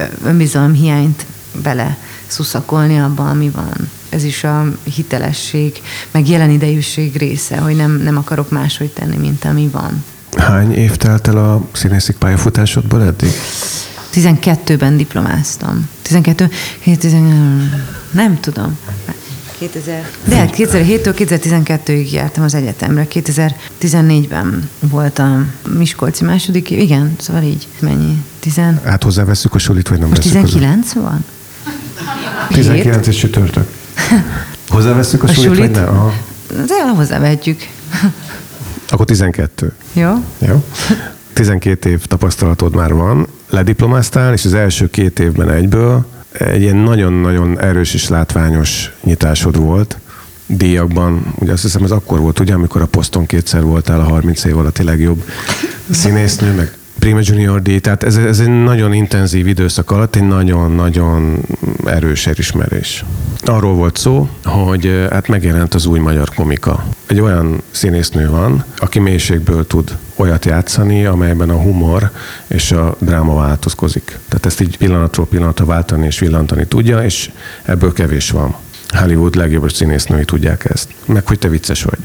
hiányt 0.74 1.26
bele 1.64 1.98
szuszakolni 2.28 3.00
abba, 3.00 3.30
ami 3.30 3.50
van. 3.50 3.90
Ez 4.10 4.24
is 4.24 4.44
a 4.44 4.66
hitelesség, 4.84 5.82
meg 6.12 6.30
jelen 6.30 6.50
idejűség 6.50 7.16
része, 7.16 7.58
hogy 7.58 7.76
nem, 7.76 7.92
nem 7.92 8.18
akarok 8.18 8.50
máshogy 8.50 8.90
tenni, 8.90 9.18
mint 9.18 9.46
ami 9.46 9.70
van. 9.72 10.04
Hány 10.38 10.74
év 10.74 10.96
telt 10.96 11.28
el 11.28 11.38
a 11.38 11.62
színészik 11.72 12.16
pályafutásodból 12.16 13.04
eddig? 13.04 13.30
12-ben 14.14 14.98
diplomáztam. 14.98 15.90
12, 16.02 16.50
2000, 16.80 17.22
nem 18.12 18.40
tudom. 18.40 18.78
2000, 19.60 20.10
de 20.24 20.50
2007-től 20.58 21.14
2012-ig 21.18 22.12
jártam 22.12 22.44
az 22.44 22.54
egyetemre. 22.54 23.08
2014-ben 23.12 24.70
voltam 24.80 25.52
Miskolci 25.78 26.24
második 26.24 26.72
év. 26.72 26.80
Igen, 26.80 27.16
szóval 27.20 27.44
így. 27.44 27.68
Mennyi? 27.80 28.24
10... 28.40 28.60
Hát 28.84 29.04
hozzáveszünk 29.04 29.54
a 29.54 29.58
sulit, 29.58 29.88
vagy 29.88 30.00
nem 30.00 30.10
Most 30.10 30.22
19 30.22 30.94
hozzá? 30.94 31.08
van? 31.08 31.26
19 32.48 33.08
és 33.08 33.16
csütörtök. 33.16 33.68
Hozzáveszünk 34.70 35.24
a, 35.24 35.28
a 35.28 35.34
sulit, 35.34 35.58
vagy 35.58 35.72
nem? 35.72 35.88
Aha. 35.88 36.14
De 36.68 36.90
hozzávehetjük. 36.96 37.60
Akkor 38.90 39.06
12. 39.06 39.74
Jó. 39.94 40.14
Jó. 40.40 40.64
12 41.34 41.90
év 41.90 42.06
tapasztalatod 42.06 42.76
már 42.76 42.94
van, 42.94 43.28
lediplomáztál, 43.50 44.34
és 44.34 44.46
az 44.46 44.54
első 44.54 44.90
két 44.90 45.20
évben 45.20 45.50
egyből 45.50 46.06
egy 46.38 46.62
ilyen 46.62 46.76
nagyon-nagyon 46.76 47.60
erős 47.60 47.94
és 47.94 48.10
látványos 48.10 48.92
nyitásod 49.04 49.58
volt 49.58 49.98
díjakban. 50.48 51.34
Ugye 51.40 51.52
azt 51.52 51.62
hiszem, 51.62 51.84
ez 51.84 51.92
akkor 51.92 52.20
volt, 52.20 52.40
ugye, 52.40 52.54
amikor 52.54 52.82
a 52.82 52.86
poszton 52.86 53.26
kétszer 53.26 53.64
voltál 53.64 54.00
a 54.00 54.04
30 54.04 54.44
év 54.44 54.58
alatti 54.58 54.84
legjobb 54.84 55.24
színésznő, 55.90 56.54
meg 56.54 56.78
Prima 57.06 57.20
Junior 57.24 57.62
díj, 57.62 57.80
tehát 57.80 58.04
ez, 58.04 58.18
ez 58.18 58.40
egy 58.40 58.64
nagyon 58.64 58.94
intenzív 58.94 59.48
időszak 59.48 59.92
alatt 59.92 60.16
egy 60.16 60.28
nagyon-nagyon 60.28 61.42
erős 61.86 62.28
elismerés. 62.28 63.06
Arról 63.44 63.74
volt 63.74 63.98
szó, 63.98 64.30
hogy 64.44 65.08
hát 65.12 65.28
megjelent 65.28 65.74
az 65.74 65.86
új 65.86 66.00
magyar 66.00 66.30
komika. 66.30 66.86
Egy 67.06 67.20
olyan 67.20 67.62
színésznő 67.72 68.30
van, 68.30 68.64
aki 68.78 69.00
mélységből 69.00 69.68
tud 69.68 69.98
olyat 70.16 70.46
játszani, 70.46 71.06
amelyben 71.06 71.50
a 71.50 71.62
humor 71.62 72.12
és 72.48 72.72
a 72.72 72.96
dráma 73.00 73.36
változkozik. 73.36 74.18
Tehát 74.28 74.46
ezt 74.46 74.62
így 74.62 74.78
pillanatról 74.78 75.26
pillanatra 75.26 75.66
váltani 75.66 76.06
és 76.06 76.20
villantani 76.20 76.66
tudja, 76.66 77.04
és 77.04 77.32
ebből 77.64 77.94
kevés 77.94 78.30
van. 78.30 78.56
Hollywood 78.88 79.36
legjobb 79.36 79.72
színésznői 79.72 80.26
tudják 80.26 80.66
ezt. 80.70 80.90
Meg 81.06 81.28
hogy 81.28 81.40
te 81.40 81.48
vicces 81.48 81.84
vagy, 81.84 82.00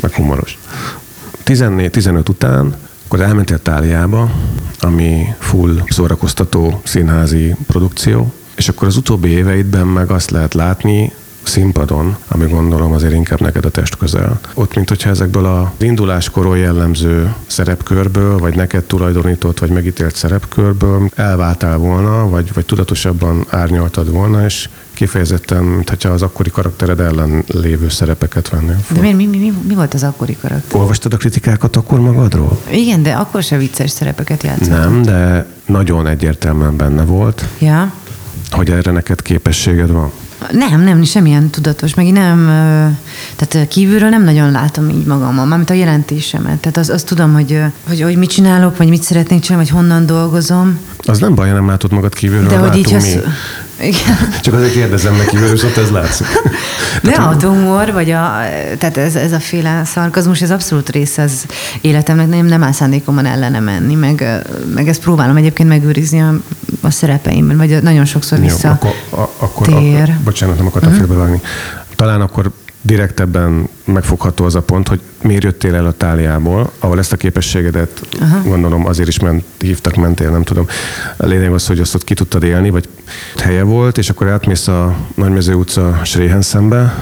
meg 0.00 0.12
humoros. 0.12 0.58
14-15 1.44 2.28
után 2.28 2.76
akkor 3.14 3.26
elmentél 3.26 3.58
Táliába, 3.58 4.30
ami 4.80 5.34
full 5.38 5.82
szórakoztató 5.88 6.80
színházi 6.84 7.56
produkció, 7.66 8.32
és 8.54 8.68
akkor 8.68 8.88
az 8.88 8.96
utóbbi 8.96 9.28
éveidben 9.28 9.86
meg 9.86 10.10
azt 10.10 10.30
lehet 10.30 10.54
látni, 10.54 11.12
színpadon, 11.42 12.16
ami 12.28 12.46
gondolom 12.46 12.92
azért 12.92 13.12
inkább 13.12 13.40
neked 13.40 13.64
a 13.64 13.70
test 13.70 13.96
közel. 13.96 14.40
Ott, 14.54 14.74
mint 14.74 14.88
hogyha 14.88 15.10
ezekből 15.10 15.44
az 15.46 15.84
induláskoron 15.84 16.56
jellemző 16.56 17.34
szerepkörből, 17.46 18.38
vagy 18.38 18.54
neked 18.56 18.84
tulajdonított, 18.84 19.58
vagy 19.58 19.70
megítélt 19.70 20.16
szerepkörből 20.16 21.10
elváltál 21.14 21.76
volna, 21.76 22.28
vagy, 22.28 22.50
vagy 22.54 22.64
tudatosabban 22.64 23.46
árnyaltad 23.48 24.10
volna, 24.10 24.44
és 24.44 24.68
kifejezetten, 24.94 25.62
mintha 25.64 26.08
az 26.08 26.22
akkori 26.22 26.50
karaktered 26.50 27.00
ellen 27.00 27.44
lévő 27.46 27.88
szerepeket 27.88 28.48
vennél 28.48 28.78
De 28.88 29.00
mi, 29.00 29.12
mi, 29.12 29.26
mi, 29.26 29.52
mi 29.66 29.74
volt 29.74 29.94
az 29.94 30.02
akkori 30.02 30.36
karakter? 30.40 30.80
Olvastad 30.80 31.12
a 31.12 31.16
kritikákat 31.16 31.76
akkor 31.76 32.00
magadról? 32.00 32.60
Igen, 32.70 33.02
de 33.02 33.12
akkor 33.12 33.42
se 33.42 33.56
vicces 33.56 33.90
szerepeket 33.90 34.42
játszott. 34.42 34.68
Nem, 34.68 35.02
de 35.02 35.46
nagyon 35.66 36.06
egyértelműen 36.06 36.76
benne 36.76 37.02
volt, 37.04 37.44
Ja. 37.58 37.92
hogy 38.50 38.70
erre 38.70 38.90
neked 38.90 39.22
képességed 39.22 39.90
van. 39.90 40.10
Nem, 40.52 40.80
nem, 40.80 41.02
semmilyen 41.02 41.50
tudatos, 41.50 41.94
meg 41.94 42.06
én 42.06 42.12
nem, 42.12 42.46
tehát 43.36 43.68
kívülről 43.68 44.08
nem 44.08 44.24
nagyon 44.24 44.50
látom 44.50 44.88
így 44.88 45.04
magammal, 45.06 45.44
mármint 45.44 45.70
a 45.70 45.74
jelentésemet. 45.74 46.58
Tehát 46.58 46.76
azt, 46.76 46.90
azt 46.90 47.06
tudom, 47.06 47.32
hogy, 47.32 47.60
hogy, 47.88 48.00
hogy 48.02 48.16
mit 48.16 48.30
csinálok, 48.30 48.76
vagy 48.76 48.88
mit 48.88 49.02
szeretnék 49.02 49.40
csinálni, 49.40 49.68
vagy 49.68 49.78
honnan 49.78 50.06
dolgozom. 50.06 50.78
Az 50.98 51.18
nem 51.18 51.34
baj, 51.34 51.50
nem 51.50 51.68
látod 51.68 51.92
magad 51.92 52.14
kívülről, 52.14 52.48
De 52.48 52.56
hogy 52.56 52.76
így 52.76 52.90
látunk 52.90 53.02
az... 53.02 53.32
Igen. 53.80 54.16
Csak 54.40 54.54
azért 54.54 54.72
kérdezem 54.72 55.14
meg 55.14 55.26
kívülről, 55.26 55.54
és 55.54 55.62
ott 55.62 55.76
ez 55.76 55.90
látszik. 55.90 56.26
De 57.02 57.12
a 57.12 57.36
humor, 57.40 57.92
vagy 57.92 58.10
a, 58.10 58.30
tehát 58.78 58.96
ez, 58.96 59.14
ez 59.14 59.32
a 59.32 59.40
féle 59.40 59.84
szarkazmus, 59.84 60.42
ez 60.42 60.50
abszolút 60.50 60.90
része 60.90 61.22
az 61.22 61.46
életemnek, 61.80 62.28
nem, 62.28 62.46
nem 62.46 62.62
áll 62.62 62.72
szándékomban 62.72 63.26
ellene 63.26 63.60
menni, 63.60 63.94
meg, 63.94 64.44
meg 64.74 64.88
ezt 64.88 65.00
próbálom 65.00 65.36
egyébként 65.36 65.68
megőrizni 65.68 66.20
a, 66.20 66.34
a 66.80 66.90
szerepeimben, 66.90 67.56
vagy 67.56 67.82
nagyon 67.82 68.04
sokszor 68.04 68.40
vissza. 68.40 68.68
Jó, 68.68 68.72
akkor, 68.72 68.94
a, 69.10 69.44
akkor, 69.44 69.66
tér. 69.66 70.00
akkor, 70.00 70.14
bocsánat, 70.24 70.56
nem 70.56 70.66
akartam 70.66 70.92
uh-huh. 70.92 71.06
félbevágni. 71.06 71.40
Talán 71.96 72.20
akkor 72.20 72.50
direktebben 72.80 73.68
megfogható 73.84 74.44
az 74.44 74.54
a 74.54 74.62
pont, 74.62 74.88
hogy 74.88 75.00
miért 75.24 75.42
jöttél 75.42 75.74
el 75.74 75.86
a 75.86 75.92
táliából, 75.92 76.70
ahol 76.78 76.98
ezt 76.98 77.12
a 77.12 77.16
képességedet 77.16 78.00
Aha. 78.20 78.42
gondolom 78.42 78.86
azért 78.86 79.08
is 79.08 79.18
ment, 79.18 79.44
hívtak, 79.58 79.94
mentél, 79.94 80.30
nem 80.30 80.42
tudom. 80.42 80.66
A 81.16 81.26
lényeg 81.26 81.52
az, 81.52 81.66
hogy 81.66 81.80
azt 81.80 81.94
ott 81.94 82.04
ki 82.04 82.14
tudtad 82.14 82.42
élni, 82.42 82.70
vagy 82.70 82.88
helye 83.36 83.62
volt, 83.62 83.98
és 83.98 84.10
akkor 84.10 84.28
átmész 84.28 84.68
a 84.68 84.96
Nagymező 85.14 85.54
utca 85.54 86.00
Sréhenszembe, 86.04 86.94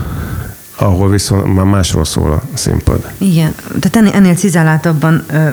ahol 0.77 1.11
viszont 1.11 1.55
már 1.55 1.65
másról 1.65 2.05
szól 2.05 2.33
a 2.33 2.43
színpad. 2.55 3.11
Igen, 3.19 3.55
tehát 3.81 3.97
ennél, 3.97 4.13
ennél 4.13 4.35
cizáláltabban 4.35 5.25
ö, 5.31 5.49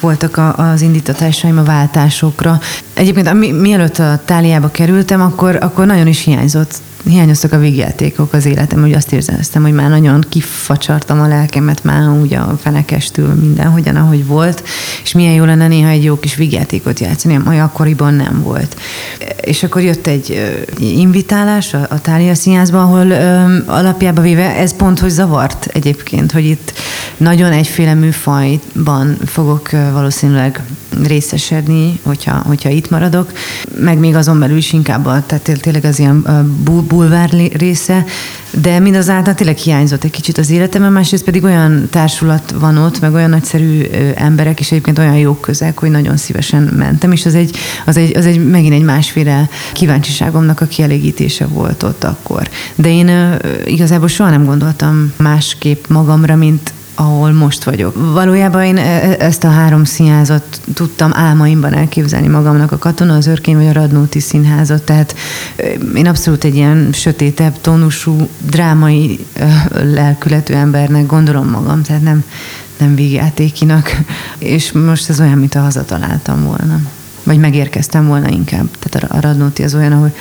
voltak 0.00 0.36
a, 0.36 0.56
az 0.56 0.80
indítatásaim 0.80 1.58
a 1.58 1.62
váltásokra. 1.62 2.60
Egyébként 2.94 3.26
ami, 3.26 3.50
mielőtt 3.50 3.98
a 3.98 4.20
táliába 4.24 4.70
kerültem, 4.70 5.20
akkor, 5.20 5.58
akkor 5.60 5.86
nagyon 5.86 6.06
is 6.06 6.24
hiányzott 6.24 6.80
hiányoztak 7.08 7.52
a 7.52 7.58
végjátékok 7.58 8.32
az 8.32 8.46
életem, 8.46 8.80
hogy 8.80 8.92
azt 8.92 9.12
éreztem, 9.12 9.62
hogy 9.62 9.72
már 9.72 9.90
nagyon 9.90 10.24
kifacsartam 10.28 11.20
a 11.20 11.26
lelkemet 11.26 11.84
már 11.84 12.08
úgy 12.08 12.34
a 12.34 12.58
fenekestül 12.62 13.26
mindenhogyan, 13.26 13.96
ahogy 13.96 14.26
volt, 14.26 14.62
és 15.02 15.12
milyen 15.12 15.32
jó 15.32 15.44
lenne 15.44 15.68
néha 15.68 15.88
egy 15.88 16.04
jó 16.04 16.18
kis 16.18 16.34
végjátékot 16.34 17.00
játszani, 17.00 17.38
ami 17.44 17.58
akkoriban 17.58 18.14
nem 18.14 18.42
volt. 18.42 18.76
És 19.40 19.62
akkor 19.62 19.82
jött 19.82 20.06
egy 20.06 20.56
invitálás 20.78 21.74
a, 21.74 21.86
a 21.90 22.00
Tália 22.00 22.34
Színházba, 22.34 22.82
ahol 22.82 23.10
ö, 23.10 23.56
alapjába 23.66 24.20
véve 24.20 24.56
ez 24.56 24.76
pont, 24.76 24.98
hogy 24.98 25.10
zavart 25.10 25.68
egyébként, 25.72 26.32
hogy 26.32 26.44
itt 26.44 26.72
nagyon 27.16 27.52
egyféle 27.52 27.94
műfajban 27.94 29.16
fogok 29.26 29.70
valószínűleg 29.70 30.62
részesedni, 31.06 32.00
hogyha, 32.02 32.32
hogyha 32.32 32.68
itt 32.68 32.90
maradok, 32.90 33.32
meg 33.80 33.98
még 33.98 34.14
azon 34.14 34.38
belül 34.38 34.56
is 34.56 34.72
inkább 34.72 35.06
a, 35.06 35.22
tehát 35.26 35.58
tényleg 35.60 35.84
az 35.84 35.98
ilyen 35.98 36.24
bulvár 36.88 37.30
része, 37.52 38.04
de 38.50 38.78
mindazáltal 38.78 39.34
tényleg 39.34 39.56
hiányzott 39.56 40.04
egy 40.04 40.10
kicsit 40.10 40.38
az 40.38 40.50
életemben, 40.50 40.92
másrészt 40.92 41.24
pedig 41.24 41.44
olyan 41.44 41.88
társulat 41.90 42.54
van 42.60 42.76
ott, 42.76 43.00
meg 43.00 43.14
olyan 43.14 43.30
nagyszerű 43.30 43.82
emberek, 44.14 44.60
és 44.60 44.70
egyébként 44.70 44.98
olyan 44.98 45.16
jók 45.16 45.40
közeg, 45.40 45.78
hogy 45.78 45.90
nagyon 45.90 46.16
szívesen 46.16 46.62
mentem, 46.62 47.12
és 47.12 47.26
az 47.26 47.34
egy, 47.34 47.56
az 47.86 47.96
egy, 47.96 48.16
az 48.16 48.26
egy 48.26 48.48
megint 48.50 48.74
egy 48.74 48.82
másféle 48.82 49.48
kíváncsiságomnak 49.72 50.60
a 50.60 50.66
kielégítése 50.66 51.46
volt 51.46 51.82
ott 51.82 52.04
akkor. 52.04 52.48
De 52.74 52.88
én 52.88 53.36
igazából 53.66 54.08
soha 54.08 54.30
nem 54.30 54.44
gondoltam 54.44 55.12
másképp 55.16 55.86
magamra, 55.88 56.36
mint 56.36 56.72
ahol 57.00 57.32
most 57.32 57.64
vagyok. 57.64 58.12
Valójában 58.12 58.62
én 58.62 58.76
e- 58.76 59.16
ezt 59.18 59.44
a 59.44 59.48
három 59.48 59.84
színházat 59.84 60.60
tudtam 60.74 61.10
álmaimban 61.14 61.74
elképzelni 61.74 62.26
magamnak, 62.26 62.72
a 62.72 62.78
Katona, 62.78 63.14
az 63.14 63.26
Örkény 63.26 63.56
vagy 63.56 63.66
a 63.66 63.72
Radnóti 63.72 64.20
színházat, 64.20 64.82
tehát 64.82 65.14
ö, 65.56 65.66
én 65.94 66.06
abszolút 66.06 66.44
egy 66.44 66.54
ilyen 66.54 66.88
sötétebb, 66.92 67.60
tónusú, 67.60 68.28
drámai 68.46 69.26
lelkületű 69.72 70.54
embernek 70.54 71.06
gondolom 71.06 71.48
magam, 71.48 71.82
tehát 71.82 72.02
nem, 72.02 72.24
nem 72.78 72.94
vígjátékinak. 72.94 73.96
És 74.38 74.72
most 74.72 75.08
ez 75.08 75.20
olyan, 75.20 75.38
mint 75.38 75.54
a 75.54 75.60
hazataláltam 75.60 76.44
volna. 76.44 76.80
Vagy 77.22 77.38
megérkeztem 77.38 78.06
volna 78.06 78.28
inkább. 78.28 78.68
Tehát 78.78 79.10
a 79.12 79.20
Radnóti 79.20 79.62
az 79.62 79.74
olyan, 79.74 79.92
ahol 79.92 80.14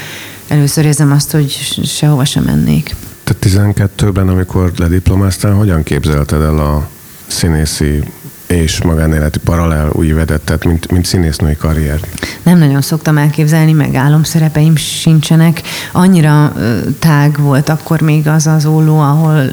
először 0.48 0.86
érzem 0.86 1.12
azt, 1.12 1.32
hogy 1.32 1.52
sehova 1.84 2.26
sem 2.26 2.44
mennék. 2.44 2.96
Te 3.28 3.34
12-ben, 3.42 4.28
amikor 4.28 4.72
lediplomáztál, 4.78 5.54
hogyan 5.54 5.84
képzelted 5.84 6.42
el 6.42 6.60
a 6.60 6.88
színészi 7.28 8.04
és 8.48 8.82
magánéleti 8.82 9.40
paralel 9.40 9.90
új 9.94 10.12
vedettet, 10.12 10.66
mint, 10.66 10.92
mint 10.92 11.06
színésznői 11.06 11.56
karrier? 11.56 12.00
Nem 12.44 12.58
nagyon 12.58 12.82
szoktam 12.82 13.18
elképzelni, 13.18 13.72
meg 13.72 13.96
álomszerepeim 13.96 14.76
sincsenek. 14.76 15.62
Annyira 15.92 16.54
ö, 16.58 16.80
tág 17.00 17.40
volt 17.40 17.70
akkor 17.70 18.02
még 18.02 18.28
az 18.28 18.48
az 18.48 18.66
óló, 18.66 19.00
ahol, 19.00 19.36
ö, 19.36 19.52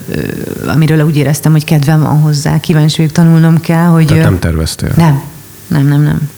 amiről 0.67 1.05
úgy 1.07 1.17
éreztem, 1.17 1.53
hogy 1.53 1.65
kedvem 1.65 2.01
van 2.01 2.21
hozzá, 2.21 2.61
kíváncsi 2.61 2.97
vagyok, 2.97 3.13
tanulnom 3.13 3.61
kell, 3.61 3.87
hogy... 3.87 4.07
Tehát 4.07 4.23
nem 4.23 4.39
terveztél? 4.39 4.93
nem, 4.97 5.23
nem, 5.67 5.87
nem, 5.87 6.03
nem. 6.03 6.31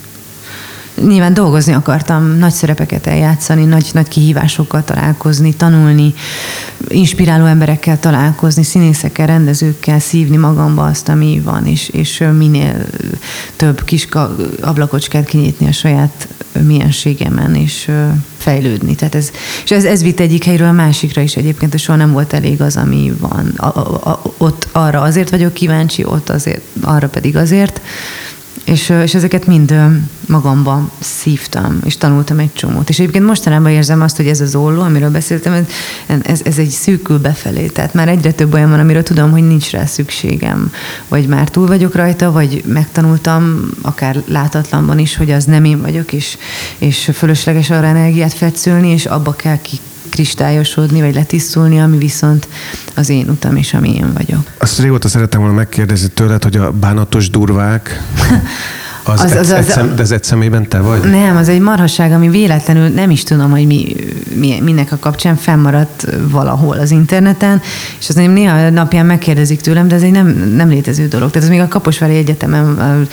Nyilván 1.00 1.34
dolgozni 1.34 1.72
akartam, 1.72 2.24
nagy 2.24 2.52
szerepeket 2.52 3.06
eljátszani, 3.06 3.64
nagy, 3.64 3.90
nagy 3.92 4.08
kihívásokkal 4.08 4.84
találkozni, 4.84 5.54
tanulni, 5.54 6.14
inspiráló 6.88 7.44
emberekkel 7.44 8.00
találkozni, 8.00 8.62
színészekkel, 8.62 9.26
rendezőkkel, 9.26 9.98
szívni 9.98 10.36
magamba 10.36 10.84
azt, 10.84 11.08
ami 11.08 11.40
van, 11.44 11.66
és, 11.66 11.88
és 11.88 12.24
minél 12.38 12.86
több 13.56 13.84
kis 13.84 14.08
ablakocskát 14.60 15.24
kinyitni 15.24 15.66
a 15.66 15.72
saját 15.72 16.28
mienségemen, 16.62 17.54
és 17.54 17.90
fejlődni. 18.36 18.94
Tehát 18.94 19.14
ez, 19.14 19.30
és 19.64 19.70
ez, 19.70 19.84
ez 19.84 20.02
vitt 20.02 20.20
egyik 20.20 20.44
helyről 20.44 20.68
a 20.68 20.72
másikra 20.72 21.20
is 21.20 21.36
egyébként, 21.36 21.74
és 21.74 21.82
soha 21.82 21.98
nem 21.98 22.12
volt 22.12 22.32
elég 22.32 22.60
az, 22.60 22.76
ami 22.76 23.12
van. 23.20 23.52
A, 23.56 23.66
a, 23.66 24.10
a, 24.10 24.22
ott 24.36 24.68
arra 24.72 25.00
azért 25.00 25.30
vagyok 25.30 25.52
kíváncsi, 25.52 26.04
ott 26.04 26.30
azért, 26.30 26.62
arra 26.80 27.08
pedig 27.08 27.36
azért. 27.36 27.80
És, 28.66 28.88
és 28.88 29.14
ezeket 29.14 29.46
mind 29.46 29.70
ö, 29.70 29.86
magamba 30.26 30.90
szívtam, 30.98 31.78
és 31.84 31.96
tanultam 31.96 32.38
egy 32.38 32.52
csomót. 32.52 32.88
És 32.88 32.98
egyébként 32.98 33.26
mostanában 33.26 33.70
érzem 33.70 34.00
azt, 34.00 34.16
hogy 34.16 34.26
ez 34.26 34.40
az 34.40 34.54
olló, 34.54 34.80
amiről 34.80 35.10
beszéltem, 35.10 35.52
ez, 35.52 35.64
ez, 36.22 36.40
ez 36.44 36.58
egy 36.58 36.68
szűkül 36.68 37.18
befelé. 37.18 37.66
Tehát 37.66 37.94
már 37.94 38.08
egyre 38.08 38.32
több 38.32 38.52
olyan 38.52 38.70
van, 38.70 38.80
amiről 38.80 39.02
tudom, 39.02 39.30
hogy 39.30 39.46
nincs 39.46 39.70
rá 39.70 39.84
szükségem. 39.84 40.72
Vagy 41.08 41.26
már 41.26 41.48
túl 41.48 41.66
vagyok 41.66 41.94
rajta, 41.94 42.32
vagy 42.32 42.62
megtanultam, 42.66 43.70
akár 43.82 44.22
látatlanban 44.26 44.98
is, 44.98 45.16
hogy 45.16 45.30
az 45.30 45.44
nem 45.44 45.64
én 45.64 45.80
vagyok, 45.80 46.12
és, 46.12 46.36
és 46.78 47.10
fölösleges 47.14 47.70
arra 47.70 47.86
energiát 47.86 48.32
fetszülni, 48.32 48.88
és 48.88 49.06
abba 49.06 49.32
kell 49.32 49.60
ki 49.60 49.78
kristályosodni, 50.10 51.00
vagy 51.00 51.14
letisztulni, 51.14 51.80
ami 51.80 51.98
viszont 51.98 52.48
az 52.94 53.08
én 53.08 53.28
utam, 53.28 53.56
és 53.56 53.74
ami 53.74 53.94
én 53.94 54.12
vagyok. 54.14 54.50
Azt 54.58 54.78
régóta 54.80 55.08
szerettem 55.08 55.40
volna 55.40 55.54
megkérdezni 55.54 56.08
tőled, 56.08 56.42
hogy 56.42 56.56
a 56.56 56.70
bánatos 56.70 57.30
durvák, 57.30 58.02
az, 59.02 59.20
Az- 59.24 59.32
az, 59.32 59.50
az- 59.50 59.76
egy, 59.78 59.94
de 59.94 60.02
ez 60.02 60.10
egy 60.10 60.24
szemében 60.24 60.68
te 60.68 60.78
vagy? 60.80 61.00
Nem, 61.10 61.36
az 61.36 61.48
egy 61.48 61.60
marhaság, 61.60 62.12
ami 62.12 62.28
véletlenül 62.28 62.88
nem 62.88 63.10
is 63.10 63.22
tudom, 63.22 63.50
hogy 63.50 63.66
mi, 63.66 63.96
mi 64.34 64.60
minek 64.64 64.92
a 64.92 64.96
kapcsán 65.00 65.36
fennmaradt 65.36 66.06
valahol 66.30 66.78
az 66.78 66.90
interneten, 66.90 67.60
és 68.00 68.08
az 68.08 68.14
néha 68.14 68.70
napján 68.70 69.06
megkérdezik 69.06 69.60
tőlem, 69.60 69.88
de 69.88 69.94
ez 69.94 70.02
egy 70.02 70.10
nem, 70.10 70.26
nem 70.56 70.68
létező 70.68 71.08
dolog. 71.08 71.30
Tehát 71.30 71.48
ez 71.48 71.54
még 71.54 71.62
a 71.64 71.68
Kaposvári 71.68 72.16
Egyetemen 72.16 73.06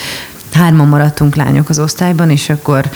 hárman 0.53 0.87
maradtunk 0.87 1.35
lányok 1.35 1.69
az 1.69 1.79
osztályban, 1.79 2.29
és 2.29 2.49
akkor 2.49 2.89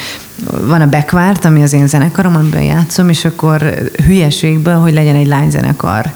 van 0.62 0.82
a 0.82 0.90
Backvárt, 0.90 1.46
ami 1.46 1.62
az 1.62 1.74
én 1.74 1.88
zenekarom, 1.88 2.36
amiben 2.36 2.62
játszom, 2.62 3.10
és 3.10 3.26
akkor 3.26 3.62
hülyeségből, 4.06 4.76
hogy 4.76 4.94
legyen 4.94 5.16
egy 5.16 5.28
lányzenekar. 5.28 6.12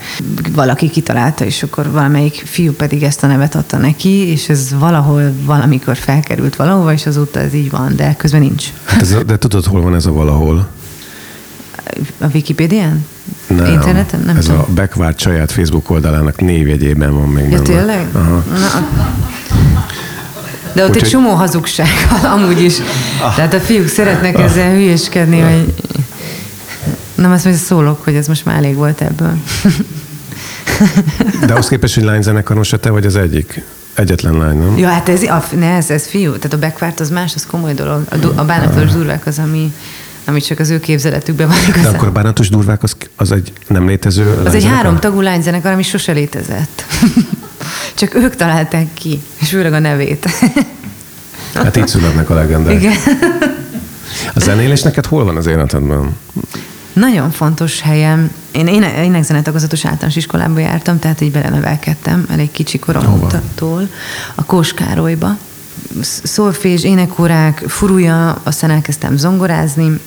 Valaki 0.51 0.89
kitalálta, 0.89 1.45
és 1.45 1.63
akkor 1.63 1.91
valamelyik 1.91 2.43
fiú 2.45 2.71
pedig 2.71 3.03
ezt 3.03 3.23
a 3.23 3.27
nevet 3.27 3.55
adta 3.55 3.77
neki, 3.77 4.09
és 4.09 4.49
ez 4.49 4.75
valahol 4.79 5.33
valamikor 5.45 5.97
felkerült 5.97 6.55
valahova, 6.55 6.93
és 6.93 7.05
azóta 7.05 7.39
ez 7.39 7.53
így 7.53 7.69
van, 7.69 7.95
de 7.95 8.15
közben 8.17 8.41
nincs. 8.41 8.65
Hát 8.83 9.01
ez, 9.01 9.15
de 9.25 9.37
tudod, 9.37 9.65
hol 9.65 9.81
van 9.81 9.95
ez 9.95 10.05
a 10.05 10.11
valahol? 10.11 10.67
A 12.17 12.25
Wikipédián? 12.33 13.05
Nem, 13.47 13.65
Interneten? 13.65 14.21
Nem 14.25 14.37
ez 14.37 14.45
tudom. 14.45 14.59
a 14.59 14.65
Backvárt 14.73 15.19
saját 15.19 15.51
Facebook 15.51 15.89
oldalának 15.89 16.41
névjegyében 16.41 17.13
van 17.13 17.27
még. 17.27 17.51
Ja, 17.51 17.61
tényleg? 17.61 18.07
Aha. 18.11 18.43
Na, 18.49 18.87
De 20.73 20.81
ott 20.83 20.87
Úgyhogy- 20.89 21.03
egy 21.03 21.09
csomó 21.09 21.29
hazugság 21.33 21.87
van 22.09 22.31
amúgy 22.39 22.61
is. 22.61 22.75
Tehát 23.35 23.53
a 23.53 23.59
fiúk 23.59 23.87
szeretnek 23.87 24.39
ezzel 24.39 24.71
hülyeskedni, 24.71 25.39
hogy 25.39 25.73
nem 27.15 27.31
azt 27.31 27.43
mondja, 27.45 27.63
szólok, 27.63 28.03
hogy 28.03 28.15
ez 28.15 28.27
most 28.27 28.45
már 28.45 28.55
elég 28.55 28.75
volt 28.75 29.01
ebből. 29.01 29.33
De 31.45 31.53
ahhoz 31.53 31.67
képest, 31.67 31.93
hogy 31.95 32.03
lányzenekar 32.03 32.55
most 32.55 32.79
te 32.79 32.89
vagy 32.89 33.05
az 33.05 33.15
egyik. 33.15 33.61
Egyetlen 33.93 34.37
lány, 34.37 34.57
nem? 34.57 34.77
Ja, 34.77 34.89
hát 34.89 35.09
ez, 35.09 35.23
a, 35.23 35.43
ne, 35.59 35.75
ez, 35.75 35.89
ez 35.89 36.07
fiú, 36.07 36.31
tehát 36.31 36.53
a 36.53 36.57
backfart 36.59 36.99
az 36.99 37.09
más, 37.09 37.31
az 37.35 37.45
komoly 37.45 37.73
dolog. 37.73 38.03
A, 38.09 38.15
a 38.39 38.45
bánatos 38.45 38.91
durvák 38.91 39.25
az, 39.25 39.39
ami, 39.39 39.73
ami 40.25 40.41
csak 40.41 40.59
az 40.59 40.69
ő 40.69 40.79
képzeletükben 40.79 41.47
van 41.47 41.57
De 41.65 41.67
igazán. 41.67 41.93
akkor 41.95 42.07
a 42.07 42.11
bánatos 42.11 42.49
durvák 42.49 42.83
az, 42.83 42.95
az 43.15 43.31
egy 43.31 43.53
nem 43.67 43.87
létező 43.87 44.21
Az 44.23 44.29
egy 44.37 44.43
lányzenekar? 44.43 44.75
három 44.77 44.99
tagú 44.99 45.21
lányzenekar, 45.21 45.71
ami 45.71 45.83
sose 45.83 46.11
létezett. 46.11 46.85
Csak 47.95 48.15
ők 48.15 48.35
találták 48.35 48.87
ki, 48.93 49.21
és 49.39 49.49
főleg 49.49 49.73
a 49.73 49.79
nevét. 49.79 50.25
Hát 51.53 51.77
így 51.77 51.87
születnek 51.87 52.29
a 52.29 52.33
legendák. 52.33 52.73
Igen. 52.73 52.93
A 54.33 54.39
zenélés 54.39 54.81
neked 54.81 55.05
hol 55.05 55.23
van 55.23 55.35
az 55.37 55.45
életedben? 55.47 56.15
Nagyon 56.93 57.31
fontos 57.31 57.81
helyem. 57.81 58.31
Én 58.51 58.67
éne- 58.67 59.03
énekzenetagozatos 59.03 59.85
általános 59.85 60.15
iskolába 60.15 60.59
jártam, 60.59 60.99
tehát 60.99 61.21
így 61.21 61.31
belenevelkedtem 61.31 62.25
elég 62.29 62.51
kicsi 62.51 62.79
koromtól 62.79 63.89
a 64.35 64.45
Kóskárolyba. 64.45 65.37
Sz- 66.01 66.25
Szolfés, 66.27 66.83
énekórák, 66.83 67.63
furúja, 67.67 68.39
aztán 68.43 68.69
elkezdtem 68.71 69.17
zongorázni, 69.17 69.99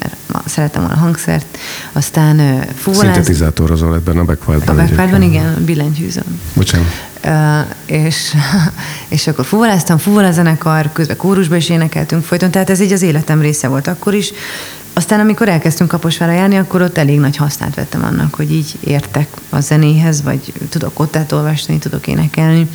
szerettem 0.47 0.82
volna 0.82 0.97
hangszert, 0.97 1.59
aztán 1.93 2.39
ö, 2.39 2.59
fuvolázni. 2.74 3.12
Szintetizátorozol 3.12 3.95
ebben 3.95 4.16
a 4.16 4.20
A 4.20 4.24
backwartban. 4.24 4.76
backwartban 4.76 5.22
egyébként. 5.22 5.32
igen, 5.51 5.64
billentyűzöm. 5.64 6.41
Bocsánat. 6.55 6.87
Uh, 7.26 7.66
és, 7.87 8.35
és 9.09 9.26
akkor 9.26 9.45
fuvoláztam, 9.45 9.99
fuvola-zenekar, 9.99 10.93
közben 10.93 11.16
kórusba 11.16 11.57
is 11.57 11.68
énekeltünk 11.68 12.24
folyton, 12.24 12.51
tehát 12.51 12.70
ez 12.70 12.80
így 12.80 12.93
az 12.93 13.03
életem 13.03 13.41
része 13.41 13.68
volt 13.68 13.87
akkor 13.87 14.14
is. 14.14 14.32
Aztán, 14.93 15.20
amikor 15.20 15.49
elkezdtünk 15.49 15.91
Kaposvára 15.91 16.32
járni, 16.32 16.57
akkor 16.57 16.82
ott 16.82 16.99
elég 16.99 17.18
nagy 17.18 17.37
hasznát 17.37 17.74
vettem 17.74 18.05
annak, 18.05 18.35
hogy 18.35 18.53
így 18.53 18.74
értek 18.80 19.28
a 19.51 19.61
zenéhez, 19.61 20.22
vagy 20.22 20.53
tudok 20.68 20.95
kottát 20.95 21.32
olvasni, 21.32 21.78
tudok 21.78 22.07
énekelni. 22.07 22.68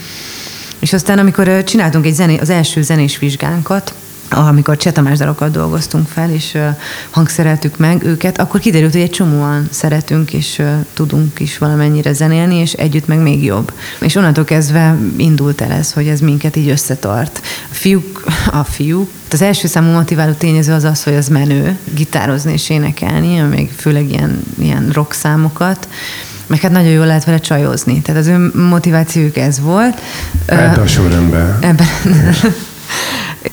És 0.79 0.93
aztán, 0.93 1.19
amikor 1.19 1.63
csináltunk 1.63 2.05
egy 2.05 2.13
zené, 2.13 2.37
az 2.37 2.49
első 2.49 2.81
zenés 2.81 3.19
vizsgánkat, 3.19 3.93
amikor 4.29 4.77
Cseh 4.77 4.93
Tamás 4.93 5.17
dalokat 5.17 5.51
dolgoztunk 5.51 6.07
fel, 6.07 6.31
és 6.31 6.57
hangszereltük 7.09 7.77
meg 7.77 8.03
őket, 8.03 8.39
akkor 8.39 8.59
kiderült, 8.59 8.91
hogy 8.91 9.01
egy 9.01 9.09
csomóan 9.09 9.67
szeretünk, 9.71 10.33
és 10.33 10.61
tudunk 10.93 11.39
is 11.39 11.57
valamennyire 11.57 12.13
zenélni, 12.13 12.55
és 12.55 12.73
együtt 12.73 13.07
meg 13.07 13.19
még 13.19 13.43
jobb. 13.43 13.73
És 13.99 14.15
onnantól 14.15 14.43
kezdve 14.43 14.97
indult 15.17 15.61
el 15.61 15.71
ez, 15.71 15.93
hogy 15.93 16.07
ez 16.07 16.19
minket 16.19 16.55
így 16.55 16.69
összetart. 16.69 17.41
A 17.71 17.73
fiúk, 17.73 18.23
a 18.51 18.63
fiúk, 18.63 19.09
az 19.31 19.41
első 19.41 19.67
számú 19.67 19.91
motiváló 19.91 20.31
tényező 20.31 20.73
az 20.73 20.83
az, 20.83 21.03
hogy 21.03 21.15
az 21.15 21.27
menő, 21.27 21.77
gitározni 21.93 22.53
és 22.53 22.69
énekelni, 22.69 23.39
még 23.39 23.71
főleg 23.77 24.09
ilyen, 24.09 24.43
ilyen 24.59 24.89
rock 24.93 25.13
számokat, 25.13 25.87
meg 26.49 26.59
hát 26.59 26.71
nagyon 26.71 26.91
jól 26.91 27.05
lehet 27.05 27.25
vele 27.25 27.39
csajozni. 27.39 28.01
Tehát 28.01 28.21
az 28.21 28.27
ő 28.27 28.51
motivációjuk 28.69 29.37
ez 29.37 29.59
volt. 29.59 30.01
Ebben 30.45 30.79
a 30.79 30.87
sorrendben. 30.87 31.57
Ebben. 31.61 31.87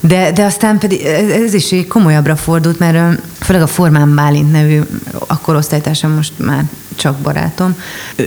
De, 0.00 0.32
de 0.32 0.44
aztán 0.44 0.78
pedig 0.78 1.04
ez 1.04 1.30
ez 1.30 1.54
is 1.54 1.74
komolyabbra 1.88 2.36
fordult, 2.36 2.78
mert 2.78 3.20
főleg 3.40 3.62
a 3.62 3.66
Formán 3.66 4.14
Bálint 4.14 4.52
nevű 4.52 4.80
akkor 5.26 5.56
osztálytársam 5.56 6.10
most 6.10 6.32
már 6.36 6.64
csak 6.96 7.16
barátom, 7.16 7.76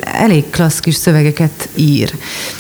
elég 0.02 0.50
klassz 0.50 0.80
kis 0.80 0.96
szövegeket 0.96 1.70
ír. 1.76 2.14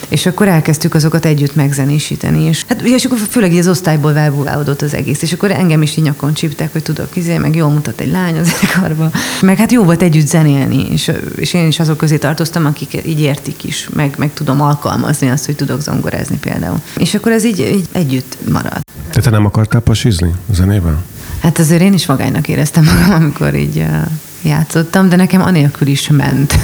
És 0.07 0.26
akkor 0.26 0.47
elkezdtük 0.47 0.93
azokat 0.93 1.26
együtt 1.26 1.55
megzenésíteni. 1.55 2.43
És, 2.43 2.66
hát, 2.68 2.82
és 2.82 3.05
akkor 3.05 3.18
főleg 3.30 3.51
így 3.51 3.60
az 3.60 3.68
osztályból 3.68 4.18
elbúválódott 4.18 4.82
az 4.82 4.93
egész. 4.93 5.22
És 5.22 5.34
akkor 5.34 5.51
engem 5.51 5.82
is 5.82 5.97
így 5.97 6.03
nyakon 6.03 6.34
csíptek, 6.34 6.72
hogy 6.72 6.84
tudok 6.84 7.16
izé, 7.16 7.38
meg 7.38 7.55
jól 7.55 7.70
mutat 7.70 7.99
egy 7.99 8.12
lány 8.12 8.38
az 8.38 8.47
zenekarban. 8.47 9.12
Meg 9.41 9.57
hát 9.57 9.72
jó 9.72 9.84
volt 9.84 10.01
együtt 10.01 10.28
zenélni, 10.28 10.88
és, 10.91 11.12
és 11.36 11.53
én 11.53 11.68
is 11.68 11.80
azok 11.80 11.97
közé 11.97 12.18
tartoztam, 12.18 12.66
akik 12.66 13.01
így 13.05 13.20
értik 13.20 13.64
is, 13.64 13.89
meg, 13.93 14.16
meg 14.18 14.34
tudom 14.34 14.62
alkalmazni 14.62 15.30
azt, 15.30 15.45
hogy 15.45 15.55
tudok 15.55 15.82
zongorázni 15.82 16.38
például. 16.38 16.82
És 16.97 17.14
akkor 17.14 17.32
ez 17.32 17.45
így, 17.45 17.60
így 17.60 17.88
együtt 17.91 18.38
maradt. 18.51 18.91
De 19.14 19.22
te 19.22 19.30
nem 19.30 19.45
akartál 19.45 19.82
pasizni 19.82 20.34
a 20.51 20.53
zenében? 20.53 20.97
Hát 21.41 21.60
azért 21.60 21.82
én 21.82 21.93
is 21.93 22.05
magánynak 22.05 22.47
éreztem 22.47 22.84
magam, 22.84 23.12
amikor 23.22 23.55
így 23.55 23.86
játszottam, 24.42 25.10
de 25.10 25.16
nekem 25.16 25.42
anélkül 25.42 25.88
is 25.88 26.10
ment. 26.10 26.54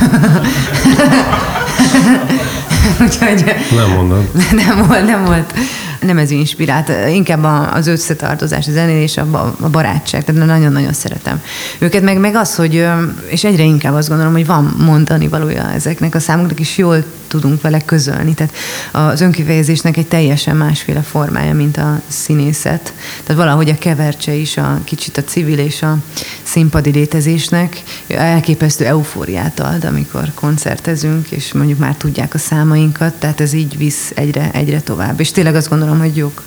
Úgyhogy 3.02 3.56
Nem 3.76 3.90
mondod. 3.90 4.30
nem 4.66 4.88
volt, 4.88 5.06
nem 5.06 5.26
volt, 5.26 5.54
nem 6.02 6.18
ez 6.18 6.32
inspirált, 6.32 6.92
inkább 7.14 7.74
az 7.74 7.88
összetartozás, 7.88 8.68
a 8.68 8.72
zenélés, 8.72 9.18
a, 9.18 9.26
ba- 9.26 9.60
a 9.62 9.70
barátság, 9.70 10.24
tehát 10.24 10.46
nagyon-nagyon 10.46 10.94
szeretem 10.94 11.42
őket, 11.80 12.02
meg, 12.02 12.20
meg 12.20 12.36
az, 12.36 12.56
hogy, 12.56 12.88
és 13.28 13.44
egyre 13.44 13.64
inkább 13.64 13.94
azt 13.94 14.08
gondolom, 14.10 14.34
hogy 14.34 14.46
van 14.46 14.76
mondani 14.78 15.28
valója 15.28 15.72
ezeknek 15.72 16.16
a 16.16 16.20
számoknak, 16.20 16.60
és 16.60 16.78
jól 16.78 17.04
tudunk 17.40 17.62
vele 17.62 17.82
közölni. 17.82 18.34
Tehát 18.34 18.54
az 18.92 19.22
önkifejezésnek 19.22 19.98
egy 19.98 20.08
teljesen 20.08 20.56
másféle 20.56 21.02
formája, 21.02 21.54
mint 21.54 21.78
a 21.78 22.02
színészet. 22.08 22.94
Tehát 23.24 23.42
valahogy 23.42 23.70
a 23.70 23.78
kevercse 23.78 24.34
is 24.34 24.58
a 24.58 24.80
kicsit 24.84 25.18
a 25.18 25.24
civil 25.24 25.58
és 25.58 25.82
a 25.82 25.98
színpadi 26.44 26.92
létezésnek 26.92 27.84
elképesztő 28.08 28.86
eufóriát 28.86 29.60
ad, 29.60 29.84
amikor 29.84 30.32
koncertezünk, 30.34 31.30
és 31.30 31.54
mondjuk 31.54 31.80
már 31.80 31.96
tudják 31.96 32.34
a 32.34 32.38
számainkat, 32.38 33.14
tehát 33.14 33.42
ez 33.42 33.54
így 33.54 33.78
visz 33.78 34.12
egyre, 34.16 34.50
egyre 34.54 34.82
tovább. 34.82 35.20
És 35.20 35.32
tényleg 35.32 35.56
azt 35.56 35.70
gondolom, 35.70 36.00
hogy 36.00 36.18
jók. 36.18 36.44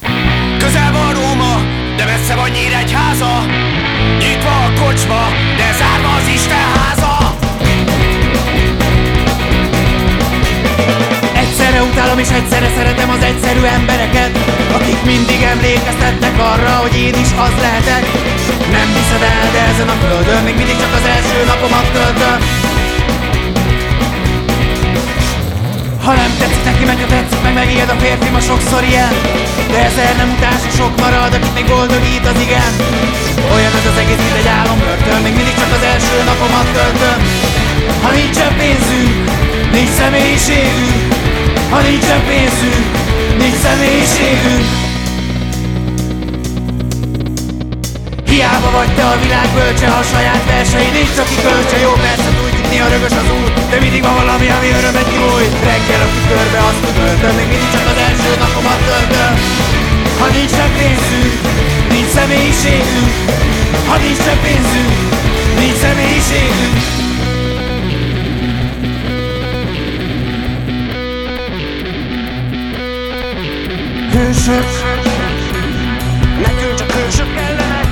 Közel 0.59 0.93
van 0.93 1.15
Róma, 1.15 1.61
de 1.97 2.05
messze 2.05 2.35
van 2.35 2.51
Nyíregyháza 2.51 3.47
Nyitva 4.19 4.65
a 4.65 4.73
kocsma, 4.73 5.29
de 5.57 5.73
zárva 5.79 6.15
az 6.15 6.29
Isten 6.35 6.73
háza 6.75 7.08
Utálom 12.09 12.27
és 12.29 12.37
egyszerre 12.41 12.71
szeretem 12.77 13.11
az 13.17 13.23
egyszerű 13.31 13.63
embereket 13.79 14.33
Akik 14.77 15.01
mindig 15.13 15.41
emlékeztetnek 15.55 16.35
arra, 16.51 16.73
hogy 16.85 16.95
én 17.07 17.17
is 17.25 17.31
az 17.47 17.55
lehetek. 17.65 18.05
Nem 18.77 18.89
hiszed 18.97 19.23
el, 19.33 19.47
de 19.55 19.61
ezen 19.73 19.89
a 19.95 19.97
földön 20.05 20.43
még 20.47 20.57
mindig 20.61 20.79
csak 20.83 20.93
az 20.99 21.07
első 21.15 21.39
napomat 21.51 21.89
töltöm. 21.97 22.39
Ha 26.05 26.13
nem 26.23 26.33
tetszik 26.39 26.65
neki, 26.71 26.85
meg 26.91 26.99
ha 27.03 27.09
tetszik, 27.15 27.43
meg 27.47 27.55
megijed 27.61 27.91
a 27.95 27.97
férfi, 28.03 28.29
ma 28.37 28.41
sokszor 28.51 28.83
ilyen. 28.91 29.15
De 29.73 29.79
ezer 29.89 30.13
nem 30.21 30.31
utás, 30.37 30.63
sok 30.79 30.93
marad, 31.03 31.33
akit 31.37 31.55
még 31.59 31.67
boldogít 31.75 32.25
az 32.33 32.39
igen. 32.47 32.73
Olyan 33.55 33.73
ez 33.79 33.87
az 33.93 33.99
egész, 34.03 34.23
mint 34.27 34.39
egy 34.43 34.51
álombörtön 34.59 35.21
Még 35.25 35.35
mindig 35.39 35.57
csak 35.63 35.73
az 35.79 35.85
első 35.93 36.17
napomat 36.29 36.69
töltöm. 36.77 37.19
Ha 38.03 38.11
nincsen 38.21 38.53
pénzünk, 38.61 39.15
nincs 39.77 39.93
személyiségünk 40.01 41.08
Ha 41.71 41.81
nincsen 41.81 42.21
pénzünk, 42.29 42.87
nincs 43.39 43.59
személyiségünk. 43.67 44.67
Hiába 48.31 48.71
vagy 48.79 48.93
te 48.97 49.05
a 49.13 49.17
világ 49.23 49.49
bölcse, 49.55 49.89
a 50.01 50.03
saját 50.13 50.45
versei 50.51 50.91
nincs, 50.99 51.19
aki 51.25 51.37
kölcse 51.45 51.79
Jó, 51.85 51.93
persze 52.07 52.31
tudjuk, 52.39 52.67
néha 52.71 52.89
rögös 52.95 53.15
az 53.23 53.29
út, 53.39 53.55
de 53.71 53.77
mindig 53.85 54.03
van 54.03 54.15
valami, 54.23 54.49
ami 54.57 54.69
örömet 54.79 55.09
nyújt. 55.15 55.55
Reggel 55.69 56.03
a 56.07 56.09
tükörbe 56.15 56.61
azt 56.69 56.81
tükröltöm, 56.85 57.35
még 57.39 57.49
mindig 57.53 57.71
csak 57.75 57.87
az 57.93 57.99
első 58.07 58.31
napomat 58.43 58.81
töltöm. 58.89 59.35
Ha 60.21 60.27
nincsen 60.39 60.71
pénzünk, 60.79 61.35
nincs 61.95 62.11
személyiségünk. 62.19 63.13
Ha 63.89 63.97
nincsen 64.07 64.39
pénzünk, 64.45 64.93
nincs 65.61 65.79
személyiségünk 65.85 67.08
Hősök 74.49 75.03
Nekünk 76.41 76.75
csak 76.75 76.91
hősök 76.93 77.35
kellenek. 77.35 77.87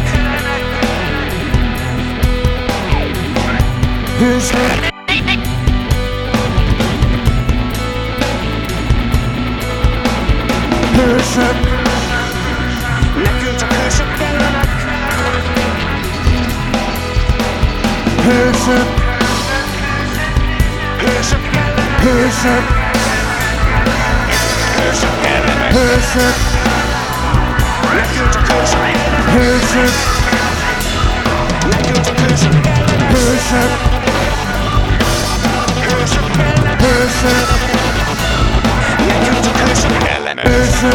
Hősök 4.19 4.95
Hősök 10.95 11.57
Nekünk 13.25 13.57
csak 13.59 13.73
hősök 13.73 14.17
kellenek. 14.19 14.69
Hősök 18.25 18.89
Hősök 21.01 21.41
Hősök 22.01 22.76
Hırsız 25.77 26.37
Hırsız 29.33 29.67
Hırsız 29.67 29.97
Hırsız 33.11 33.71
Hırsız 36.79 37.17
Hırsız 37.19 37.57
person. 40.37 40.87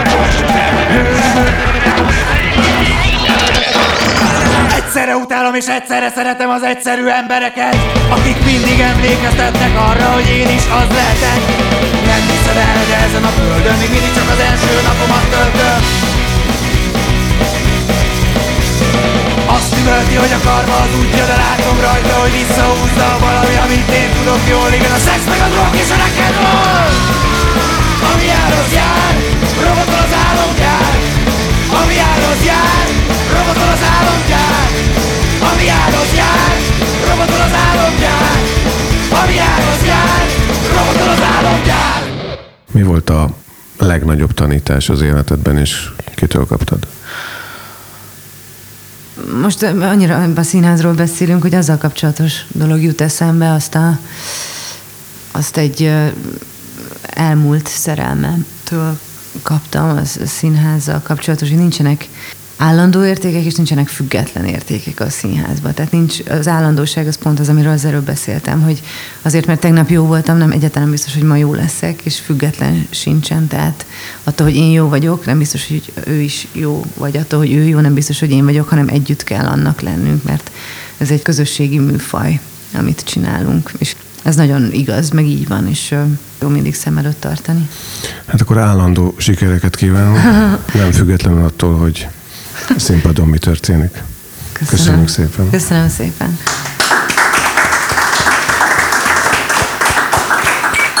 Person. 0.00 0.59
Hősök 5.10 5.28
utálom 5.28 5.54
és 5.62 5.68
egyszerre 5.76 6.10
szeretem 6.16 6.50
az 6.56 6.62
egyszerű 6.72 7.06
embereket 7.20 7.76
Akik 8.16 8.38
mindig 8.50 8.78
emlékeztetnek 8.92 9.72
arra, 9.88 10.06
hogy 10.16 10.28
én 10.40 10.48
is 10.58 10.64
az 10.80 10.88
lehetek. 10.96 11.40
Nem 12.10 12.22
hiszed 12.30 12.58
el, 12.68 12.82
de 12.90 12.96
ezen 13.06 13.24
a 13.30 13.32
földön 13.38 13.76
még 13.80 13.90
mindig 13.94 14.12
csak 14.18 14.28
az 14.34 14.40
első 14.48 14.72
napomat 14.88 15.26
töltöm. 15.32 15.80
Azt 19.56 19.72
üvölti, 19.80 20.14
hogy 20.22 20.34
a 20.38 20.40
karma 20.48 20.76
az 20.84 20.92
útja, 21.00 21.24
de 21.30 21.36
látom 21.44 21.76
rajta, 21.86 22.14
hogy 22.22 22.34
visszahúzza 22.40 23.08
valami, 23.26 23.56
amit 23.64 23.90
én 24.02 24.10
tudok 24.18 24.42
jól. 24.52 24.70
Igen, 24.78 24.94
a 24.98 25.00
szex 25.06 25.20
meg 25.32 25.40
a 25.46 25.48
drog 25.54 25.72
és 25.82 25.90
a 25.94 25.96
rock'n'roll 26.02 26.92
Ami 28.08 28.24
jár, 28.32 28.52
az 28.62 28.70
jár, 28.78 29.12
robotol 29.66 30.00
az 30.06 30.14
álomgyár 30.26 30.94
Ami 31.80 31.94
jár, 32.02 32.20
az 32.32 32.40
jár, 32.50 32.86
robotol 33.36 33.70
az 33.76 33.84
álomgyár 33.92 34.09
Ami 35.52 35.64
jár, 35.64 35.94
az 35.94 36.14
jár, 36.16 36.56
robotol 37.08 37.40
az 37.40 37.52
álomgyár 37.52 38.36
Ami 39.22 39.34
jár, 39.34 39.60
az 39.60 39.86
jár, 39.86 40.26
robotol 40.76 41.08
az 41.08 41.22
álomgyár 41.22 42.02
Mi 42.72 42.82
volt 42.82 43.10
a 43.10 43.30
legnagyobb 43.78 44.34
tanítás 44.34 44.88
az 44.88 45.00
életedben, 45.00 45.58
és 45.58 45.90
kitől 46.14 46.46
kaptad? 46.46 46.86
Most 49.40 49.62
annyira 49.62 50.32
a 50.36 50.42
színházról 50.42 50.92
beszélünk, 50.92 51.42
hogy 51.42 51.54
azzal 51.54 51.76
kapcsolatos 51.76 52.32
dolog 52.48 52.82
jut 52.82 53.00
eszembe, 53.00 53.52
azt, 53.52 53.74
a, 53.74 53.98
azt 55.30 55.56
egy 55.56 55.92
elmúlt 57.02 57.68
szerelmemtől 57.68 58.98
kaptam 59.42 59.96
az 59.96 60.18
a 60.22 60.26
színházzal 60.26 61.00
kapcsolatos, 61.02 61.48
hogy 61.48 61.58
nincsenek 61.58 62.08
állandó 62.60 63.04
értékek, 63.04 63.44
és 63.44 63.54
nincsenek 63.54 63.88
független 63.88 64.44
értékek 64.44 65.00
a 65.00 65.10
színházban. 65.10 65.74
Tehát 65.74 65.92
nincs, 65.92 66.18
az 66.28 66.48
állandóság 66.48 67.06
az 67.06 67.16
pont 67.16 67.40
az, 67.40 67.48
amiről 67.48 67.72
az 67.72 67.84
előbb 67.84 68.04
beszéltem, 68.04 68.62
hogy 68.62 68.82
azért, 69.22 69.46
mert 69.46 69.60
tegnap 69.60 69.90
jó 69.90 70.04
voltam, 70.04 70.36
nem 70.36 70.50
egyáltalán 70.50 70.90
biztos, 70.90 71.14
hogy 71.14 71.22
ma 71.22 71.36
jó 71.36 71.54
leszek, 71.54 72.00
és 72.02 72.18
független 72.18 72.86
sincsen. 72.90 73.46
Tehát 73.46 73.86
attól, 74.24 74.46
hogy 74.46 74.56
én 74.56 74.70
jó 74.70 74.88
vagyok, 74.88 75.26
nem 75.26 75.38
biztos, 75.38 75.68
hogy 75.68 75.92
ő 76.06 76.20
is 76.20 76.46
jó, 76.52 76.84
vagy 76.96 77.16
attól, 77.16 77.38
hogy 77.38 77.52
ő 77.52 77.62
jó, 77.62 77.78
nem 77.78 77.94
biztos, 77.94 78.20
hogy 78.20 78.30
én 78.30 78.44
vagyok, 78.44 78.68
hanem 78.68 78.88
együtt 78.88 79.24
kell 79.24 79.46
annak 79.46 79.80
lennünk, 79.80 80.22
mert 80.22 80.50
ez 80.98 81.10
egy 81.10 81.22
közösségi 81.22 81.78
műfaj, 81.78 82.40
amit 82.74 83.04
csinálunk. 83.04 83.72
És 83.78 83.96
ez 84.22 84.36
nagyon 84.36 84.72
igaz, 84.72 85.10
meg 85.10 85.24
így 85.24 85.48
van, 85.48 85.68
és 85.68 85.94
jó 86.40 86.48
mindig 86.48 86.74
szem 86.74 86.98
előtt 86.98 87.20
tartani. 87.20 87.68
Hát 88.26 88.40
akkor 88.40 88.58
állandó 88.58 89.14
sikereket 89.16 89.76
kívánok, 89.76 90.18
nem 90.74 90.92
függetlenül 90.92 91.44
attól, 91.44 91.76
hogy 91.76 92.08
színpadon 92.76 93.28
mi 93.28 93.38
történik. 93.38 94.02
Köszönjük 94.68 95.08
szépen. 95.08 95.50
Köszönöm 95.50 95.88
szépen. 95.88 96.38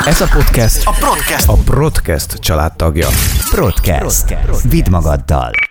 Ez 0.06 0.20
a 0.20 0.26
podcast 0.26 0.86
a 0.86 0.92
Broadcast, 0.98 1.48
a 1.48 1.54
Broadcast 1.54 2.32
családtagja. 2.34 3.08
Podcast. 3.50 4.36
Vidd 4.62 4.90
magaddal. 4.90 5.69